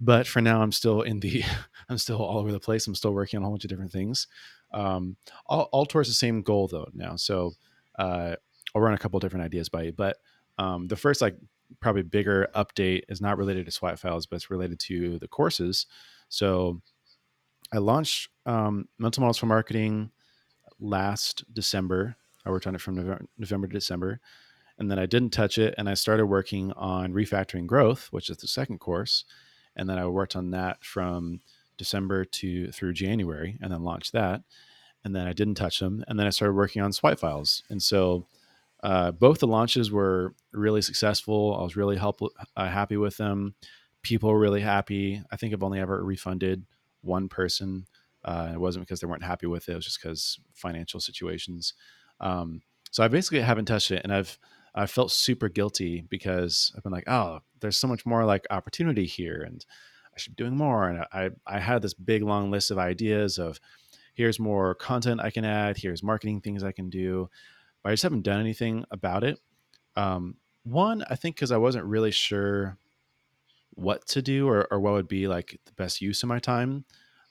But 0.00 0.28
for 0.28 0.40
now, 0.40 0.62
I'm 0.62 0.70
still 0.70 1.02
in 1.02 1.20
the 1.20 1.42
I'm 1.88 1.98
still 1.98 2.18
all 2.18 2.38
over 2.38 2.52
the 2.52 2.60
place. 2.60 2.86
I'm 2.86 2.94
still 2.94 3.14
working 3.14 3.38
on 3.38 3.42
a 3.42 3.46
whole 3.46 3.54
bunch 3.54 3.64
of 3.64 3.70
different 3.70 3.92
things, 3.92 4.26
um, 4.72 5.16
all, 5.46 5.68
all 5.72 5.86
towards 5.86 6.08
the 6.08 6.14
same 6.14 6.42
goal 6.42 6.68
though 6.68 6.88
now. 6.94 7.16
So 7.16 7.54
uh, 7.98 8.36
I'll 8.74 8.82
run 8.82 8.94
a 8.94 8.98
couple 8.98 9.20
different 9.20 9.44
ideas 9.44 9.68
by 9.68 9.82
you, 9.82 9.92
but 9.92 10.16
um, 10.58 10.88
the 10.88 10.96
first 10.96 11.20
like 11.20 11.36
probably 11.80 12.02
bigger 12.02 12.48
update 12.54 13.02
is 13.08 13.20
not 13.20 13.38
related 13.38 13.66
to 13.66 13.72
swipe 13.72 13.98
files, 13.98 14.26
but 14.26 14.36
it's 14.36 14.50
related 14.50 14.78
to 14.80 15.18
the 15.18 15.28
courses. 15.28 15.86
So 16.28 16.80
I 17.72 17.78
launched 17.78 18.30
um, 18.46 18.88
Mental 18.98 19.20
Models 19.20 19.38
for 19.38 19.46
Marketing 19.46 20.10
last 20.80 21.44
December. 21.52 22.16
I 22.46 22.50
worked 22.50 22.66
on 22.66 22.74
it 22.74 22.80
from 22.80 22.96
November, 22.96 23.26
November 23.36 23.66
to 23.66 23.72
December. 23.74 24.20
And 24.78 24.90
then 24.90 24.98
I 24.98 25.06
didn't 25.06 25.30
touch 25.30 25.58
it. 25.58 25.74
And 25.76 25.88
I 25.88 25.94
started 25.94 26.26
working 26.26 26.72
on 26.72 27.12
Refactoring 27.12 27.66
Growth, 27.66 28.08
which 28.10 28.30
is 28.30 28.36
the 28.38 28.46
second 28.46 28.78
course. 28.78 29.24
And 29.76 29.90
then 29.90 29.98
I 29.98 30.06
worked 30.06 30.36
on 30.36 30.52
that 30.52 30.84
from 30.84 31.40
December 31.76 32.24
to 32.24 32.70
through 32.72 32.92
January 32.92 33.58
and 33.60 33.72
then 33.72 33.82
launched 33.82 34.12
that. 34.12 34.42
And 35.08 35.16
then 35.16 35.26
I 35.26 35.32
didn't 35.32 35.54
touch 35.54 35.78
them. 35.80 36.04
And 36.06 36.18
then 36.18 36.26
I 36.26 36.30
started 36.30 36.52
working 36.52 36.82
on 36.82 36.92
swipe 36.92 37.18
files. 37.18 37.62
And 37.70 37.82
so 37.82 38.26
uh, 38.82 39.12
both 39.12 39.38
the 39.38 39.46
launches 39.46 39.90
were 39.90 40.34
really 40.52 40.82
successful. 40.82 41.56
I 41.58 41.62
was 41.62 41.76
really 41.76 41.96
help, 41.96 42.20
uh, 42.54 42.68
happy 42.68 42.98
with 42.98 43.16
them 43.16 43.54
people 44.02 44.30
were 44.30 44.38
really 44.38 44.60
happy. 44.60 45.22
I 45.30 45.36
think 45.36 45.52
I've 45.52 45.62
only 45.62 45.80
ever 45.80 46.02
refunded 46.02 46.64
one 47.02 47.28
person. 47.28 47.86
Uh, 48.24 48.52
it 48.54 48.58
wasn't 48.58 48.86
because 48.86 49.00
they 49.00 49.06
weren't 49.06 49.22
happy 49.24 49.46
with 49.46 49.68
it. 49.68 49.72
It 49.72 49.76
was 49.76 49.84
just 49.84 50.02
because 50.02 50.38
financial 50.54 51.00
situations. 51.00 51.74
Um, 52.20 52.62
so 52.90 53.02
I 53.04 53.08
basically 53.08 53.40
haven't 53.40 53.66
touched 53.66 53.90
it, 53.90 54.02
and 54.02 54.12
I've 54.12 54.38
I 54.74 54.86
felt 54.86 55.10
super 55.10 55.48
guilty 55.48 56.04
because 56.08 56.72
I've 56.76 56.82
been 56.82 56.92
like, 56.92 57.08
oh, 57.08 57.40
there's 57.60 57.76
so 57.76 57.88
much 57.88 58.06
more 58.06 58.24
like 58.24 58.46
opportunity 58.50 59.06
here, 59.06 59.42
and 59.46 59.64
I 60.14 60.18
should 60.18 60.36
be 60.36 60.42
doing 60.42 60.56
more. 60.56 60.88
And 60.88 61.04
I 61.12 61.30
I 61.46 61.60
had 61.60 61.82
this 61.82 61.94
big 61.94 62.22
long 62.22 62.50
list 62.50 62.70
of 62.70 62.78
ideas 62.78 63.38
of 63.38 63.60
here's 64.18 64.40
more 64.40 64.74
content 64.74 65.20
I 65.20 65.30
can 65.30 65.44
add, 65.44 65.76
here's 65.76 66.02
marketing 66.02 66.40
things 66.40 66.64
I 66.64 66.72
can 66.72 66.90
do, 66.90 67.30
but 67.82 67.90
I 67.90 67.92
just 67.92 68.02
haven't 68.02 68.22
done 68.22 68.40
anything 68.40 68.84
about 68.90 69.22
it. 69.22 69.38
Um, 69.94 70.34
one, 70.64 71.04
I 71.08 71.14
think 71.14 71.36
because 71.36 71.52
I 71.52 71.56
wasn't 71.56 71.84
really 71.84 72.10
sure 72.10 72.76
what 73.76 74.08
to 74.08 74.20
do 74.20 74.48
or, 74.48 74.66
or 74.72 74.80
what 74.80 74.94
would 74.94 75.06
be 75.06 75.28
like 75.28 75.60
the 75.66 75.72
best 75.74 76.00
use 76.00 76.20
of 76.24 76.28
my 76.28 76.40
time. 76.40 76.84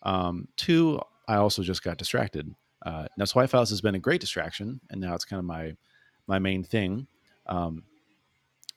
Um, 0.04 0.48
two, 0.56 1.02
I 1.28 1.36
also 1.36 1.62
just 1.62 1.84
got 1.84 1.98
distracted. 1.98 2.56
Uh, 2.86 3.08
now, 3.18 3.26
Swipe 3.26 3.50
Files 3.50 3.70
has 3.70 3.82
been 3.82 3.96
a 3.96 4.00
great 4.00 4.22
distraction, 4.22 4.80
and 4.90 5.02
now 5.02 5.14
it's 5.14 5.26
kind 5.26 5.40
of 5.40 5.46
my 5.46 5.76
my 6.26 6.40
main 6.40 6.64
thing. 6.64 7.08
Um, 7.48 7.84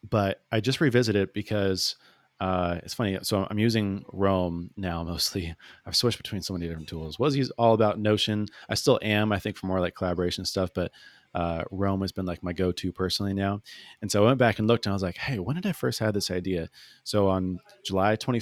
but 0.09 0.43
I 0.51 0.59
just 0.59 0.81
revisited 0.81 1.23
it 1.23 1.33
because 1.33 1.95
uh, 2.41 2.79
it's 2.83 2.95
funny. 2.95 3.19
So 3.23 3.47
I'm 3.51 3.59
using 3.59 4.05
Roam 4.13 4.71
now 4.77 5.05
mostly. 5.05 5.55
I've 5.87 5.95
switched 5.95 6.17
between 6.17 6.41
so 6.41 6.55
many 6.55 6.67
different 6.67 6.89
tools. 6.89 7.19
Was 7.19 7.51
all 7.59 7.75
about 7.75 7.99
Notion. 7.99 8.47
I 8.69 8.75
still 8.75 8.99
am. 9.03 9.31
I 9.31 9.39
think 9.39 9.59
for 9.59 9.67
more 9.67 9.81
like 9.81 9.95
collaboration 9.95 10.47
stuff, 10.47 10.71
but 10.75 10.91
uh, 11.35 11.65
Roam 11.71 12.01
has 12.01 12.13
been 12.13 12.25
like 12.25 12.43
my 12.43 12.53
go-to 12.53 12.93
personally 12.93 13.35
now. 13.35 13.61
And 14.01 14.11
so 14.11 14.25
I 14.25 14.27
went 14.27 14.39
back 14.39 14.59
and 14.59 14.67
looked, 14.67 14.87
and 14.87 14.93
I 14.93 14.95
was 14.95 15.03
like, 15.03 15.19
hey, 15.19 15.39
when 15.39 15.57
did 15.57 15.67
I 15.67 15.73
first 15.73 16.01
have 16.01 16.15
this 16.15 16.31
idea? 16.31 16.71
So 17.05 17.29
on 17.29 17.61
July 17.85 18.17
20, 18.17 18.41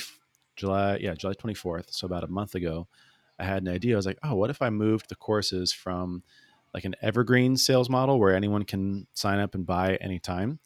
July 0.56 0.96
yeah 1.00 1.14
July 1.14 1.34
24th, 1.34 1.92
so 1.92 2.06
about 2.06 2.24
a 2.24 2.28
month 2.28 2.54
ago, 2.54 2.86
I 3.38 3.44
had 3.44 3.62
an 3.62 3.68
idea. 3.68 3.94
I 3.94 3.96
was 3.96 4.06
like, 4.06 4.18
oh, 4.22 4.36
what 4.36 4.50
if 4.50 4.62
I 4.62 4.70
moved 4.70 5.08
the 5.08 5.16
courses 5.16 5.72
from 5.72 6.22
like 6.72 6.84
an 6.84 6.94
evergreen 7.02 7.56
sales 7.56 7.90
model 7.90 8.18
where 8.18 8.34
anyone 8.34 8.64
can 8.64 9.06
sign 9.14 9.38
up 9.38 9.54
and 9.54 9.66
buy 9.66 9.96
anytime 9.96 10.60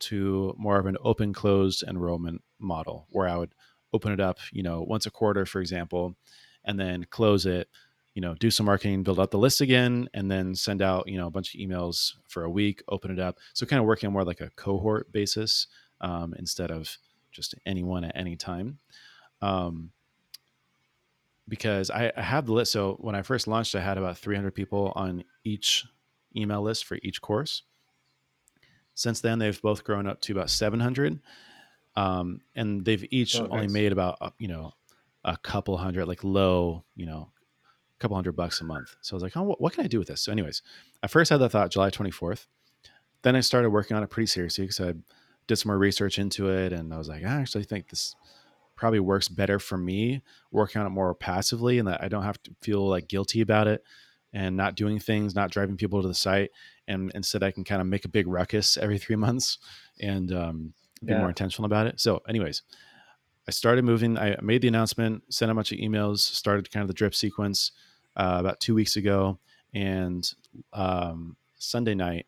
to 0.00 0.54
more 0.58 0.78
of 0.78 0.86
an 0.86 0.96
open 1.02 1.32
closed 1.32 1.82
enrollment 1.86 2.42
model 2.64 3.06
where 3.10 3.28
I 3.28 3.36
would 3.36 3.54
open 3.92 4.12
it 4.12 4.20
up, 4.20 4.38
you 4.52 4.62
know, 4.62 4.82
once 4.82 5.06
a 5.06 5.10
quarter, 5.10 5.46
for 5.46 5.60
example, 5.60 6.16
and 6.64 6.78
then 6.78 7.06
close 7.10 7.46
it, 7.46 7.68
you 8.14 8.20
know, 8.20 8.34
do 8.34 8.50
some 8.50 8.66
marketing, 8.66 9.02
build 9.02 9.20
out 9.20 9.30
the 9.30 9.38
list 9.38 9.60
again, 9.60 10.08
and 10.14 10.30
then 10.30 10.54
send 10.54 10.82
out, 10.82 11.08
you 11.08 11.18
know, 11.18 11.26
a 11.26 11.30
bunch 11.30 11.54
of 11.54 11.60
emails 11.60 12.14
for 12.28 12.44
a 12.44 12.50
week, 12.50 12.82
open 12.88 13.10
it 13.10 13.18
up. 13.18 13.38
So 13.52 13.66
kind 13.66 13.80
of 13.80 13.86
working 13.86 14.12
more 14.12 14.24
like 14.24 14.40
a 14.40 14.50
cohort 14.50 15.10
basis 15.12 15.66
um, 16.00 16.34
instead 16.38 16.70
of 16.70 16.96
just 17.32 17.54
anyone 17.66 18.04
at 18.04 18.16
any 18.16 18.36
time. 18.36 18.78
Um, 19.42 19.90
because 21.48 21.90
I, 21.90 22.12
I 22.16 22.22
have 22.22 22.46
the 22.46 22.52
list. 22.52 22.72
So 22.72 22.96
when 23.00 23.14
I 23.14 23.22
first 23.22 23.46
launched, 23.46 23.74
I 23.74 23.80
had 23.80 23.98
about 23.98 24.16
300 24.18 24.52
people 24.52 24.92
on 24.96 25.24
each 25.44 25.84
email 26.36 26.62
list 26.62 26.84
for 26.84 26.98
each 27.02 27.20
course. 27.20 27.62
Since 28.94 29.20
then, 29.20 29.38
they've 29.40 29.60
both 29.60 29.84
grown 29.84 30.06
up 30.06 30.20
to 30.22 30.32
about 30.32 30.50
700, 30.50 31.20
um, 31.96 32.40
and 32.54 32.84
they've 32.84 33.04
each 33.10 33.36
oh, 33.36 33.48
only 33.50 33.68
made 33.68 33.92
about 33.92 34.18
uh, 34.20 34.30
you 34.38 34.48
know 34.48 34.72
a 35.24 35.36
couple 35.36 35.76
hundred, 35.76 36.06
like 36.06 36.22
low, 36.22 36.84
you 36.94 37.06
know, 37.06 37.30
a 37.64 37.98
couple 37.98 38.16
hundred 38.16 38.36
bucks 38.36 38.60
a 38.60 38.64
month. 38.64 38.94
So 39.00 39.14
I 39.14 39.16
was 39.16 39.22
like, 39.22 39.36
oh, 39.36 39.42
what, 39.42 39.60
what 39.60 39.72
can 39.72 39.84
I 39.84 39.88
do 39.88 39.98
with 39.98 40.08
this? 40.08 40.20
So, 40.20 40.32
anyways, 40.32 40.62
I 41.02 41.06
first 41.06 41.30
had 41.30 41.38
the 41.38 41.48
thought 41.48 41.70
July 41.70 41.90
24th. 41.90 42.46
Then 43.22 43.34
I 43.34 43.40
started 43.40 43.70
working 43.70 43.96
on 43.96 44.02
it 44.02 44.10
pretty 44.10 44.26
seriously 44.26 44.64
because 44.64 44.80
I 44.80 44.92
did 45.46 45.56
some 45.56 45.70
more 45.70 45.78
research 45.78 46.18
into 46.18 46.50
it, 46.50 46.72
and 46.72 46.92
I 46.92 46.98
was 46.98 47.08
like, 47.08 47.24
I 47.24 47.40
actually 47.40 47.64
think 47.64 47.88
this 47.88 48.14
probably 48.76 49.00
works 49.00 49.28
better 49.28 49.58
for 49.58 49.78
me 49.78 50.20
working 50.50 50.80
on 50.80 50.86
it 50.86 50.90
more 50.90 51.14
passively 51.14 51.78
and 51.78 51.86
that 51.86 52.02
I 52.02 52.08
don't 52.08 52.24
have 52.24 52.42
to 52.42 52.50
feel 52.60 52.86
like 52.88 53.08
guilty 53.08 53.40
about 53.40 53.68
it 53.68 53.84
and 54.32 54.56
not 54.56 54.74
doing 54.74 54.98
things, 54.98 55.34
not 55.34 55.52
driving 55.52 55.76
people 55.76 56.02
to 56.02 56.08
the 56.08 56.14
site. 56.14 56.50
And 56.88 57.12
instead 57.14 57.44
I 57.44 57.52
can 57.52 57.62
kind 57.62 57.80
of 57.80 57.86
make 57.86 58.04
a 58.04 58.08
big 58.08 58.26
ruckus 58.26 58.76
every 58.76 58.98
three 58.98 59.16
months 59.16 59.58
and 60.00 60.32
um, 60.32 60.74
be 61.04 61.12
yeah. 61.12 61.18
more 61.18 61.28
intentional 61.28 61.66
about 61.66 61.86
it. 61.86 62.00
So 62.00 62.22
anyways, 62.28 62.62
I 63.46 63.50
started 63.50 63.84
moving. 63.84 64.18
I 64.18 64.36
made 64.40 64.62
the 64.62 64.68
announcement, 64.68 65.22
sent 65.32 65.50
a 65.50 65.54
bunch 65.54 65.72
of 65.72 65.78
emails, 65.78 66.18
started 66.18 66.70
kind 66.70 66.82
of 66.82 66.88
the 66.88 66.94
drip 66.94 67.14
sequence 67.14 67.72
uh, 68.16 68.36
about 68.38 68.60
two 68.60 68.74
weeks 68.74 68.96
ago. 68.96 69.38
And 69.74 70.30
um, 70.72 71.36
Sunday 71.58 71.94
night 71.94 72.26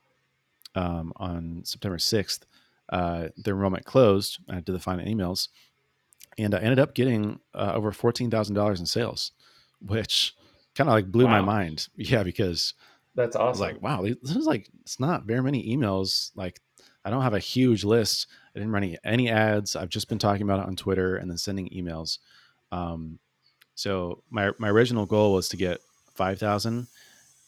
um, 0.75 1.13
on 1.17 1.63
September 1.65 1.97
6th, 1.97 2.41
uh, 2.89 3.29
the 3.37 3.51
enrollment 3.51 3.85
closed. 3.85 4.39
I 4.49 4.57
did 4.57 4.75
the 4.75 4.81
final 4.81 5.07
emails 5.07 5.49
and 6.39 6.55
I 6.55 6.59
ended 6.59 6.79
up 6.79 6.95
getting 6.95 7.41
uh, 7.55 7.73
over 7.75 7.93
fourteen 7.93 8.31
thousand 8.31 8.55
dollars 8.55 8.81
in 8.81 8.87
sales, 8.87 9.33
which 9.81 10.35
kind 10.75 10.89
of 10.89 10.95
like 10.95 11.11
blew 11.11 11.25
wow. 11.25 11.31
my 11.31 11.41
mind. 11.41 11.89
Yeah, 11.97 12.23
because 12.23 12.75
that's 13.15 13.37
awesome. 13.37 13.61
like, 13.61 13.83
wow, 13.83 14.03
this 14.03 14.37
is 14.37 14.47
like 14.47 14.69
it's 14.83 15.01
not 15.01 15.25
very 15.25 15.43
many 15.43 15.75
emails. 15.75 16.31
Like, 16.35 16.61
I 17.05 17.11
don't 17.11 17.23
have 17.23 17.35
a 17.35 17.39
huge 17.39 17.85
list. 17.85 18.27
I 18.57 18.59
didn't 18.59 18.73
run 18.73 18.85
any, 18.85 18.97
any 19.05 19.29
ads. 19.29 19.77
I've 19.77 19.91
just 19.91 20.09
been 20.09 20.19
talking 20.19 20.43
about 20.43 20.61
it 20.61 20.67
on 20.67 20.77
Twitter 20.77 21.17
and 21.17 21.31
then 21.31 21.37
sending 21.37 21.69
emails. 21.69 22.19
Um, 22.73 23.19
so 23.75 24.23
my 24.31 24.53
my 24.59 24.71
original 24.71 25.05
goal 25.05 25.35
was 25.35 25.51
to 25.51 25.59
get 25.59 25.81
five 26.15 26.39
thousand, 26.39 26.87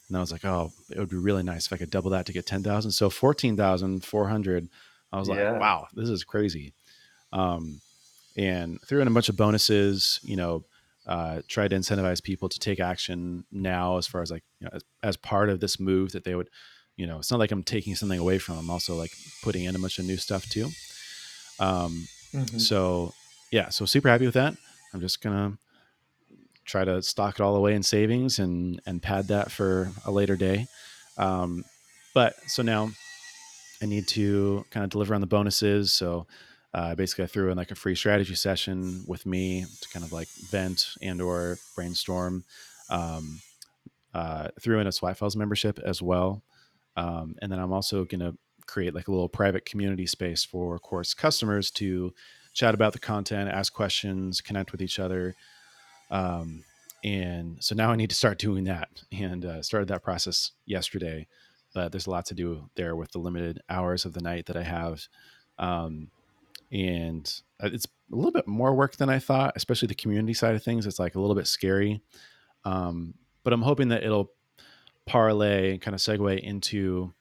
and 0.08 0.16
I 0.16 0.20
was 0.20 0.30
like, 0.30 0.44
oh, 0.44 0.70
it 0.90 0.98
would 0.98 1.08
be 1.08 1.16
really 1.16 1.42
nice 1.42 1.66
if 1.66 1.72
I 1.72 1.78
could 1.78 1.90
double 1.90 2.10
that 2.10 2.26
to 2.26 2.32
get 2.32 2.44
ten 2.44 2.62
thousand. 2.62 2.90
So 2.90 3.08
fourteen 3.08 3.56
thousand 3.56 4.04
four 4.04 4.28
hundred. 4.28 4.68
I 5.10 5.18
was 5.18 5.30
yeah. 5.30 5.52
like, 5.52 5.60
wow, 5.60 5.88
this 5.94 6.10
is 6.10 6.24
crazy. 6.24 6.74
Um, 7.32 7.80
and 8.36 8.80
threw 8.82 9.00
in 9.00 9.08
a 9.08 9.10
bunch 9.10 9.30
of 9.30 9.36
bonuses. 9.38 10.20
You 10.22 10.36
know, 10.36 10.64
uh, 11.06 11.40
tried 11.48 11.68
to 11.68 11.76
incentivize 11.76 12.22
people 12.22 12.50
to 12.50 12.58
take 12.58 12.80
action 12.80 13.44
now, 13.50 13.96
as 13.96 14.06
far 14.06 14.20
as 14.20 14.30
like 14.30 14.44
you 14.60 14.66
know, 14.66 14.70
as, 14.74 14.84
as, 15.02 15.16
part 15.16 15.48
of 15.48 15.60
this 15.60 15.80
move 15.80 16.12
that 16.12 16.24
they 16.24 16.34
would. 16.34 16.50
You 16.96 17.06
know, 17.06 17.20
it's 17.20 17.30
not 17.30 17.40
like 17.40 17.52
I'm 17.52 17.62
taking 17.62 17.94
something 17.94 18.18
away 18.18 18.38
from 18.38 18.56
them. 18.56 18.66
I'm 18.66 18.70
also 18.70 18.96
like 18.96 19.12
putting 19.42 19.64
in 19.64 19.74
a 19.74 19.78
bunch 19.78 19.98
of 19.98 20.04
new 20.04 20.16
stuff 20.18 20.46
too. 20.50 20.68
Um, 21.60 22.06
mm-hmm. 22.32 22.58
so 22.58 23.12
yeah, 23.50 23.68
so 23.68 23.84
super 23.84 24.08
happy 24.08 24.26
with 24.26 24.34
that. 24.34 24.54
I'm 24.92 25.00
just 25.00 25.20
gonna 25.20 25.58
try 26.64 26.84
to 26.84 27.02
stock 27.02 27.40
it 27.40 27.42
all 27.42 27.56
away 27.56 27.74
in 27.74 27.82
savings 27.82 28.38
and 28.38 28.80
and 28.86 29.02
pad 29.02 29.28
that 29.28 29.50
for 29.50 29.90
a 30.04 30.10
later 30.10 30.36
day. 30.36 30.66
Um, 31.16 31.64
but 32.14 32.34
so 32.46 32.62
now 32.62 32.90
I 33.82 33.86
need 33.86 34.08
to 34.08 34.64
kind 34.70 34.84
of 34.84 34.90
deliver 34.90 35.14
on 35.14 35.20
the 35.20 35.26
bonuses. 35.26 35.92
So 35.92 36.26
uh, 36.74 36.94
basically 36.94 37.24
I 37.24 37.28
threw 37.28 37.50
in 37.50 37.56
like 37.56 37.70
a 37.70 37.76
free 37.76 37.94
strategy 37.94 38.34
session 38.34 39.04
with 39.06 39.24
me 39.26 39.64
to 39.80 39.88
kind 39.88 40.04
of 40.04 40.12
like 40.12 40.28
vent 40.50 40.86
and 41.00 41.20
or 41.20 41.58
brainstorm. 41.74 42.44
Um, 42.90 43.40
uh, 44.14 44.48
threw 44.60 44.80
in 44.80 44.86
a 44.86 44.92
Swipe 44.92 45.16
Files 45.16 45.36
membership 45.36 45.78
as 45.78 46.02
well. 46.02 46.42
Um, 46.96 47.36
and 47.40 47.52
then 47.52 47.58
I'm 47.58 47.72
also 47.72 48.04
going 48.04 48.20
to 48.20 48.36
create 48.68 48.94
like 48.94 49.08
a 49.08 49.10
little 49.10 49.28
private 49.28 49.64
community 49.64 50.06
space 50.06 50.44
for 50.44 50.78
course 50.78 51.14
customers 51.14 51.70
to 51.72 52.12
chat 52.52 52.74
about 52.74 52.92
the 52.92 52.98
content, 52.98 53.50
ask 53.50 53.72
questions, 53.72 54.40
connect 54.40 54.70
with 54.70 54.82
each 54.82 54.98
other. 54.98 55.34
Um, 56.10 56.64
and 57.04 57.62
so 57.62 57.74
now 57.74 57.90
I 57.90 57.96
need 57.96 58.10
to 58.10 58.16
start 58.16 58.38
doing 58.38 58.64
that 58.64 58.88
and 59.12 59.44
uh, 59.44 59.62
started 59.62 59.88
that 59.88 60.02
process 60.02 60.52
yesterday. 60.66 61.26
But 61.74 61.92
there's 61.92 62.06
a 62.06 62.10
lot 62.10 62.26
to 62.26 62.34
do 62.34 62.68
there 62.76 62.96
with 62.96 63.12
the 63.12 63.18
limited 63.18 63.60
hours 63.68 64.04
of 64.04 64.12
the 64.12 64.20
night 64.20 64.46
that 64.46 64.56
I 64.56 64.62
have. 64.62 65.06
Um, 65.58 66.10
and 66.72 67.32
uh, 67.62 67.70
it's 67.72 67.86
a 68.12 68.16
little 68.16 68.32
bit 68.32 68.46
more 68.46 68.74
work 68.74 68.96
than 68.96 69.08
I 69.08 69.18
thought, 69.18 69.52
especially 69.56 69.88
the 69.88 69.94
community 69.94 70.34
side 70.34 70.54
of 70.54 70.62
things. 70.62 70.86
It's 70.86 70.98
like 70.98 71.14
a 71.14 71.20
little 71.20 71.36
bit 71.36 71.46
scary, 71.46 72.00
um, 72.64 73.14
but 73.44 73.52
I'm 73.52 73.62
hoping 73.62 73.88
that 73.88 74.02
it'll 74.02 74.32
parlay 75.06 75.72
and 75.72 75.80
kind 75.80 75.94
of 75.94 76.00
segue 76.00 76.40
into 76.40 77.12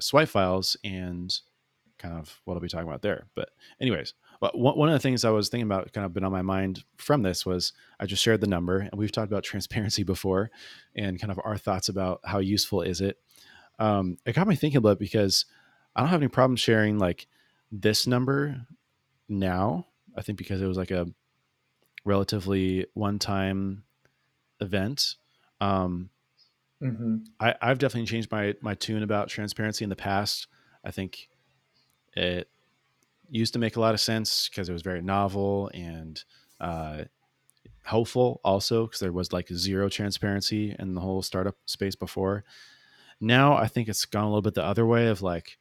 swipe 0.00 0.28
files 0.28 0.76
and 0.84 1.34
kind 1.98 2.18
of 2.18 2.40
what 2.44 2.54
I'll 2.54 2.60
be 2.60 2.68
talking 2.68 2.88
about 2.88 3.02
there. 3.02 3.26
But 3.34 3.50
anyways, 3.80 4.14
one 4.52 4.88
of 4.88 4.92
the 4.92 4.98
things 4.98 5.24
I 5.24 5.30
was 5.30 5.48
thinking 5.48 5.66
about, 5.66 5.92
kind 5.92 6.04
of 6.04 6.12
been 6.12 6.24
on 6.24 6.32
my 6.32 6.42
mind 6.42 6.84
from 6.96 7.22
this 7.22 7.46
was 7.46 7.72
I 7.98 8.06
just 8.06 8.22
shared 8.22 8.40
the 8.40 8.46
number, 8.46 8.80
and 8.80 8.94
we've 8.94 9.12
talked 9.12 9.30
about 9.30 9.44
transparency 9.44 10.02
before, 10.04 10.50
and 10.94 11.20
kind 11.20 11.30
of 11.30 11.40
our 11.44 11.56
thoughts 11.56 11.88
about 11.88 12.20
how 12.24 12.38
useful 12.38 12.82
is 12.82 13.00
it. 13.00 13.18
Um, 13.78 14.18
it 14.24 14.34
got 14.34 14.46
me 14.46 14.56
thinking 14.56 14.78
about 14.78 14.92
it 14.92 14.98
because 14.98 15.46
I 15.96 16.00
don't 16.00 16.10
have 16.10 16.20
any 16.20 16.28
problem 16.28 16.56
sharing 16.56 16.98
like 16.98 17.26
this 17.72 18.06
number 18.06 18.66
now, 19.28 19.86
I 20.16 20.22
think 20.22 20.38
because 20.38 20.60
it 20.60 20.66
was 20.66 20.76
like 20.76 20.90
a 20.90 21.06
relatively 22.04 22.86
one 22.94 23.18
time 23.18 23.84
event. 24.60 25.16
Um, 25.60 26.10
mm-hmm. 26.84 27.16
I, 27.40 27.54
I've 27.60 27.78
definitely 27.78 28.06
changed 28.06 28.30
my, 28.30 28.54
my 28.60 28.74
tune 28.74 29.02
about 29.02 29.28
transparency 29.28 29.84
in 29.84 29.90
the 29.90 29.96
past. 29.96 30.46
I 30.84 30.90
think 30.90 31.28
it 32.14 32.48
used 33.30 33.54
to 33.54 33.58
make 33.58 33.76
a 33.76 33.80
lot 33.80 33.94
of 33.94 34.00
sense 34.00 34.48
because 34.48 34.68
it 34.68 34.72
was 34.72 34.82
very 34.82 35.02
novel 35.02 35.70
and 35.72 36.22
uh, 36.60 37.04
helpful 37.82 38.40
also 38.44 38.86
because 38.86 39.00
there 39.00 39.12
was 39.12 39.32
like 39.32 39.48
zero 39.48 39.88
transparency 39.88 40.74
in 40.78 40.94
the 40.94 41.00
whole 41.00 41.22
startup 41.22 41.56
space 41.66 41.94
before. 41.94 42.44
Now 43.20 43.54
I 43.54 43.66
think 43.66 43.88
it's 43.88 44.04
gone 44.04 44.24
a 44.24 44.28
little 44.28 44.42
bit 44.42 44.54
the 44.54 44.64
other 44.64 44.86
way 44.86 45.08
of 45.08 45.22
like, 45.22 45.58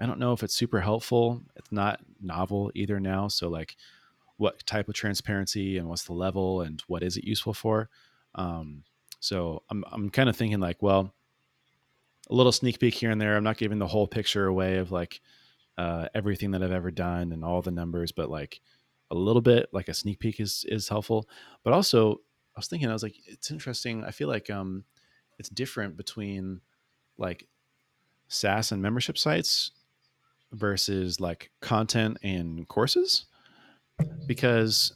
I 0.00 0.06
don't 0.06 0.18
know 0.18 0.32
if 0.32 0.42
it's 0.42 0.54
super 0.54 0.80
helpful. 0.80 1.42
It's 1.56 1.70
not 1.70 2.00
novel 2.20 2.72
either 2.74 2.98
now. 2.98 3.28
So 3.28 3.48
like 3.48 3.76
what 4.36 4.66
type 4.66 4.88
of 4.88 4.94
transparency 4.94 5.78
and 5.78 5.88
what's 5.88 6.04
the 6.04 6.12
level 6.12 6.60
and 6.60 6.82
what 6.88 7.02
is 7.02 7.16
it 7.16 7.24
useful 7.24 7.54
for? 7.54 7.88
Um, 8.34 8.82
so 9.24 9.62
I'm, 9.70 9.82
I'm 9.90 10.10
kind 10.10 10.28
of 10.28 10.36
thinking 10.36 10.60
like, 10.60 10.82
well, 10.82 11.14
a 12.28 12.34
little 12.34 12.52
sneak 12.52 12.78
peek 12.78 12.92
here 12.92 13.10
and 13.10 13.18
there. 13.18 13.36
I'm 13.36 13.44
not 13.44 13.56
giving 13.56 13.78
the 13.78 13.86
whole 13.86 14.06
picture 14.06 14.46
away 14.46 14.76
of 14.76 14.92
like 14.92 15.22
uh, 15.78 16.08
everything 16.14 16.50
that 16.50 16.62
I've 16.62 16.72
ever 16.72 16.90
done 16.90 17.32
and 17.32 17.42
all 17.42 17.62
the 17.62 17.70
numbers, 17.70 18.12
but 18.12 18.28
like 18.28 18.60
a 19.10 19.14
little 19.14 19.40
bit, 19.40 19.70
like 19.72 19.88
a 19.88 19.94
sneak 19.94 20.18
peek 20.18 20.40
is 20.40 20.66
is 20.68 20.90
helpful. 20.90 21.26
But 21.62 21.72
also, 21.72 22.16
I 22.54 22.58
was 22.58 22.68
thinking, 22.68 22.90
I 22.90 22.92
was 22.92 23.02
like, 23.02 23.16
it's 23.26 23.50
interesting. 23.50 24.04
I 24.04 24.10
feel 24.10 24.28
like 24.28 24.50
um, 24.50 24.84
it's 25.38 25.48
different 25.48 25.96
between 25.96 26.60
like 27.16 27.48
SaaS 28.28 28.72
and 28.72 28.82
membership 28.82 29.16
sites 29.16 29.70
versus 30.52 31.18
like 31.18 31.50
content 31.62 32.18
and 32.22 32.68
courses 32.68 33.24
because 34.26 34.92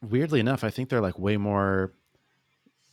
weirdly 0.00 0.38
enough, 0.38 0.62
I 0.62 0.70
think 0.70 0.88
they're 0.88 1.00
like 1.00 1.18
way 1.18 1.36
more 1.36 1.94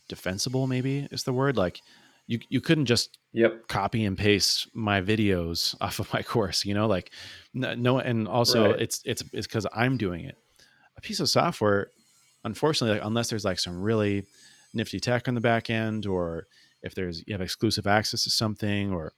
defensible. 0.08 0.66
Maybe 0.66 1.08
is 1.10 1.24
the 1.24 1.32
word. 1.32 1.56
Like 1.56 1.80
you 2.26 2.40
you 2.48 2.60
couldn't 2.60 2.86
just 2.86 3.18
Yep. 3.32 3.68
copy 3.68 4.04
and 4.06 4.16
paste 4.16 4.68
my 4.74 5.02
videos 5.02 5.74
off 5.80 5.98
of 6.00 6.12
my 6.12 6.22
course. 6.22 6.64
You 6.64 6.74
know, 6.74 6.86
like 6.86 7.10
no, 7.54 7.98
and 7.98 8.26
also 8.28 8.70
Right. 8.70 8.80
it's 8.80 9.00
it's 9.04 9.22
it's 9.32 9.46
because 9.46 9.66
I'm 9.74 9.96
doing 9.96 10.24
it. 10.24 10.36
A 10.96 11.00
piece 11.00 11.20
of 11.20 11.28
software, 11.28 11.90
unfortunately, 12.44 12.96
like, 12.98 13.06
unless 13.06 13.28
there's 13.28 13.44
like 13.44 13.58
some 13.58 13.82
really 13.82 14.24
nifty 14.72 14.98
tech 15.00 15.28
on 15.28 15.34
the 15.34 15.40
back 15.40 15.68
end, 15.70 16.06
or 16.06 16.46
if 16.82 16.94
there's 16.94 17.22
you 17.26 17.34
have 17.34 17.42
exclusive 17.42 17.86
access 17.86 18.24
to 18.24 18.30
something, 18.30 18.92
or 18.92 19.12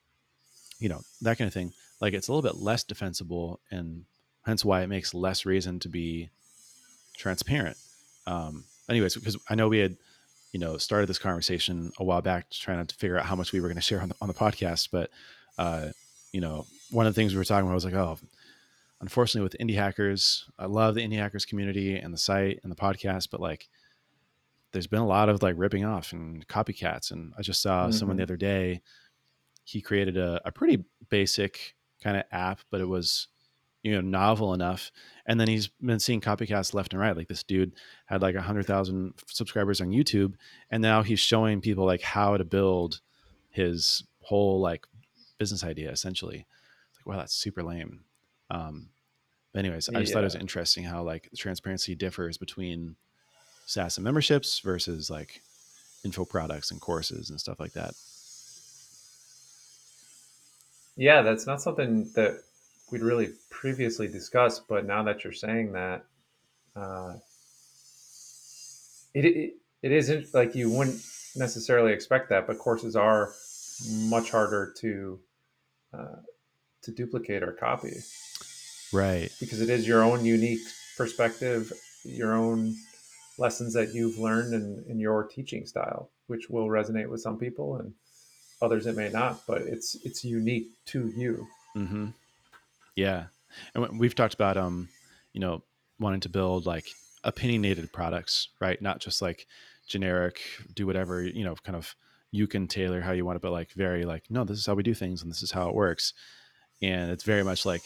you 0.81 0.89
know 0.89 1.01
that 1.21 1.39
kind 1.39 1.47
of 1.47 1.55
thing, 1.55 1.73
like 2.01 2.15
it's 2.15 2.29
a 2.29 2.33
little 2.33 2.49
bit 2.49 2.61
less 2.61 2.83
defensible, 2.85 3.61
and 3.71 4.05
hence 4.45 4.65
why 4.65 4.83
it 4.83 4.89
makes 4.89 5.15
less 5.15 5.47
reason 5.47 5.79
to 5.81 5.89
be 5.89 6.31
transparent. 7.17 7.77
Um, 8.27 8.65
anyways, 8.89 9.15
because 9.15 9.37
I 9.49 9.55
know 9.55 9.69
we 9.69 9.79
had, 9.79 9.97
you 10.53 10.61
know, 10.61 10.79
started 10.79 11.09
this 11.09 11.19
conversation 11.19 11.93
a 11.99 12.05
while 12.05 12.23
back 12.23 12.51
trying 12.51 12.85
to 12.85 12.95
figure 12.95 13.19
out 13.19 13.27
how 13.27 13.37
much 13.37 13.53
we 13.53 13.61
were 13.61 13.69
going 13.69 13.77
to 13.77 13.83
share 13.83 14.01
on 14.01 14.09
the, 14.09 14.15
on 14.21 14.29
the 14.29 14.35
podcast, 14.35 14.89
but, 14.91 15.11
uh, 15.59 15.89
you 16.33 16.41
know, 16.41 16.67
one 16.91 17.07
of 17.07 17.15
the 17.15 17.21
things 17.21 17.33
we 17.33 17.39
were 17.39 17.45
talking 17.45 17.67
about 17.67 17.75
was 17.75 17.85
like, 17.85 17.95
oh, 17.95 18.19
unfortunately 19.01 19.43
with 19.43 19.57
indie 19.61 19.77
hackers, 19.77 20.47
I 20.59 20.67
love 20.67 20.95
the 20.95 21.07
indie 21.07 21.19
hackers 21.19 21.45
community 21.45 21.97
and 21.97 22.13
the 22.13 22.19
site 22.19 22.61
and 22.63 22.73
the 22.73 22.77
podcast, 22.77 23.31
but 23.31 23.41
like, 23.41 23.69
there's 24.73 24.87
been 24.87 25.01
a 25.01 25.07
lot 25.07 25.29
of 25.29 25.43
like 25.43 25.55
ripping 25.57 25.85
off 25.85 26.13
and 26.13 26.47
copycats. 26.47 27.11
And 27.11 27.33
I 27.39 27.43
just 27.43 27.63
saw 27.63 27.85
mm-hmm. 27.85 27.93
someone 27.93 28.17
the 28.17 28.23
other 28.23 28.37
day, 28.37 28.83
he 29.65 29.81
created 29.81 30.17
a, 30.17 30.41
a 30.45 30.53
pretty 30.53 30.85
basic 31.09 31.75
kind 32.03 32.17
of 32.17 32.25
app, 32.33 32.61
but 32.71 32.81
it 32.81 32.89
was 32.89 33.29
you 33.89 33.95
know 33.95 34.01
novel 34.03 34.53
enough 34.53 34.93
and 35.27 35.39
then 35.39 35.49
he's 35.49 35.69
been 35.69 36.01
seeing 36.01 36.21
copycats 36.21 36.73
left 36.75 36.93
and 36.93 37.01
right. 37.01 37.17
Like 37.17 37.29
this 37.29 37.43
dude 37.43 37.73
had 38.07 38.23
like 38.23 38.35
a 38.35 38.39
100000 38.39 39.15
subscribers 39.27 39.81
on 39.81 39.89
youtube 39.89 40.35
and 40.71 40.83
now 40.83 41.03
he's 41.03 41.21
showing 41.21 41.61
people 41.61 41.85
like 41.85 42.03
how 42.03 42.37
to 42.37 42.45
build 42.45 43.01
his 43.51 44.05
whole 44.23 44.61
like 44.61 44.87
business 45.39 45.65
idea 45.65 45.91
essentially. 45.91 46.47
It's 46.91 46.99
like 47.01 47.07
wow 47.07 47.21
that's 47.21 47.35
super 47.35 47.63
lame. 47.63 48.01
Um 48.51 48.91
but 49.53 49.61
anyways 49.61 49.89
i 49.89 50.01
just 50.01 50.11
yeah. 50.11 50.15
thought 50.15 50.25
it 50.25 50.33
was 50.33 50.35
interesting 50.35 50.85
how 50.85 51.03
like 51.03 51.31
transparency 51.37 51.95
differs 51.95 52.37
between 52.37 52.97
saas 53.65 53.97
and 53.97 54.05
memberships 54.05 54.61
versus 54.61 55.09
like 55.09 55.41
info 56.05 56.25
products 56.25 56.71
and 56.71 56.81
courses 56.81 57.31
and 57.31 57.41
stuff 57.41 57.59
like 57.59 57.73
that. 57.73 57.95
Yeah 60.97 61.23
that's 61.23 61.47
not 61.47 61.63
something 61.63 62.11
that 62.15 62.43
we'd 62.91 63.03
really 63.03 63.31
previously 63.51 64.09
discussed, 64.09 64.69
but 64.69 64.87
now 64.87 65.03
that 65.03 65.25
you're 65.25 65.33
saying 65.33 65.73
that, 65.73 66.05
uh, 66.77 67.15
it, 69.15 69.25
it 69.25 69.55
it 69.83 69.93
isn't 69.93 70.35
like 70.35 70.55
you 70.55 70.71
wouldn't 70.71 71.01
necessarily 71.37 71.93
expect 71.93 72.29
that, 72.31 72.47
but 72.47 72.59
courses 72.59 72.97
are 72.97 73.33
much 73.91 74.31
harder 74.31 74.73
to 74.79 75.21
uh, 75.93 76.17
to 76.83 76.91
duplicate 76.91 77.43
or 77.43 77.53
copy, 77.53 77.97
right? 78.93 79.31
Because 79.41 79.61
it 79.61 79.71
is 79.71 79.87
your 79.87 80.03
own 80.03 80.25
unique 80.25 80.67
perspective, 80.97 81.73
your 82.05 82.35
own 82.35 82.75
lessons 83.39 83.73
that 83.75 83.95
you've 83.95 84.19
learned 84.19 84.53
in, 84.53 84.85
in 84.89 84.99
your 84.99 85.25
teaching 85.25 85.65
style, 85.65 86.11
which 86.27 86.51
will 86.51 86.67
resonate 86.67 87.09
with 87.09 87.21
some 87.21 87.39
people 87.39 87.77
and 87.77 87.95
others 88.61 88.87
it 88.87 88.97
may 88.97 89.09
not, 89.09 89.41
but 89.47 89.63
it's 89.63 89.97
it's 90.05 90.25
unique 90.25 90.69
to 90.87 91.13
you. 91.17 91.47
Mm-hmm. 91.77 92.07
Yeah, 92.99 93.27
and 93.75 94.01
we've 94.01 94.17
talked 94.17 94.35
about 94.35 94.57
um, 94.57 94.89
you 95.33 95.41
know, 95.41 95.63
wanting 96.01 96.19
to 96.21 96.29
build 96.29 96.67
like 96.67 96.85
opinionated 97.23 97.93
products, 97.93 98.49
right? 98.61 98.83
Not 98.83 98.99
just 98.99 99.23
like 99.23 99.47
generic, 99.87 100.41
do 100.75 100.85
whatever 100.85 101.23
you 101.23 101.45
know, 101.45 101.55
kind 101.63 101.77
of 101.77 101.95
you 102.33 102.49
can 102.49 102.67
tailor 102.67 103.01
how 103.01 103.13
you 103.13 103.25
want 103.25 103.37
it, 103.37 103.43
but 103.43 103.53
like 103.53 103.71
very 103.71 104.05
like 104.05 104.25
no, 104.31 104.43
this 104.43 104.59
is 104.59 104.67
how 104.67 104.75
we 104.75 104.83
do 104.83 104.95
things 104.95 105.23
and 105.23 105.31
this 105.31 105.45
is 105.45 105.53
how 105.53 105.69
it 105.69 105.77
works, 105.77 106.13
and 106.83 107.13
it's 107.13 107.23
very 107.23 107.45
much 107.45 107.65
like 107.65 107.85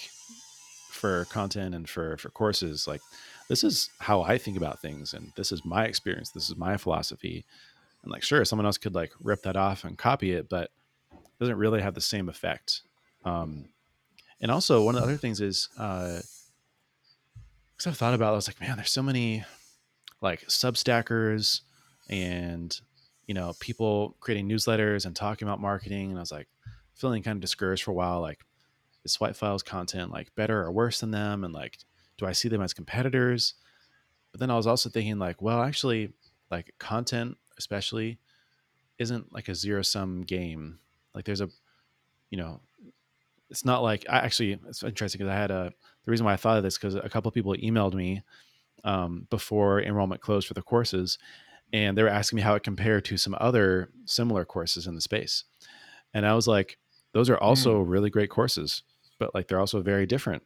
for 0.89 1.27
content 1.27 1.75
and 1.75 1.91
for 1.91 2.17
for 2.17 2.31
courses 2.31 2.87
like 2.87 3.03
this 3.49 3.65
is 3.65 3.91
how 3.99 4.23
I 4.23 4.39
think 4.39 4.57
about 4.57 4.81
things 4.81 5.13
and 5.13 5.31
this 5.37 5.53
is 5.53 5.63
my 5.63 5.85
experience, 5.85 6.31
this 6.31 6.49
is 6.49 6.57
my 6.57 6.79
philosophy, 6.79 7.45
and 8.03 8.11
like 8.11 8.23
sure, 8.23 8.47
someone 8.47 8.65
else 8.65 8.79
could 8.79 8.95
like 8.95 9.13
rip 9.21 9.43
that 9.43 9.57
off 9.57 9.85
and 9.85 9.99
copy 9.99 10.33
it, 10.33 10.49
but 10.49 10.71
it 11.13 11.39
doesn't 11.39 11.59
really 11.59 11.83
have 11.83 11.93
the 11.93 12.01
same 12.01 12.31
effect. 12.31 12.81
Um, 13.27 13.67
and 14.43 14.51
also, 14.51 14.83
one 14.83 14.97
of 14.97 15.01
the 15.01 15.07
other 15.07 15.17
things 15.17 15.41
is, 15.41 15.69
because 15.73 16.25
uh, 17.87 17.91
I've 17.91 17.97
thought 17.97 18.13
about, 18.13 18.31
it, 18.31 18.33
I 18.33 18.37
was 18.37 18.49
like, 18.49 18.61
man, 18.61 18.77
there's 18.77 18.91
so 18.91 19.03
many 19.03 19.45
like 20.21 20.43
Substackers 20.49 21.61
and 22.11 22.81
you 23.27 23.35
know 23.35 23.55
people 23.61 24.17
creating 24.21 24.49
newsletters 24.49 25.07
and 25.07 25.15
talking 25.15 25.47
about 25.47 25.61
marketing, 25.61 26.11
and 26.11 26.19
I 26.19 26.23
was 26.23 26.33
like 26.33 26.49
feeling 26.95 27.23
kind 27.23 27.37
of 27.37 27.41
discouraged 27.41 27.85
for 27.85 27.93
a 27.93 27.95
while. 27.95 28.21
Like, 28.21 28.41
is 29.05 29.13
Swipe 29.13 29.37
Files 29.37 29.63
content 29.63 30.11
like 30.11 30.35
better 30.35 30.61
or 30.63 30.73
worse 30.73 31.01
than 31.01 31.13
them? 31.13 31.45
And 31.45 31.55
like, 31.55 31.79
do 32.19 32.27
I 32.27 32.33
see 32.33 32.49
them 32.49 32.63
as 32.63 32.75
competitors? 32.75 33.55
But 34.33 34.41
then 34.41 34.51
I 34.51 34.57
was 34.57 34.67
also 34.67 34.89
thinking 34.91 35.19
like, 35.19 35.41
well, 35.41 35.63
actually, 35.63 36.13
like 36.51 36.75
content, 36.79 37.37
especially, 37.59 38.19
isn't 38.99 39.33
like 39.33 39.49
a 39.49 39.55
zero 39.55 39.83
sum 39.83 40.23
game. 40.23 40.79
Like, 41.15 41.27
there's 41.27 41.41
a 41.41 41.49
you 42.31 42.39
know 42.39 42.61
it's 43.53 43.67
not 43.67 43.83
like 43.83 44.07
I 44.09 44.17
actually 44.17 44.59
it's 44.67 44.83
interesting 44.83 45.19
because 45.19 45.31
I 45.31 45.37
had 45.37 45.51
a 45.51 45.73
the 46.05 46.11
reason 46.11 46.25
why 46.25 46.33
I 46.33 46.37
thought 46.37 46.57
of 46.57 46.65
this 46.65 46.79
because 46.79 46.95
a 46.95 47.09
couple 47.09 47.29
of 47.29 47.35
people 47.35 47.55
emailed 47.55 47.93
me 47.93 48.23
um, 48.83 49.27
before 49.31 49.81
enrollment 49.81 50.23
closed 50.23 50.49
for 50.49 50.55
the 50.55 50.63
courses, 50.63 51.19
and 51.73 51.97
they 51.97 52.03
were 52.03 52.09
asking 52.09 52.37
me 52.37 52.43
how 52.43 52.55
it 52.55 52.63
compared 52.63 53.05
to 53.05 53.19
some 53.19 53.37
other 53.39 53.91
similar 54.07 54.47
courses 54.47 54.87
in 54.87 54.95
the 54.95 55.03
space, 55.03 55.45
and 56.15 56.27
I 56.27 56.35
was 56.35 56.49
like, 56.49 56.79
those 57.13 57.29
are 57.29 57.37
also 57.37 57.85
mm. 57.85 57.89
really 57.89 58.09
great 58.09 58.31
courses, 58.31 58.83
but 59.19 59.35
like 59.35 59.49
they're 59.49 59.61
also 59.61 59.83
very 59.83 60.07
different, 60.07 60.43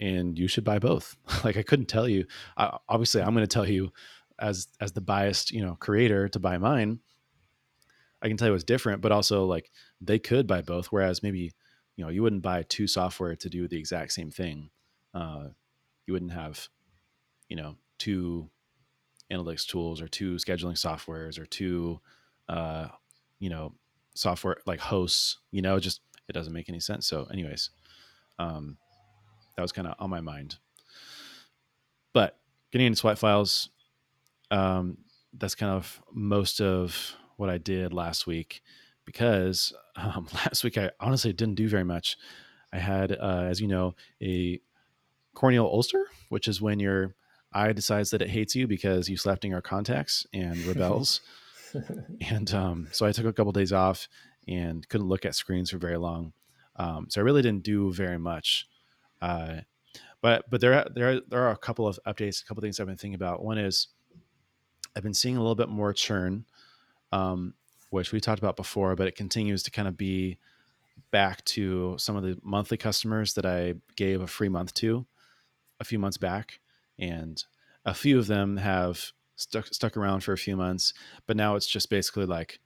and 0.00 0.38
you 0.38 0.48
should 0.48 0.64
buy 0.64 0.78
both. 0.78 1.14
like 1.44 1.58
I 1.58 1.62
couldn't 1.62 1.86
tell 1.86 2.08
you. 2.08 2.24
I, 2.56 2.78
obviously, 2.88 3.20
I'm 3.20 3.34
going 3.34 3.46
to 3.46 3.54
tell 3.54 3.68
you 3.68 3.92
as 4.38 4.66
as 4.80 4.92
the 4.92 5.02
biased 5.02 5.50
you 5.50 5.62
know 5.62 5.76
creator 5.78 6.26
to 6.30 6.40
buy 6.40 6.56
mine. 6.56 7.00
I 8.22 8.28
can 8.28 8.38
tell 8.38 8.48
you 8.48 8.52
what's 8.52 8.64
different, 8.64 9.02
but 9.02 9.12
also 9.12 9.44
like 9.44 9.70
they 10.00 10.18
could 10.18 10.46
buy 10.46 10.62
both. 10.62 10.86
Whereas 10.86 11.22
maybe 11.22 11.52
you 11.96 12.04
know 12.04 12.10
you 12.10 12.22
wouldn't 12.22 12.42
buy 12.42 12.62
two 12.62 12.86
software 12.86 13.34
to 13.36 13.48
do 13.48 13.66
the 13.66 13.78
exact 13.78 14.12
same 14.12 14.30
thing 14.30 14.70
uh, 15.14 15.48
you 16.06 16.12
wouldn't 16.12 16.32
have 16.32 16.68
you 17.48 17.56
know 17.56 17.76
two 17.98 18.48
analytics 19.32 19.66
tools 19.66 20.00
or 20.00 20.08
two 20.08 20.36
scheduling 20.36 20.76
softwares 20.76 21.38
or 21.38 21.46
two 21.46 22.00
uh, 22.48 22.88
you 23.38 23.50
know 23.50 23.72
software 24.14 24.56
like 24.66 24.80
hosts 24.80 25.38
you 25.50 25.62
know 25.62 25.78
just 25.78 26.00
it 26.28 26.32
doesn't 26.32 26.52
make 26.52 26.68
any 26.68 26.80
sense. 26.80 27.06
So 27.06 27.26
anyways 27.32 27.70
um, 28.38 28.76
that 29.56 29.62
was 29.62 29.72
kind 29.72 29.88
of 29.88 29.94
on 29.98 30.10
my 30.10 30.20
mind. 30.20 30.56
But 32.12 32.38
getting 32.72 32.88
into 32.88 32.98
swipe 32.98 33.18
files 33.18 33.70
um, 34.50 34.98
that's 35.32 35.54
kind 35.54 35.72
of 35.72 36.00
most 36.12 36.60
of 36.60 37.14
what 37.36 37.50
i 37.50 37.58
did 37.58 37.92
last 37.92 38.26
week 38.26 38.62
because 39.06 39.72
um, 39.96 40.26
last 40.34 40.62
week 40.62 40.76
I 40.76 40.90
honestly 41.00 41.32
didn't 41.32 41.54
do 41.54 41.68
very 41.68 41.84
much. 41.84 42.18
I 42.72 42.78
had, 42.78 43.12
uh, 43.12 43.46
as 43.48 43.60
you 43.60 43.68
know, 43.68 43.94
a 44.20 44.60
corneal 45.34 45.64
ulcer, 45.64 46.04
which 46.28 46.48
is 46.48 46.60
when 46.60 46.78
your 46.78 47.14
eye 47.52 47.72
decides 47.72 48.10
that 48.10 48.20
it 48.20 48.28
hates 48.28 48.54
you 48.54 48.66
because 48.66 49.08
you 49.08 49.16
slept 49.16 49.44
in 49.44 49.50
your 49.52 49.62
contacts 49.62 50.26
and 50.34 50.58
rebels. 50.66 51.22
and 52.28 52.52
um, 52.52 52.88
so 52.90 53.06
I 53.06 53.12
took 53.12 53.24
a 53.24 53.32
couple 53.32 53.52
days 53.52 53.72
off 53.72 54.08
and 54.46 54.86
couldn't 54.88 55.08
look 55.08 55.24
at 55.24 55.34
screens 55.34 55.70
for 55.70 55.78
very 55.78 55.96
long. 55.96 56.32
Um, 56.76 57.06
so 57.08 57.20
I 57.20 57.24
really 57.24 57.42
didn't 57.42 57.62
do 57.64 57.92
very 57.92 58.18
much. 58.18 58.68
Uh, 59.22 59.60
but 60.20 60.44
but 60.50 60.60
there 60.60 60.74
are, 60.74 60.86
there 60.92 61.10
are, 61.10 61.20
there 61.28 61.42
are 61.42 61.52
a 61.52 61.56
couple 61.56 61.86
of 61.86 61.98
updates, 62.06 62.42
a 62.42 62.44
couple 62.44 62.60
of 62.60 62.62
things 62.62 62.78
I've 62.78 62.86
been 62.86 62.96
thinking 62.96 63.14
about. 63.14 63.42
One 63.42 63.58
is 63.58 63.88
I've 64.94 65.02
been 65.02 65.14
seeing 65.14 65.36
a 65.36 65.40
little 65.40 65.54
bit 65.54 65.68
more 65.68 65.92
churn. 65.92 66.44
Um, 67.12 67.54
which 67.90 68.12
we 68.12 68.20
talked 68.20 68.38
about 68.38 68.56
before, 68.56 68.96
but 68.96 69.06
it 69.06 69.16
continues 69.16 69.62
to 69.64 69.70
kind 69.70 69.88
of 69.88 69.96
be 69.96 70.38
back 71.10 71.44
to 71.44 71.94
some 71.98 72.16
of 72.16 72.22
the 72.22 72.38
monthly 72.42 72.76
customers 72.76 73.34
that 73.34 73.46
I 73.46 73.74
gave 73.96 74.20
a 74.20 74.26
free 74.26 74.48
month 74.48 74.74
to 74.74 75.06
a 75.80 75.84
few 75.84 75.98
months 75.98 76.16
back. 76.16 76.60
And 76.98 77.42
a 77.84 77.94
few 77.94 78.18
of 78.18 78.26
them 78.26 78.56
have 78.56 79.12
stuck 79.36 79.66
stuck 79.66 79.96
around 79.96 80.20
for 80.20 80.32
a 80.32 80.38
few 80.38 80.56
months, 80.56 80.94
but 81.26 81.36
now 81.36 81.56
it's 81.56 81.66
just 81.66 81.90
basically 81.90 82.26
like 82.26 82.58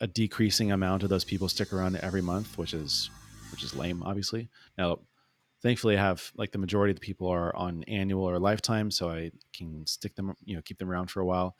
a 0.00 0.06
decreasing 0.06 0.72
amount 0.72 1.02
of 1.02 1.08
those 1.08 1.24
people 1.24 1.48
stick 1.48 1.72
around 1.72 1.96
every 1.96 2.20
month, 2.20 2.58
which 2.58 2.74
is 2.74 3.10
which 3.50 3.62
is 3.62 3.74
lame, 3.74 4.02
obviously. 4.02 4.48
Now, 4.76 4.98
thankfully, 5.62 5.96
I 5.96 6.00
have 6.00 6.32
like 6.36 6.50
the 6.50 6.58
majority 6.58 6.90
of 6.90 6.96
the 6.96 7.06
people 7.06 7.28
are 7.28 7.54
on 7.54 7.84
annual 7.84 8.28
or 8.28 8.38
lifetime, 8.38 8.90
so 8.90 9.08
I 9.08 9.30
can 9.52 9.86
stick 9.86 10.16
them, 10.16 10.34
you 10.44 10.56
know, 10.56 10.62
keep 10.62 10.78
them 10.78 10.90
around 10.90 11.10
for 11.10 11.20
a 11.20 11.26
while 11.26 11.56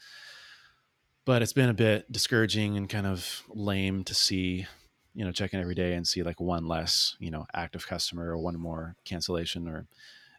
but 1.24 1.42
it's 1.42 1.52
been 1.52 1.70
a 1.70 1.74
bit 1.74 2.10
discouraging 2.10 2.76
and 2.76 2.88
kind 2.88 3.06
of 3.06 3.42
lame 3.48 4.04
to 4.04 4.14
see 4.14 4.66
you 5.14 5.24
know 5.24 5.32
check 5.32 5.54
in 5.54 5.60
every 5.60 5.74
day 5.74 5.94
and 5.94 6.06
see 6.06 6.22
like 6.22 6.40
one 6.40 6.66
less 6.66 7.16
you 7.18 7.30
know 7.30 7.46
active 7.54 7.86
customer 7.86 8.30
or 8.30 8.38
one 8.38 8.58
more 8.58 8.96
cancellation 9.04 9.68
or 9.68 9.86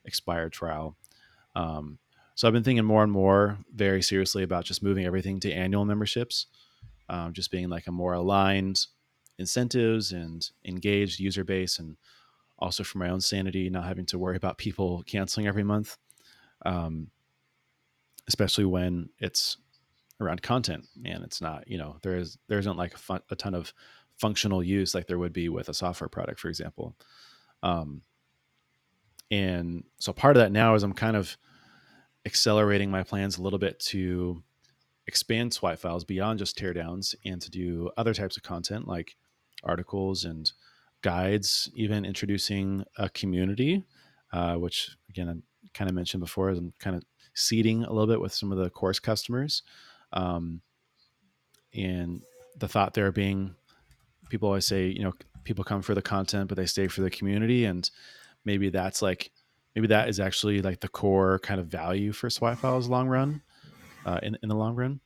expired 0.06 0.54
trial. 0.54 0.96
Um, 1.56 1.98
so 2.36 2.48
I've 2.48 2.54
been 2.54 2.64
thinking 2.64 2.86
more 2.86 3.04
and 3.04 3.12
more 3.12 3.58
very 3.74 4.02
seriously 4.02 4.44
about 4.44 4.66
just 4.66 4.84
moving 4.84 5.06
everything 5.06 5.40
to 5.40 5.52
annual 5.52 5.86
memberships, 5.86 6.48
um, 7.08 7.32
just 7.32 7.50
being 7.50 7.70
like 7.70 7.88
a 7.88 7.92
more 7.92 8.14
aligned 8.14 8.88
incentives 9.38 10.12
and 10.12 10.50
engaged 10.66 11.20
user 11.20 11.46
base, 11.46 11.80
and 11.80 11.96
also 12.60 12.84
for 12.84 12.98
my 12.98 13.10
own 13.10 13.22
sanity, 13.22 13.70
not 13.70 13.86
having 13.86 14.06
to 14.08 14.20
worry 14.20 14.36
about 14.36 14.58
people 14.58 15.04
canceling 15.08 15.48
every 15.48 15.64
month, 15.64 15.98
um, 16.66 17.08
especially 18.28 18.66
when 18.66 19.10
it's 19.20 19.58
around 20.22 20.42
content 20.42 20.86
and 21.04 21.24
it's 21.24 21.42
not 21.42 21.68
you 21.68 21.78
know 21.78 21.98
there 22.02 22.18
is 22.18 22.38
there 22.48 22.60
isn't 22.60 22.78
like 22.78 22.94
a, 22.94 22.98
fun, 22.98 23.22
a 23.30 23.36
ton 23.36 23.54
of 23.54 23.74
functional 24.18 24.64
use 24.64 24.96
like 24.96 25.08
there 25.08 25.20
would 25.20 25.34
be 25.34 25.50
with 25.50 25.68
a 25.68 25.74
software 25.74 26.08
product 26.08 26.40
for 26.40 26.48
example 26.48 26.96
um, 27.64 28.02
and 29.32 29.84
so 29.98 30.14
part 30.14 30.38
of 30.38 30.42
that 30.42 30.52
now 30.52 30.74
is 30.76 30.84
i'm 30.84 30.94
kind 30.94 31.18
of 31.18 31.38
accelerating 32.26 32.90
my 32.90 33.04
plans 33.04 33.38
a 33.38 33.42
little 33.42 33.60
bit 33.60 33.80
to 33.80 34.42
expand 35.08 35.54
swipe 35.54 35.80
files 35.80 36.04
beyond 36.04 36.40
just 36.40 36.58
teardowns 36.58 37.14
and 37.26 37.42
to 37.42 37.52
do 37.52 37.92
other 37.98 38.14
types 38.14 38.38
of 38.38 38.44
content 38.44 38.88
like 38.88 39.16
articles 39.64 40.24
and 40.24 40.52
guides, 41.06 41.70
even 41.76 42.04
introducing 42.04 42.84
a 42.98 43.08
community, 43.10 43.84
uh, 44.34 44.56
which 44.56 44.98
again, 45.10 45.30
I 45.30 45.68
kind 45.76 45.88
of 45.88 45.96
mentioned 45.96 46.22
before, 46.22 46.50
I'm 46.50 46.74
kind 46.80 46.96
of 46.96 47.04
seeding 47.36 47.84
a 47.84 47.92
little 47.92 48.08
bit 48.08 48.20
with 48.20 48.34
some 48.34 48.52
of 48.52 48.58
the 48.58 48.72
course 48.72 49.00
customers. 49.00 49.62
Um, 50.16 50.62
and 51.74 52.22
the 52.58 52.68
thought 52.68 52.94
there 52.94 53.12
being 53.12 53.56
people 54.30 54.48
always 54.48 54.66
say, 54.66 54.88
you 54.88 55.04
know, 55.04 55.14
people 55.44 55.64
come 55.64 55.82
for 55.82 55.94
the 55.94 56.02
content, 56.02 56.48
but 56.48 56.58
they 56.58 56.66
stay 56.66 56.88
for 56.88 57.02
the 57.02 57.10
community. 57.10 57.66
And 57.66 57.90
maybe 58.44 58.70
that's 58.70 59.02
like 59.02 59.32
maybe 59.76 59.88
that 59.88 60.10
is 60.10 60.20
actually 60.20 60.62
like 60.62 60.80
the 60.80 60.88
core 60.88 61.40
kind 61.40 61.60
of 61.60 61.68
value 61.68 62.12
for 62.12 62.30
swipe 62.30 62.58
files 62.60 62.88
long 62.88 63.08
run 63.08 63.42
uh, 64.06 64.20
in, 64.24 64.38
in 64.42 64.50
the 64.50 64.56
long 64.56 64.76
run. 64.76 65.00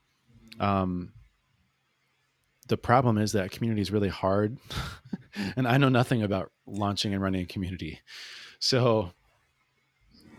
Um, 0.60 1.14
the 2.68 2.78
problem 2.78 3.18
is 3.18 3.32
that 3.32 3.52
community 3.52 3.82
is 3.82 3.92
really 3.92 4.10
hard. 4.10 4.58
And 5.56 5.68
i 5.68 5.78
know 5.78 5.90
nothing 5.90 6.24
about 6.24 6.52
launching 6.66 7.14
and 7.14 7.22
running 7.22 7.42
a 7.42 7.46
community. 7.46 8.02
So 8.58 9.12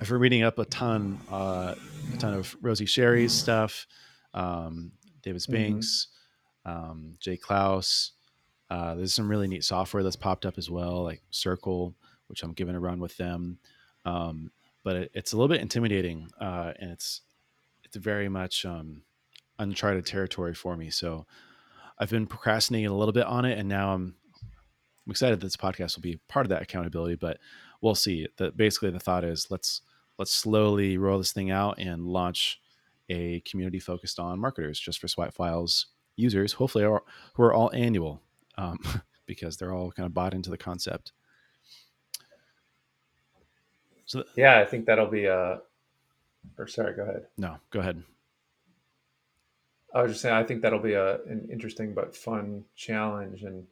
i've 0.00 0.08
been 0.08 0.18
reading 0.18 0.42
up 0.42 0.58
a 0.58 0.64
ton 0.64 1.20
uh, 1.30 1.76
a 2.12 2.16
ton 2.18 2.34
of 2.34 2.56
rosie 2.60 2.86
sherry's 2.86 3.32
stuff 3.32 3.86
um, 4.34 4.92
david 5.22 5.42
spinks 5.42 6.08
mm-hmm. 6.66 6.90
um, 6.90 7.14
jay 7.20 7.36
Clouse. 7.36 8.12
uh, 8.70 8.94
there's 8.94 9.14
some 9.14 9.28
really 9.28 9.48
neat 9.48 9.64
software 9.64 10.02
that's 10.02 10.16
popped 10.16 10.46
up 10.46 10.58
as 10.58 10.70
well 10.70 11.02
like 11.02 11.22
circle 11.30 11.94
which 12.28 12.42
i'm 12.42 12.52
giving 12.52 12.74
a 12.74 12.80
run 12.80 13.00
with 13.00 13.16
them 13.16 13.58
um, 14.04 14.50
but 14.82 14.96
it, 14.96 15.10
it's 15.14 15.32
a 15.32 15.36
little 15.36 15.48
bit 15.48 15.60
intimidating, 15.60 16.30
uh, 16.40 16.72
and 16.78 16.90
it's 16.90 17.22
it's 17.84 17.96
very 17.96 18.28
much 18.28 18.64
um, 18.64 19.02
uncharted 19.58 20.06
territory 20.06 20.54
for 20.54 20.76
me. 20.76 20.90
So 20.90 21.26
I've 21.98 22.10
been 22.10 22.26
procrastinating 22.26 22.90
a 22.90 22.96
little 22.96 23.12
bit 23.12 23.26
on 23.26 23.44
it, 23.44 23.58
and 23.58 23.68
now 23.68 23.92
I'm 23.94 24.14
I'm 25.06 25.10
excited 25.10 25.40
that 25.40 25.46
this 25.46 25.56
podcast 25.56 25.96
will 25.96 26.02
be 26.02 26.20
part 26.28 26.46
of 26.46 26.50
that 26.50 26.62
accountability. 26.62 27.16
But 27.16 27.38
we'll 27.80 27.94
see. 27.94 28.28
That 28.38 28.56
basically 28.56 28.90
the 28.90 29.00
thought 29.00 29.24
is 29.24 29.50
let's 29.50 29.82
let's 30.18 30.32
slowly 30.32 30.96
roll 30.96 31.18
this 31.18 31.32
thing 31.32 31.50
out 31.50 31.78
and 31.78 32.06
launch 32.06 32.60
a 33.10 33.40
community 33.40 33.80
focused 33.80 34.18
on 34.18 34.38
marketers 34.38 34.78
just 34.80 34.98
for 35.00 35.08
Swipe 35.08 35.34
Files 35.34 35.86
users. 36.16 36.54
Hopefully, 36.54 36.84
who 36.84 37.42
are 37.42 37.52
all 37.52 37.70
annual 37.74 38.22
um, 38.56 38.78
because 39.26 39.56
they're 39.56 39.74
all 39.74 39.90
kind 39.92 40.06
of 40.06 40.14
bought 40.14 40.32
into 40.32 40.48
the 40.48 40.56
concept. 40.56 41.12
So 44.06 44.24
yeah, 44.36 44.58
I 44.58 44.64
think 44.64 44.86
that'll 44.86 45.06
be 45.06 45.26
a. 45.26 45.60
Or 46.56 46.66
sorry, 46.66 46.96
go 46.96 47.02
ahead. 47.02 47.26
No, 47.36 47.56
go 47.70 47.80
ahead. 47.80 48.02
I 49.94 50.02
was 50.02 50.12
just 50.12 50.22
saying, 50.22 50.34
I 50.34 50.44
think 50.44 50.62
that'll 50.62 50.78
be 50.78 50.94
a 50.94 51.16
an 51.24 51.48
interesting 51.52 51.92
but 51.94 52.16
fun 52.16 52.64
challenge, 52.76 53.42
and 53.42 53.66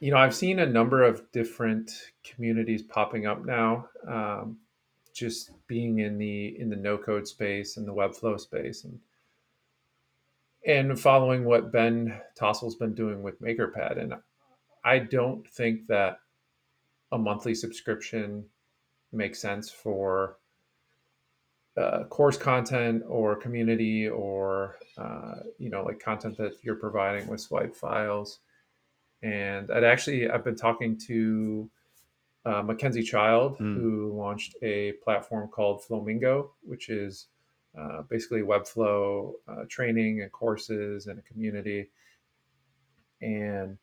you 0.00 0.10
know, 0.10 0.16
I've 0.16 0.34
seen 0.34 0.58
a 0.58 0.66
number 0.66 1.02
of 1.02 1.30
different 1.32 1.90
communities 2.24 2.82
popping 2.82 3.26
up 3.26 3.44
now. 3.44 3.88
Um, 4.06 4.58
just 5.18 5.50
being 5.66 5.98
in 6.00 6.18
the 6.18 6.58
in 6.58 6.70
the 6.70 6.76
no 6.76 6.96
code 6.96 7.26
space 7.26 7.76
and 7.76 7.86
the 7.86 7.94
webflow 7.94 8.38
space, 8.38 8.84
and 8.84 8.98
and 10.66 10.98
following 10.98 11.44
what 11.44 11.72
Ben 11.72 12.20
Tossel's 12.36 12.76
been 12.76 12.94
doing 12.94 13.22
with 13.22 13.40
MakerPad, 13.42 13.98
and 14.00 14.14
I 14.84 15.00
don't 15.00 15.46
think 15.48 15.86
that 15.88 16.20
a 17.12 17.18
monthly 17.18 17.54
subscription 17.54 18.44
makes 19.12 19.40
sense 19.40 19.70
for 19.70 20.36
uh, 21.76 22.04
course 22.04 22.36
content 22.36 23.02
or 23.06 23.36
community 23.36 24.08
or 24.08 24.76
uh, 24.98 25.36
you 25.58 25.70
know 25.70 25.82
like 25.84 26.00
content 26.00 26.36
that 26.36 26.54
you're 26.62 26.76
providing 26.76 27.26
with 27.28 27.40
swipe 27.40 27.74
files. 27.74 28.40
And 29.22 29.68
i'd 29.72 29.82
actually 29.82 30.30
i've 30.30 30.44
been 30.44 30.54
talking 30.54 30.96
to 31.08 31.68
uh, 32.44 32.62
mackenzie 32.62 33.02
child 33.02 33.58
mm. 33.58 33.76
who 33.76 34.12
launched 34.16 34.54
a 34.62 34.92
platform 35.04 35.48
called 35.48 35.84
Flamingo, 35.84 36.52
which 36.62 36.88
is 36.88 37.26
uh, 37.78 38.02
basically 38.08 38.40
webflow 38.40 39.32
uh, 39.48 39.64
training 39.68 40.22
and 40.22 40.32
courses 40.32 41.06
and 41.06 41.18
a 41.18 41.22
community 41.22 41.90
and 43.20 43.76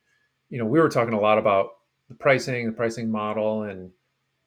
you 0.49 0.57
know 0.57 0.65
we 0.65 0.79
were 0.79 0.89
talking 0.89 1.13
a 1.13 1.19
lot 1.19 1.37
about 1.37 1.71
the 2.09 2.15
pricing 2.15 2.65
the 2.65 2.71
pricing 2.71 3.11
model 3.11 3.63
and 3.63 3.91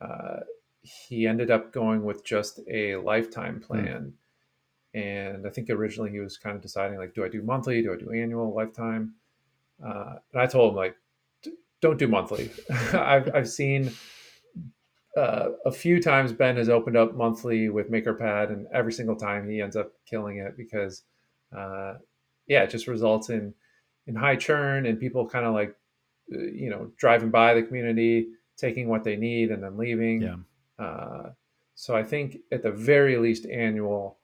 uh, 0.01 0.41
he 0.83 1.27
ended 1.27 1.51
up 1.51 1.73
going 1.73 2.05
with 2.05 2.25
just 2.25 2.61
a 2.71 2.97
lifetime 2.97 3.57
hmm. 3.57 3.63
plan. 3.63 4.13
Mm. 4.13 4.13
And 4.95 5.47
I 5.47 5.51
think 5.51 5.69
originally 5.71 6.11
he 6.11 6.19
was 6.19 6.39
kind 6.39 6.57
of 6.57 6.63
deciding 6.63 6.99
like, 6.99 7.15
do 7.15 7.25
I 7.25 7.29
do 7.29 7.43
monthly? 7.43 7.83
Do 7.83 7.93
I 7.93 7.97
do 7.97 8.11
annual, 8.11 8.55
lifetime? 8.55 9.15
Uh, 9.85 10.15
and 10.33 10.43
I 10.43 10.47
told 10.47 10.73
him 10.73 10.77
like, 10.77 10.97
don't 11.81 11.99
do 11.99 12.09
monthly. 12.09 12.51
I've, 12.93 13.35
I've 13.35 13.49
seen 13.49 13.93
uh, 15.17 15.51
a 15.65 15.73
few 15.73 16.01
times 16.03 16.33
Ben 16.33 16.57
has 16.57 16.69
opened 16.69 16.97
up 16.97 17.15
monthly 17.15 17.69
with 17.69 17.91
MakerPad, 17.91 18.53
and 18.53 18.67
every 18.73 18.93
single 18.93 19.17
time 19.17 19.49
he 19.49 19.61
ends 19.61 19.77
up 19.77 19.93
killing 20.09 20.39
it 20.39 20.57
because, 20.57 21.03
uh, 21.57 21.95
yeah, 22.47 22.63
it 22.63 22.71
just 22.71 22.87
results 22.87 23.31
in 23.31 23.55
in 24.07 24.15
high 24.15 24.37
churn 24.37 24.87
and 24.87 24.99
people 24.99 25.29
kind 25.29 25.45
of 25.45 25.53
like, 25.53 25.77
uh, 26.35 26.39
you 26.39 26.71
know, 26.71 26.91
driving 26.97 27.31
by 27.31 27.53
the 27.53 27.63
community, 27.63 28.29
taking 28.57 28.89
what 28.89 29.05
they 29.05 29.17
need 29.17 29.51
and 29.51 29.63
then 29.63 29.77
leaving. 29.77 30.23
Yeah. 30.23 30.37
Uh, 30.85 31.31
so 31.75 31.95
I 31.95 32.03
think 32.03 32.39
at 32.51 32.63
the 32.63 32.73
very 32.73 33.19
least, 33.19 33.47
annual 33.47 34.19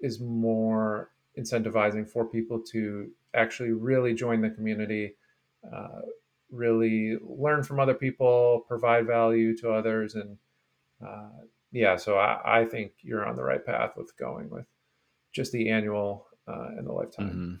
is 0.00 0.20
more 0.20 1.10
incentivizing 1.38 2.08
for 2.08 2.24
people 2.24 2.60
to 2.72 3.10
actually 3.34 3.72
really 3.72 4.12
join 4.12 4.40
the 4.40 4.50
community, 4.50 5.14
uh, 5.72 6.00
really 6.50 7.16
learn 7.22 7.62
from 7.62 7.80
other 7.80 7.94
people, 7.94 8.64
provide 8.68 9.06
value 9.06 9.56
to 9.58 9.70
others, 9.70 10.14
and 10.14 10.36
uh, 11.06 11.28
yeah. 11.72 11.96
So 11.96 12.16
I, 12.16 12.60
I, 12.60 12.64
think 12.64 12.92
you're 13.02 13.26
on 13.26 13.36
the 13.36 13.42
right 13.42 13.64
path 13.64 13.92
with 13.96 14.16
going 14.16 14.48
with 14.50 14.66
just 15.32 15.52
the 15.52 15.70
annual 15.70 16.26
uh, 16.48 16.68
and 16.76 16.86
the 16.86 16.92
lifetime. 16.92 17.28
Mm-hmm. 17.28 17.54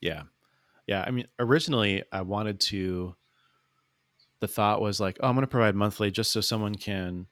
Yeah, 0.00 0.22
yeah. 0.86 1.04
I 1.06 1.10
mean, 1.10 1.26
originally 1.38 2.04
I 2.12 2.22
wanted 2.22 2.60
to. 2.60 3.14
The 4.40 4.48
thought 4.48 4.80
was 4.80 5.00
like, 5.00 5.18
oh, 5.20 5.28
I'm 5.28 5.34
going 5.34 5.42
to 5.42 5.48
provide 5.48 5.74
monthly 5.74 6.12
just 6.12 6.30
so 6.30 6.40
someone 6.40 6.76
can 6.76 7.26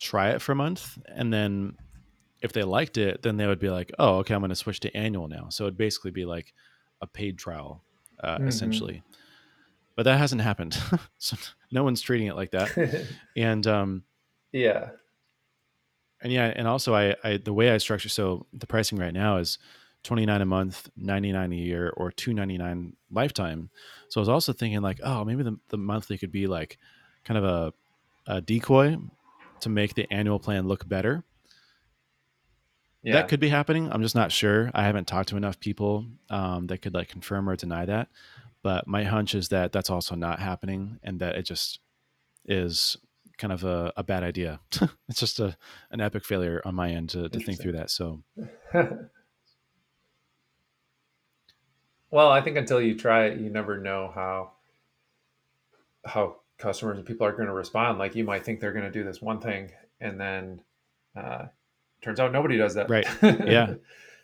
try 0.00 0.30
it 0.30 0.40
for 0.40 0.52
a 0.52 0.54
month 0.54 0.98
and 1.08 1.32
then 1.32 1.76
if 2.40 2.52
they 2.52 2.62
liked 2.62 2.96
it 2.98 3.22
then 3.22 3.36
they 3.36 3.46
would 3.46 3.58
be 3.58 3.70
like 3.70 3.90
oh 3.98 4.18
okay 4.18 4.34
i'm 4.34 4.40
going 4.40 4.48
to 4.48 4.56
switch 4.56 4.80
to 4.80 4.96
annual 4.96 5.28
now 5.28 5.48
so 5.48 5.64
it'd 5.64 5.76
basically 5.76 6.10
be 6.10 6.24
like 6.24 6.52
a 7.02 7.06
paid 7.06 7.36
trial 7.38 7.82
uh, 8.22 8.36
mm-hmm. 8.36 8.48
essentially 8.48 9.02
but 9.98 10.04
that 10.04 10.18
hasn't 10.18 10.40
happened 10.40 10.78
so 11.18 11.36
no 11.72 11.82
one's 11.82 12.00
treating 12.00 12.28
it 12.28 12.36
like 12.36 12.52
that 12.52 13.04
and 13.36 13.66
um 13.66 14.04
yeah 14.52 14.90
and 16.22 16.32
yeah 16.32 16.52
and 16.54 16.68
also 16.68 16.94
I, 16.94 17.16
I 17.24 17.38
the 17.38 17.52
way 17.52 17.70
i 17.70 17.78
structure 17.78 18.08
so 18.08 18.46
the 18.52 18.68
pricing 18.68 18.96
right 18.98 19.12
now 19.12 19.38
is 19.38 19.58
29 20.04 20.40
a 20.40 20.46
month 20.46 20.88
99 20.96 21.52
a 21.52 21.56
year 21.56 21.92
or 21.96 22.12
299 22.12 22.94
lifetime 23.10 23.70
so 24.08 24.20
i 24.20 24.22
was 24.22 24.28
also 24.28 24.52
thinking 24.52 24.80
like 24.80 25.00
oh 25.02 25.24
maybe 25.24 25.42
the, 25.42 25.58
the 25.70 25.76
monthly 25.76 26.16
could 26.16 26.30
be 26.30 26.46
like 26.46 26.78
kind 27.24 27.36
of 27.36 27.44
a, 27.44 27.72
a 28.26 28.40
decoy 28.40 28.96
to 29.60 29.68
make 29.68 29.94
the 29.94 30.10
annual 30.10 30.38
plan 30.38 30.66
look 30.66 30.88
better. 30.88 31.24
Yeah. 33.02 33.14
That 33.14 33.28
could 33.28 33.40
be 33.40 33.48
happening. 33.48 33.90
I'm 33.92 34.02
just 34.02 34.14
not 34.14 34.32
sure. 34.32 34.70
I 34.74 34.84
haven't 34.84 35.06
talked 35.06 35.28
to 35.30 35.36
enough 35.36 35.60
people 35.60 36.06
um, 36.30 36.66
that 36.66 36.78
could 36.78 36.94
like 36.94 37.08
confirm 37.08 37.48
or 37.48 37.56
deny 37.56 37.86
that. 37.86 38.08
But 38.68 38.86
my 38.86 39.02
hunch 39.02 39.34
is 39.34 39.48
that 39.48 39.72
that's 39.72 39.88
also 39.88 40.14
not 40.14 40.40
happening, 40.40 40.98
and 41.02 41.20
that 41.20 41.36
it 41.36 41.44
just 41.44 41.80
is 42.44 42.98
kind 43.38 43.50
of 43.50 43.64
a, 43.64 43.94
a 43.96 44.02
bad 44.02 44.22
idea. 44.22 44.60
it's 45.08 45.18
just 45.20 45.40
a 45.40 45.56
an 45.90 46.02
epic 46.02 46.22
failure 46.22 46.60
on 46.66 46.74
my 46.74 46.90
end 46.90 47.08
to, 47.08 47.30
to 47.30 47.40
think 47.40 47.62
through 47.62 47.72
that. 47.72 47.88
So, 47.88 48.22
well, 52.10 52.30
I 52.30 52.42
think 52.42 52.58
until 52.58 52.78
you 52.78 52.94
try 52.94 53.28
it, 53.28 53.40
you 53.40 53.48
never 53.48 53.78
know 53.78 54.12
how 54.14 54.50
how 56.04 56.36
customers 56.58 56.98
and 56.98 57.06
people 57.06 57.26
are 57.26 57.32
going 57.32 57.46
to 57.46 57.54
respond. 57.54 57.98
Like 57.98 58.14
you 58.14 58.24
might 58.24 58.44
think 58.44 58.60
they're 58.60 58.74
going 58.74 58.84
to 58.84 58.90
do 58.90 59.02
this 59.02 59.22
one 59.22 59.40
thing 59.40 59.70
and 59.98 60.20
then 60.20 60.60
uh, 61.16 61.46
turns 62.02 62.20
out 62.20 62.32
nobody 62.32 62.58
does 62.58 62.74
that. 62.74 62.90
Right. 62.90 63.08
Yeah. 63.22 63.76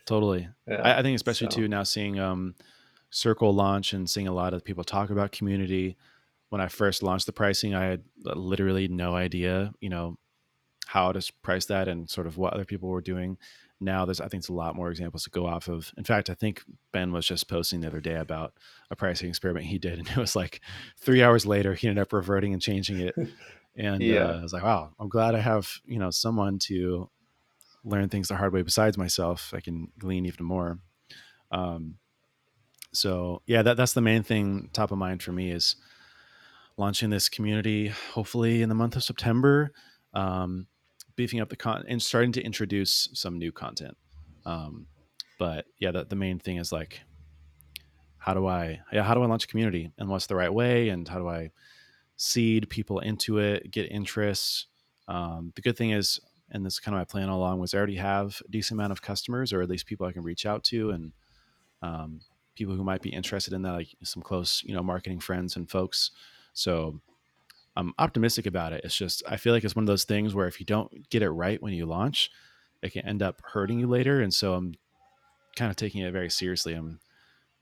Totally. 0.04 0.50
Yeah, 0.68 0.82
I, 0.82 0.98
I 0.98 1.02
think 1.02 1.16
especially 1.16 1.48
so- 1.50 1.56
too 1.56 1.66
now 1.66 1.82
seeing 1.82 2.20
um, 2.20 2.54
Circle 3.14 3.54
launch 3.54 3.92
and 3.92 4.10
seeing 4.10 4.26
a 4.26 4.32
lot 4.32 4.54
of 4.54 4.64
people 4.64 4.82
talk 4.82 5.08
about 5.10 5.30
community. 5.30 5.96
When 6.48 6.60
I 6.60 6.66
first 6.66 7.00
launched 7.00 7.26
the 7.26 7.32
pricing, 7.32 7.72
I 7.72 7.84
had 7.84 8.02
literally 8.24 8.88
no 8.88 9.14
idea, 9.14 9.72
you 9.80 9.88
know, 9.88 10.18
how 10.86 11.12
to 11.12 11.32
price 11.42 11.66
that 11.66 11.86
and 11.86 12.10
sort 12.10 12.26
of 12.26 12.38
what 12.38 12.54
other 12.54 12.64
people 12.64 12.88
were 12.88 13.00
doing. 13.00 13.38
Now 13.80 14.04
there's 14.04 14.20
I 14.20 14.26
think 14.26 14.40
it's 14.40 14.48
a 14.48 14.52
lot 14.52 14.74
more 14.74 14.90
examples 14.90 15.22
to 15.24 15.30
go 15.30 15.46
off 15.46 15.68
of. 15.68 15.92
In 15.96 16.02
fact, 16.02 16.28
I 16.28 16.34
think 16.34 16.64
Ben 16.90 17.12
was 17.12 17.24
just 17.24 17.48
posting 17.48 17.80
the 17.82 17.86
other 17.86 18.00
day 18.00 18.16
about 18.16 18.54
a 18.90 18.96
pricing 18.96 19.28
experiment 19.28 19.66
he 19.66 19.78
did, 19.78 19.98
and 20.00 20.08
it 20.08 20.16
was 20.16 20.34
like 20.34 20.60
three 20.98 21.22
hours 21.22 21.46
later 21.46 21.74
he 21.74 21.86
ended 21.86 22.02
up 22.02 22.12
reverting 22.12 22.52
and 22.52 22.60
changing 22.62 22.98
it. 23.00 23.14
And 23.76 24.02
Yeah. 24.02 24.24
uh, 24.24 24.38
I 24.38 24.42
was 24.42 24.52
like, 24.52 24.62
wow, 24.62 24.92
I'm 25.00 25.08
glad 25.08 25.34
I 25.34 25.40
have 25.40 25.68
you 25.84 25.98
know 25.98 26.10
someone 26.10 26.58
to 26.60 27.10
learn 27.84 28.08
things 28.08 28.28
the 28.28 28.36
hard 28.36 28.52
way 28.52 28.62
besides 28.62 28.96
myself. 28.98 29.52
I 29.54 29.60
can 29.60 29.88
glean 29.98 30.26
even 30.26 30.46
more. 30.46 30.78
Um, 31.50 31.96
so 32.96 33.42
yeah, 33.46 33.62
that 33.62 33.76
that's 33.76 33.92
the 33.92 34.00
main 34.00 34.22
thing 34.22 34.70
top 34.72 34.90
of 34.90 34.98
mind 34.98 35.22
for 35.22 35.32
me 35.32 35.50
is 35.50 35.76
launching 36.76 37.10
this 37.10 37.28
community 37.28 37.88
hopefully 38.12 38.62
in 38.62 38.68
the 38.68 38.74
month 38.74 38.96
of 38.96 39.04
September, 39.04 39.72
um, 40.12 40.66
beefing 41.16 41.40
up 41.40 41.48
the 41.48 41.56
con 41.56 41.84
and 41.88 42.02
starting 42.02 42.32
to 42.32 42.42
introduce 42.42 43.08
some 43.12 43.38
new 43.38 43.52
content. 43.52 43.96
Um, 44.44 44.86
but 45.38 45.66
yeah, 45.78 45.90
the, 45.90 46.04
the 46.04 46.16
main 46.16 46.38
thing 46.38 46.56
is 46.56 46.72
like, 46.72 47.00
how 48.18 48.34
do 48.34 48.46
I, 48.46 48.80
yeah, 48.92 49.02
how 49.02 49.14
do 49.14 49.22
I 49.22 49.26
launch 49.26 49.44
a 49.44 49.48
community 49.48 49.92
and 49.98 50.08
what's 50.08 50.26
the 50.26 50.36
right 50.36 50.52
way? 50.52 50.88
And 50.88 51.06
how 51.06 51.18
do 51.18 51.28
I 51.28 51.50
seed 52.16 52.68
people 52.70 53.00
into 53.00 53.38
it, 53.38 53.70
get 53.70 53.90
interest? 53.90 54.66
Um, 55.08 55.52
the 55.54 55.62
good 55.62 55.76
thing 55.76 55.90
is, 55.90 56.20
and 56.50 56.64
this 56.64 56.74
is 56.74 56.80
kind 56.80 56.94
of 56.94 57.00
my 57.00 57.04
plan 57.04 57.28
all 57.28 57.38
along 57.38 57.58
was 57.58 57.74
I 57.74 57.78
already 57.78 57.96
have 57.96 58.40
a 58.44 58.50
decent 58.50 58.78
amount 58.78 58.92
of 58.92 59.02
customers 59.02 59.52
or 59.52 59.62
at 59.62 59.68
least 59.68 59.86
people 59.86 60.06
I 60.06 60.12
can 60.12 60.22
reach 60.22 60.46
out 60.46 60.64
to 60.64 60.90
and, 60.90 61.12
um, 61.82 62.20
people 62.54 62.74
who 62.74 62.84
might 62.84 63.02
be 63.02 63.10
interested 63.10 63.52
in 63.52 63.62
that, 63.62 63.72
like 63.72 63.88
some 64.02 64.22
close, 64.22 64.62
you 64.64 64.74
know, 64.74 64.82
marketing 64.82 65.20
friends 65.20 65.56
and 65.56 65.70
folks. 65.70 66.10
So 66.52 67.00
I'm 67.76 67.94
optimistic 67.98 68.46
about 68.46 68.72
it. 68.72 68.82
It's 68.84 68.96
just 68.96 69.22
I 69.28 69.36
feel 69.36 69.52
like 69.52 69.64
it's 69.64 69.76
one 69.76 69.82
of 69.82 69.88
those 69.88 70.04
things 70.04 70.34
where 70.34 70.46
if 70.46 70.60
you 70.60 70.66
don't 70.66 71.08
get 71.10 71.22
it 71.22 71.30
right 71.30 71.60
when 71.62 71.72
you 71.72 71.86
launch, 71.86 72.30
it 72.82 72.92
can 72.92 73.06
end 73.06 73.22
up 73.22 73.42
hurting 73.44 73.80
you 73.80 73.86
later. 73.86 74.20
And 74.20 74.32
so 74.32 74.54
I'm 74.54 74.74
kind 75.56 75.70
of 75.70 75.76
taking 75.76 76.02
it 76.02 76.12
very 76.12 76.30
seriously. 76.30 76.74
I'm 76.74 77.00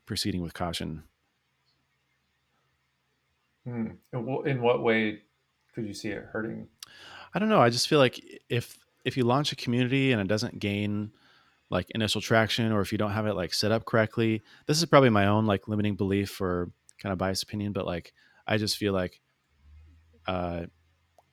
proceeding 0.07 0.43
with 0.43 0.55
caution. 0.55 1.05
Hmm. 3.64 3.86
In 4.12 4.43
in 4.47 4.62
what 4.62 4.82
way 4.82 5.22
could 5.74 5.86
you 5.86 5.95
see 5.95 6.09
it 6.09 6.26
hurting? 6.32 6.68
I 7.34 7.38
don't 7.38 7.49
know. 7.49 7.62
I 7.62 7.70
just 7.70 7.88
feel 7.88 7.99
like 7.99 8.20
if 8.49 8.78
if 9.05 9.16
you 9.16 9.24
launch 9.24 9.53
a 9.53 9.57
community 9.57 10.12
and 10.12 10.20
it 10.20 10.28
doesn't 10.28 10.59
gain 10.59 11.12
like 11.73 11.91
initial 11.95 12.20
traction 12.20 12.70
or 12.70 12.83
if 12.83 12.93
you 12.93 12.99
don't 12.99 13.12
have 13.12 13.27
it 13.27 13.35
like 13.35 13.55
set 13.55 13.73
up 13.73 13.87
correctly, 13.87 14.43
this 14.66 14.77
is 14.79 14.85
probably 14.85 15.09
my 15.09 15.27
own 15.27 15.47
like 15.47 15.66
limiting 15.66 15.97
belief 15.97 16.39
or 16.39 16.70
kind 17.03 17.12
of 17.12 17.18
biased 17.18 17.43
opinion, 17.43 17.73
but 17.73 17.87
like 17.87 18.12
I 18.47 18.59
just 18.59 18.77
feel 18.77 18.93
like 18.93 19.20
uh 20.27 20.66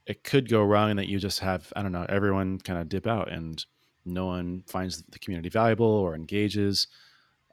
it 0.08 0.24
could 0.24 0.50
go 0.50 0.64
wrong 0.64 0.96
that 0.96 1.10
you 1.10 1.20
just 1.20 1.42
have 1.42 1.72
I 1.76 1.84
don't 1.84 1.92
know 1.92 2.06
everyone 2.08 2.58
kind 2.58 2.80
of 2.80 2.88
dip 2.88 3.06
out 3.06 3.30
and 3.30 3.64
no 4.06 4.28
one 4.28 4.64
finds 4.66 5.04
the 5.04 5.20
community 5.20 5.50
valuable 5.50 5.86
or 5.86 6.16
engages. 6.16 6.88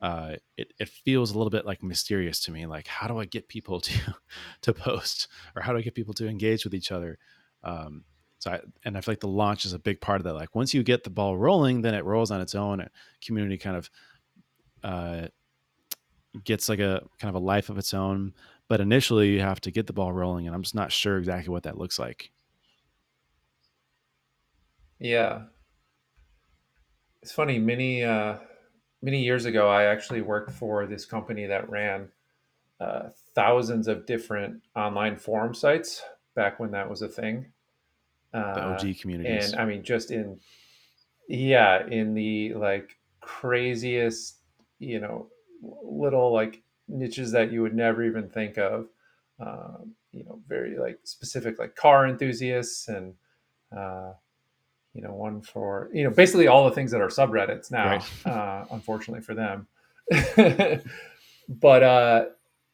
Uh, 0.01 0.37
it 0.57 0.73
it 0.79 0.89
feels 0.89 1.33
a 1.33 1.37
little 1.37 1.51
bit 1.51 1.67
like 1.67 1.83
mysterious 1.83 2.41
to 2.45 2.53
me. 2.53 2.67
Like 2.67 2.87
how 2.87 3.09
do 3.09 3.19
I 3.19 3.25
get 3.25 3.49
people 3.49 3.81
to 3.89 4.15
to 4.63 4.73
post 4.73 5.27
or 5.57 5.63
how 5.63 5.73
do 5.73 5.79
I 5.79 5.83
get 5.83 5.97
people 5.97 6.15
to 6.15 6.29
engage 6.29 6.63
with 6.63 6.73
each 6.73 6.93
other? 6.93 7.19
Um, 7.65 8.05
so 8.39 8.53
I, 8.53 8.61
and 8.85 8.97
I 8.97 9.01
feel 9.01 9.13
like 9.13 9.21
the 9.21 9.29
launch 9.29 9.65
is 9.65 9.73
a 9.73 9.79
big 9.79 10.01
part 10.01 10.21
of 10.21 10.25
that. 10.25 10.35
Like 10.35 10.55
once 10.55 10.75
you 10.75 10.83
get 10.83 11.05
the 11.05 11.11
ball 11.11 11.37
rolling, 11.37 11.83
then 11.83 11.95
it 11.95 12.05
rolls 12.05 12.31
on 12.31 12.41
its 12.41 12.55
own. 12.55 12.81
And 12.81 12.91
community 13.25 13.57
kind 13.57 13.77
of 13.77 13.91
uh, 14.85 15.29
gets 16.45 16.69
like 16.69 16.79
a 16.79 17.03
kind 17.19 17.35
of 17.35 17.41
a 17.41 17.45
life 17.45 17.69
of 17.71 17.79
its 17.79 17.95
own. 17.95 18.35
But 18.69 18.81
initially, 18.81 19.31
you 19.31 19.41
have 19.41 19.61
to 19.63 19.71
get 19.71 19.87
the 19.87 19.93
ball 19.93 20.13
rolling, 20.13 20.47
and 20.47 20.55
I'm 20.55 20.63
just 20.63 20.75
not 20.75 20.91
sure 20.91 21.19
exactly 21.19 21.53
what 21.53 21.63
that 21.63 21.79
looks 21.79 22.01
like. 22.01 22.33
Yeah, 24.99 25.43
it's 27.23 27.33
funny. 27.33 27.61
Many 27.61 28.03
uh, 28.03 28.39
many 29.03 29.23
years 29.23 29.45
ago, 29.45 29.69
I 29.69 29.85
actually 29.85 30.21
worked 30.21 30.51
for 30.51 30.87
this 30.87 31.05
company 31.05 31.47
that 31.47 31.71
ran 31.71 32.09
uh, 32.81 33.11
thousands 33.35 33.87
of 33.87 34.05
different 34.05 34.63
online 34.75 35.17
forum 35.17 35.55
sites 35.55 36.03
back 36.35 36.59
when 36.59 36.73
that 36.73 36.91
was 36.91 37.03
a 37.03 37.09
thing. 37.09 37.47
The 38.37 38.63
Uh, 38.63 38.73
OG 38.79 39.01
communities. 39.01 39.53
and 39.53 39.61
I 39.61 39.65
mean, 39.65 39.83
just 39.83 40.11
in 40.11 40.39
yeah, 41.29 41.87
in 41.87 42.15
the 42.15 42.55
like 42.55 42.97
craziest, 43.21 44.39
you 44.79 45.01
know, 45.01 45.29
little 45.63 46.33
like 46.33 46.63
niches 46.89 47.33
that 47.33 47.51
you 47.51 47.63
would 47.63 47.75
never 47.75 48.05
even 48.05 48.29
think 48.29 48.59
of. 48.59 48.89
Um, 49.41 49.95
you 50.13 50.25
know, 50.25 50.41
very 50.47 50.79
like 50.79 50.99
specific, 51.05 51.59
like 51.59 51.75
car 51.77 52.07
enthusiasts 52.07 52.89
and 52.89 53.15
uh, 53.77 54.13
you 54.95 55.03
know, 55.03 55.13
one 55.13 55.41
for 55.43 55.91
you 55.93 56.05
know, 56.05 56.11
basically 56.11 56.47
all 56.47 56.65
the 56.69 56.75
things 56.75 56.91
that 56.91 57.01
are 57.01 57.09
subreddits 57.09 57.71
now. 57.71 57.87
Right. 57.97 58.11
Uh, 58.27 58.65
unfortunately 58.71 59.23
for 59.23 59.35
them, 59.35 59.67
but 61.49 61.83
uh, 61.83 62.25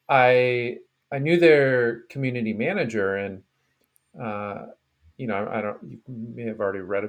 I 0.09 0.77
I 1.11 1.19
knew 1.19 1.37
their 1.37 2.01
community 2.09 2.53
manager, 2.53 3.15
and 3.17 3.43
uh, 4.19 4.67
you 5.23 5.27
know, 5.27 5.47
I, 5.49 5.61
don't. 5.61 5.77
You 5.83 5.99
may 6.35 6.43
have 6.43 6.59
already 6.59 6.79
read 6.79 7.05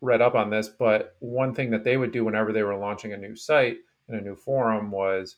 read 0.00 0.20
up 0.20 0.34
on 0.34 0.50
this, 0.50 0.66
but 0.66 1.14
one 1.20 1.54
thing 1.54 1.70
that 1.70 1.84
they 1.84 1.96
would 1.96 2.10
do 2.10 2.24
whenever 2.24 2.52
they 2.52 2.64
were 2.64 2.74
launching 2.74 3.12
a 3.12 3.16
new 3.16 3.36
site 3.36 3.76
and 4.08 4.18
a 4.18 4.24
new 4.24 4.34
forum 4.34 4.90
was 4.90 5.36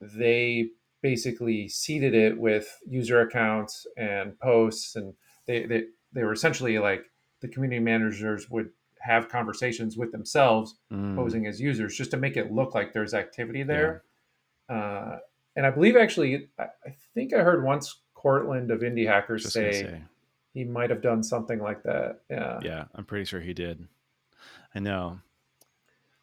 they 0.00 0.68
basically 1.02 1.68
seeded 1.68 2.14
it 2.14 2.38
with 2.38 2.78
user 2.86 3.20
accounts 3.22 3.84
and 3.96 4.38
posts, 4.38 4.94
and 4.94 5.12
they 5.46 5.66
they 5.66 5.86
they 6.12 6.22
were 6.22 6.32
essentially 6.32 6.78
like 6.78 7.10
the 7.40 7.48
community 7.48 7.80
managers 7.80 8.48
would 8.48 8.70
have 9.00 9.28
conversations 9.28 9.96
with 9.96 10.12
themselves 10.12 10.76
Mm, 10.92 11.16
posing 11.16 11.46
as 11.48 11.60
users 11.60 11.96
just 11.96 12.12
to 12.12 12.16
make 12.16 12.36
it 12.36 12.52
look 12.52 12.76
like 12.76 12.92
there's 12.92 13.12
activity 13.12 13.64
there. 13.64 14.04
Uh, 14.68 15.16
and 15.56 15.66
I 15.66 15.70
believe 15.70 15.96
actually, 15.96 16.48
I, 16.60 16.66
I 16.86 16.94
think 17.12 17.34
I 17.34 17.38
heard 17.38 17.64
once 17.64 18.02
Courtland 18.14 18.70
of 18.70 18.82
Indie 18.82 19.06
Hackers 19.06 19.52
say, 19.52 19.72
say, 19.72 20.02
he 20.58 20.64
might 20.64 20.90
have 20.90 21.00
done 21.00 21.22
something 21.22 21.60
like 21.60 21.84
that. 21.84 22.20
Yeah. 22.28 22.58
yeah, 22.62 22.84
I'm 22.96 23.04
pretty 23.04 23.24
sure 23.24 23.40
he 23.40 23.54
did. 23.54 23.86
I 24.74 24.80
know. 24.80 25.20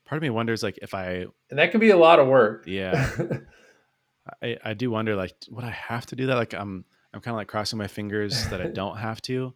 Part 0.03 0.17
of 0.17 0.21
me 0.23 0.29
wonders, 0.29 0.61
like, 0.61 0.77
if 0.81 0.93
I, 0.93 1.25
And 1.49 1.57
that 1.57 1.71
can 1.71 1.79
be 1.79 1.91
a 1.91 1.97
lot 1.97 2.19
of 2.19 2.27
work. 2.27 2.65
yeah, 2.67 3.09
I, 4.41 4.57
I 4.63 4.73
do 4.73 4.89
wonder, 4.91 5.15
like, 5.15 5.33
would 5.49 5.63
I 5.63 5.69
have 5.71 6.05
to 6.07 6.15
do 6.15 6.27
that? 6.27 6.35
Like, 6.35 6.53
I'm, 6.53 6.83
I'm 7.13 7.21
kind 7.21 7.33
of 7.33 7.37
like 7.37 7.47
crossing 7.47 7.79
my 7.79 7.87
fingers 7.87 8.45
that 8.49 8.59
I 8.61 8.67
don't 8.67 8.97
have 8.97 9.21
to. 9.23 9.53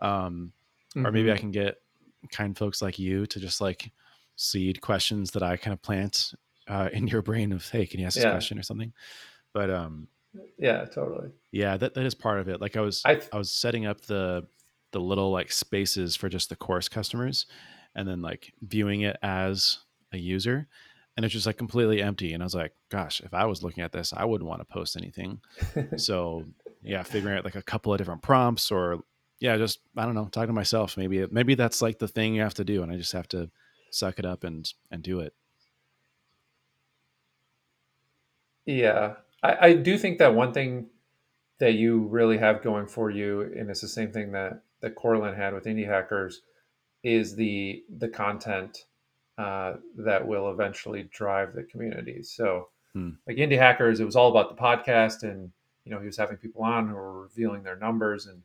Um, 0.00 0.52
or 0.96 1.12
maybe. 1.12 1.30
I 1.30 1.36
can 1.36 1.50
get 1.52 1.76
kind 2.32 2.56
folks 2.56 2.82
like 2.82 2.98
you 2.98 3.24
to 3.26 3.38
just 3.38 3.60
like 3.60 3.92
seed 4.36 4.80
questions 4.80 5.30
that 5.32 5.42
I 5.42 5.56
kind 5.56 5.72
of 5.72 5.80
plant 5.82 6.34
uh, 6.66 6.88
in 6.92 7.06
your 7.06 7.22
brain 7.22 7.52
of, 7.52 7.68
hey, 7.70 7.86
can 7.86 8.00
you 8.00 8.06
ask 8.06 8.16
this 8.16 8.24
Yeah. 8.24 8.30
question 8.32 8.58
or 8.58 8.62
something? 8.62 8.92
But 9.52 9.70
um, 9.70 10.08
yeah, 10.58 10.84
totally. 10.84 11.30
yeah, 11.52 11.76
that, 11.76 11.94
that 11.94 12.04
is 12.06 12.14
part 12.14 12.40
of 12.40 12.48
it. 12.48 12.60
Like 12.60 12.76
I 12.76 12.80
was 12.80 13.02
I 13.04 13.14
th- 13.16 13.28
I 13.32 13.38
was 13.38 13.50
setting 13.50 13.86
up 13.86 14.02
the 14.02 14.46
the 14.92 15.00
little 15.00 15.30
like 15.30 15.52
spaces 15.52 16.16
for 16.16 16.28
just 16.28 16.48
the 16.48 16.56
course 16.56 16.88
customers, 16.88 17.46
and 17.94 18.06
then 18.08 18.22
like 18.22 18.52
viewing 18.62 19.02
it 19.02 19.16
as 19.22 19.78
a 20.12 20.18
user, 20.18 20.66
and 21.16 21.24
it's 21.24 21.32
just 21.32 21.46
like 21.46 21.56
completely 21.58 22.02
empty. 22.02 22.32
And 22.32 22.42
I 22.42 22.46
was 22.46 22.54
like, 22.54 22.72
gosh, 22.90 23.20
if 23.20 23.34
I 23.34 23.44
was 23.46 23.62
looking 23.62 23.82
at 23.82 23.92
this, 23.92 24.12
I 24.16 24.24
wouldn't 24.24 24.48
want 24.48 24.60
to 24.60 24.64
post 24.64 24.96
anything. 24.96 25.40
So 25.96 26.44
yeah, 26.82 27.02
figuring 27.02 27.36
out 27.36 27.44
like 27.44 27.56
a 27.56 27.62
couple 27.62 27.92
of 27.92 27.98
different 27.98 28.22
prompts 28.22 28.70
or 28.70 29.00
yeah, 29.40 29.56
just 29.56 29.80
I 29.96 30.04
don't 30.04 30.14
know, 30.14 30.28
talking 30.30 30.48
to 30.48 30.52
myself. 30.52 30.96
Maybe 30.96 31.26
maybe 31.30 31.54
that's 31.54 31.82
like 31.82 31.98
the 31.98 32.08
thing 32.08 32.34
you 32.34 32.42
have 32.42 32.54
to 32.54 32.64
do, 32.64 32.82
and 32.82 32.92
I 32.92 32.96
just 32.96 33.12
have 33.12 33.28
to 33.28 33.50
suck 33.90 34.18
it 34.18 34.24
up 34.26 34.44
and 34.44 34.70
and 34.90 35.02
do 35.02 35.20
it. 35.20 35.34
yeah, 38.66 39.14
I, 39.42 39.68
I 39.68 39.72
do 39.74 39.98
think 39.98 40.18
that 40.18 40.34
one 40.34 40.52
thing 40.52 40.86
that 41.58 41.74
you 41.74 42.06
really 42.06 42.38
have 42.38 42.62
going 42.62 42.86
for 42.86 43.10
you, 43.10 43.42
and 43.42 43.68
it's 43.70 43.80
the 43.80 43.88
same 43.88 44.12
thing 44.12 44.32
that 44.32 44.62
that 44.80 44.94
Courtland 44.94 45.36
had 45.36 45.54
with 45.54 45.64
Indie 45.64 45.86
Hackers, 45.86 46.42
is 47.02 47.34
the 47.36 47.82
the 47.98 48.08
content 48.08 48.84
uh, 49.36 49.74
that 49.96 50.26
will 50.26 50.50
eventually 50.50 51.04
drive 51.12 51.54
the 51.54 51.62
community. 51.64 52.22
So, 52.22 52.68
Hmm. 52.94 53.10
like 53.26 53.36
Indie 53.36 53.58
Hackers, 53.58 54.00
it 54.00 54.04
was 54.06 54.16
all 54.16 54.30
about 54.30 54.48
the 54.56 54.60
podcast, 54.62 55.22
and 55.22 55.52
you 55.84 55.92
know 55.92 56.00
he 56.00 56.06
was 56.06 56.16
having 56.16 56.36
people 56.38 56.62
on 56.62 56.88
who 56.88 56.94
were 56.94 57.22
revealing 57.22 57.62
their 57.62 57.76
numbers, 57.76 58.26
and 58.26 58.42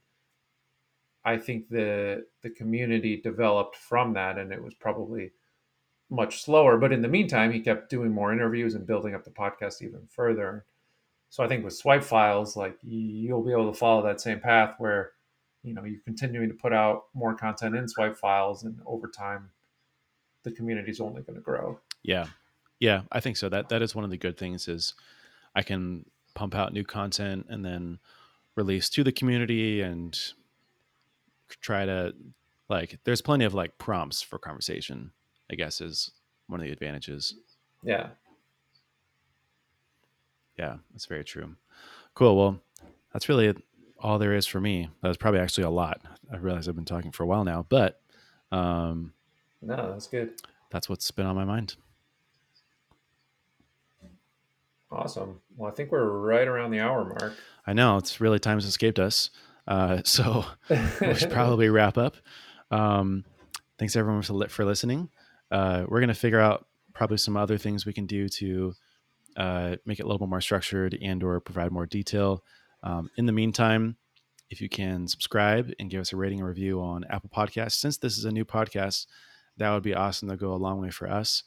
I 1.26 1.38
think 1.38 1.70
the 1.70 2.26
the 2.42 2.50
community 2.50 3.18
developed 3.22 3.76
from 3.76 4.14
that, 4.14 4.38
and 4.38 4.52
it 4.52 4.62
was 4.62 4.74
probably 4.74 5.32
much 6.10 6.44
slower. 6.44 6.78
But 6.78 6.92
in 6.92 7.02
the 7.02 7.08
meantime, 7.08 7.52
he 7.52 7.60
kept 7.62 7.90
doing 7.90 8.12
more 8.12 8.34
interviews 8.34 8.76
and 8.76 8.86
building 8.86 9.16
up 9.16 9.24
the 9.24 9.32
podcast 9.32 9.82
even 9.82 10.08
further. 10.08 10.66
So 11.34 11.44
I 11.44 11.48
think 11.48 11.64
with 11.64 11.74
swipe 11.74 12.04
files, 12.04 12.56
like 12.56 12.78
you'll 12.84 13.42
be 13.42 13.52
able 13.52 13.72
to 13.72 13.76
follow 13.76 14.04
that 14.04 14.22
same 14.22 14.40
path 14.40 14.76
where 14.78 15.14
you 15.64 15.74
know 15.74 15.84
you're 15.84 16.00
continuing 16.06 16.48
to 16.48 16.54
put 16.54 16.72
out 16.72 17.06
more 17.16 17.34
content 17.34 17.76
in 17.76 17.88
swipe 17.88 18.16
files 18.16 18.66
and 18.66 18.80
over 18.86 19.08
time 19.08 19.50
the 20.44 20.52
community 20.52 20.92
is 20.92 21.00
only 21.00 21.24
going 21.24 21.34
to 21.34 21.42
grow. 21.42 21.80
Yeah. 22.04 22.28
Yeah 22.78 23.02
i 23.12 23.20
think 23.20 23.38
so. 23.38 23.50
That 23.50 23.70
that 23.70 23.82
is 23.82 23.96
one 23.96 24.04
of 24.04 24.12
the 24.12 24.18
good 24.18 24.38
things 24.38 24.68
is 24.68 24.94
i 25.56 25.64
can 25.64 26.06
pump 26.36 26.54
out 26.54 26.72
new 26.72 26.84
content 26.84 27.48
and 27.50 27.66
then 27.66 27.98
release 28.56 28.88
to 28.92 29.04
the 29.04 29.12
community 29.12 29.82
and 29.82 30.16
try 31.62 31.84
to 31.84 32.14
like 32.70 33.00
there's 33.06 33.24
plenty 33.24 33.46
of 33.46 33.56
like 33.56 33.80
prompts 33.80 34.22
for 34.22 34.38
conversation 34.38 35.10
i 35.52 35.56
guess 35.56 35.82
is 35.82 36.12
one 36.46 36.60
of 36.60 36.66
the 36.68 36.72
advantages. 36.72 37.34
Yeah 37.82 38.10
yeah 40.58 40.78
that's 40.92 41.06
very 41.06 41.24
true. 41.24 41.56
Cool 42.14 42.38
well 42.38 42.60
that's 43.12 43.30
really 43.30 43.56
all 44.00 44.20
there 44.20 44.34
is 44.34 44.46
for 44.46 44.60
me. 44.60 44.90
That 45.02 45.08
was 45.08 45.18
probably 45.18 45.40
actually 45.40 45.66
a 45.66 45.70
lot. 45.70 46.02
I 46.32 46.38
realize 46.38 46.68
i've 46.68 46.76
been 46.76 46.86
talking 46.86 47.12
for 47.12 47.24
a 47.24 47.28
while 47.28 47.44
now 47.44 47.66
but 47.68 48.02
um 48.52 49.14
no 49.62 49.92
that's 49.92 50.08
good. 50.08 50.32
that's 50.72 50.90
what's 50.90 51.10
been 51.12 51.26
on 51.26 51.36
my 51.36 51.46
mind. 51.46 51.76
Awesome. 54.92 55.42
Well 55.58 55.72
i 55.72 55.74
think 55.74 55.92
we're 55.92 56.08
right 56.08 56.48
around 56.48 56.72
the 56.72 56.80
hour 56.80 57.04
mark. 57.04 57.34
I 57.66 57.74
know 57.74 57.98
it's 57.98 58.20
really 58.22 58.40
time's 58.40 58.66
escaped 58.66 59.00
us 59.00 59.30
uh, 59.68 60.02
so 60.06 60.46
we 61.02 61.14
should 61.16 61.32
probably 61.32 61.70
wrap 61.70 61.98
up. 61.98 62.18
Um, 62.72 63.24
thanks 63.78 63.96
everyone 63.96 64.22
for, 64.22 64.48
for 64.50 64.66
listening. 64.66 65.10
Uh, 65.52 65.86
we're 65.88 66.00
going 66.00 66.08
to 66.10 66.14
figure 66.14 66.40
out 66.40 66.68
probably 66.94 67.18
some 67.18 67.38
other 67.38 67.58
things 67.58 67.86
we 67.86 67.94
can 67.94 68.06
do 68.06 68.28
to 68.28 68.74
uh, 69.38 69.76
make 69.86 70.00
it 70.00 70.04
a 70.04 70.06
little 70.06 70.20
bit 70.20 70.30
more 70.30 70.42
structured 70.42 70.98
and 71.02 71.24
or 71.24 71.40
provide 71.40 71.72
more 71.72 71.86
detail 71.86 72.44
um, 72.84 73.10
in 73.18 73.26
the 73.26 73.32
meantime 73.32 73.98
if 74.50 74.62
you 74.62 74.70
can 74.70 75.08
subscribe 75.08 75.72
and 75.80 75.90
give 75.90 76.02
us 76.02 76.14
a 76.14 76.18
rating 76.18 76.40
and 76.40 76.48
review 76.48 76.82
on 76.82 77.04
apple 77.10 77.30
podcasts 77.30 77.74
since 77.74 77.98
this 77.98 78.18
is 78.18 78.26
a 78.26 78.32
new 78.32 78.46
podcast 78.46 79.08
that 79.58 79.72
would 79.72 79.84
be 79.84 79.96
awesome 79.96 80.30
to 80.30 80.38
go 80.38 80.54
a 80.54 80.56
long 80.56 80.82
way 80.82 80.90
for 80.90 81.10
us 81.10 81.44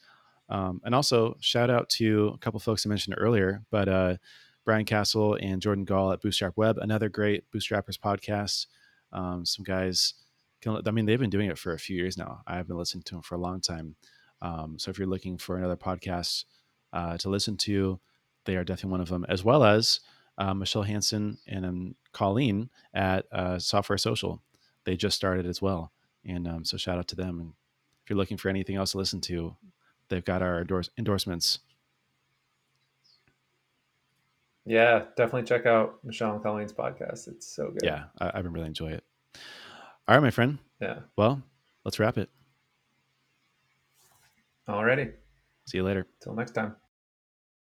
um, 0.48 0.80
and 0.84 0.94
also 0.94 1.36
shout 1.40 1.70
out 1.70 1.88
to 1.88 2.32
a 2.34 2.38
couple 2.38 2.60
folks 2.60 2.86
i 2.86 2.88
mentioned 2.88 3.16
earlier 3.18 3.62
but 3.70 3.88
uh, 3.88 4.16
brian 4.64 4.84
castle 4.84 5.36
and 5.40 5.62
Jordan 5.62 5.84
Gal 5.84 6.12
at 6.12 6.22
Bootstrapped 6.22 6.56
Web 6.56 6.78
another 6.78 7.08
great 7.08 7.44
bootstrappers 7.52 7.98
podcast 7.98 8.66
um, 9.12 9.44
some 9.46 9.64
guys 9.64 10.14
I 10.66 10.90
mean, 10.90 11.06
they've 11.06 11.18
been 11.18 11.30
doing 11.30 11.48
it 11.48 11.58
for 11.58 11.72
a 11.72 11.78
few 11.78 11.96
years 11.96 12.16
now. 12.16 12.40
I've 12.46 12.66
been 12.66 12.76
listening 12.76 13.04
to 13.04 13.14
them 13.14 13.22
for 13.22 13.34
a 13.34 13.40
long 13.40 13.60
time. 13.60 13.96
Um, 14.42 14.78
so 14.78 14.90
if 14.90 14.98
you're 14.98 15.08
looking 15.08 15.38
for 15.38 15.56
another 15.56 15.76
podcast 15.76 16.44
uh, 16.96 17.18
to 17.18 17.28
listen 17.28 17.56
to, 17.58 18.00
they 18.46 18.56
are 18.56 18.64
definitely 18.64 18.92
one 18.92 19.00
of 19.02 19.08
them, 19.08 19.26
as 19.28 19.44
well 19.44 19.64
as 19.64 20.00
uh, 20.38 20.54
Michele 20.54 20.82
Hansen 20.82 21.36
and 21.46 21.66
um, 21.66 21.94
Colleen 22.12 22.70
at 22.94 23.26
uh, 23.30 23.58
Software 23.58 23.98
Social. 23.98 24.40
They 24.84 24.96
just 24.96 25.16
started 25.16 25.46
as 25.46 25.60
well. 25.60 25.92
And 26.24 26.48
um, 26.48 26.64
so 26.64 26.76
shout 26.76 26.98
out 26.98 27.08
to 27.08 27.16
them. 27.16 27.38
And 27.40 27.52
if 28.02 28.08
you're 28.08 28.16
looking 28.16 28.38
for 28.38 28.48
anything 28.48 28.76
else 28.76 28.92
to 28.92 28.98
listen 28.98 29.20
to, 29.22 29.54
they've 30.08 30.24
got 30.24 30.40
our 30.40 30.64
endorse- 30.64 30.90
endorsements. 30.96 31.58
Yeah, 34.64 35.04
definitely 35.16 35.44
check 35.44 35.66
out 35.66 35.98
Michele 36.02 36.32
and 36.32 36.42
Colleen's 36.42 36.72
podcast. 36.72 37.28
It's 37.28 37.46
so 37.46 37.70
good. 37.70 37.82
Yeah, 37.84 38.04
I, 38.18 38.32
I've 38.34 38.42
been 38.42 38.52
really 38.52 38.66
enjoy 38.66 38.92
it. 38.92 39.04
All 40.08 40.14
right, 40.14 40.22
my 40.22 40.30
friend. 40.30 40.58
Yeah. 40.80 41.00
Well, 41.16 41.42
let's 41.84 41.98
wrap 41.98 42.16
it. 42.16 42.30
Alrighty. 44.66 45.12
See 45.66 45.78
you 45.78 45.84
later. 45.84 46.06
Till 46.20 46.34
next 46.34 46.52
time. 46.52 46.74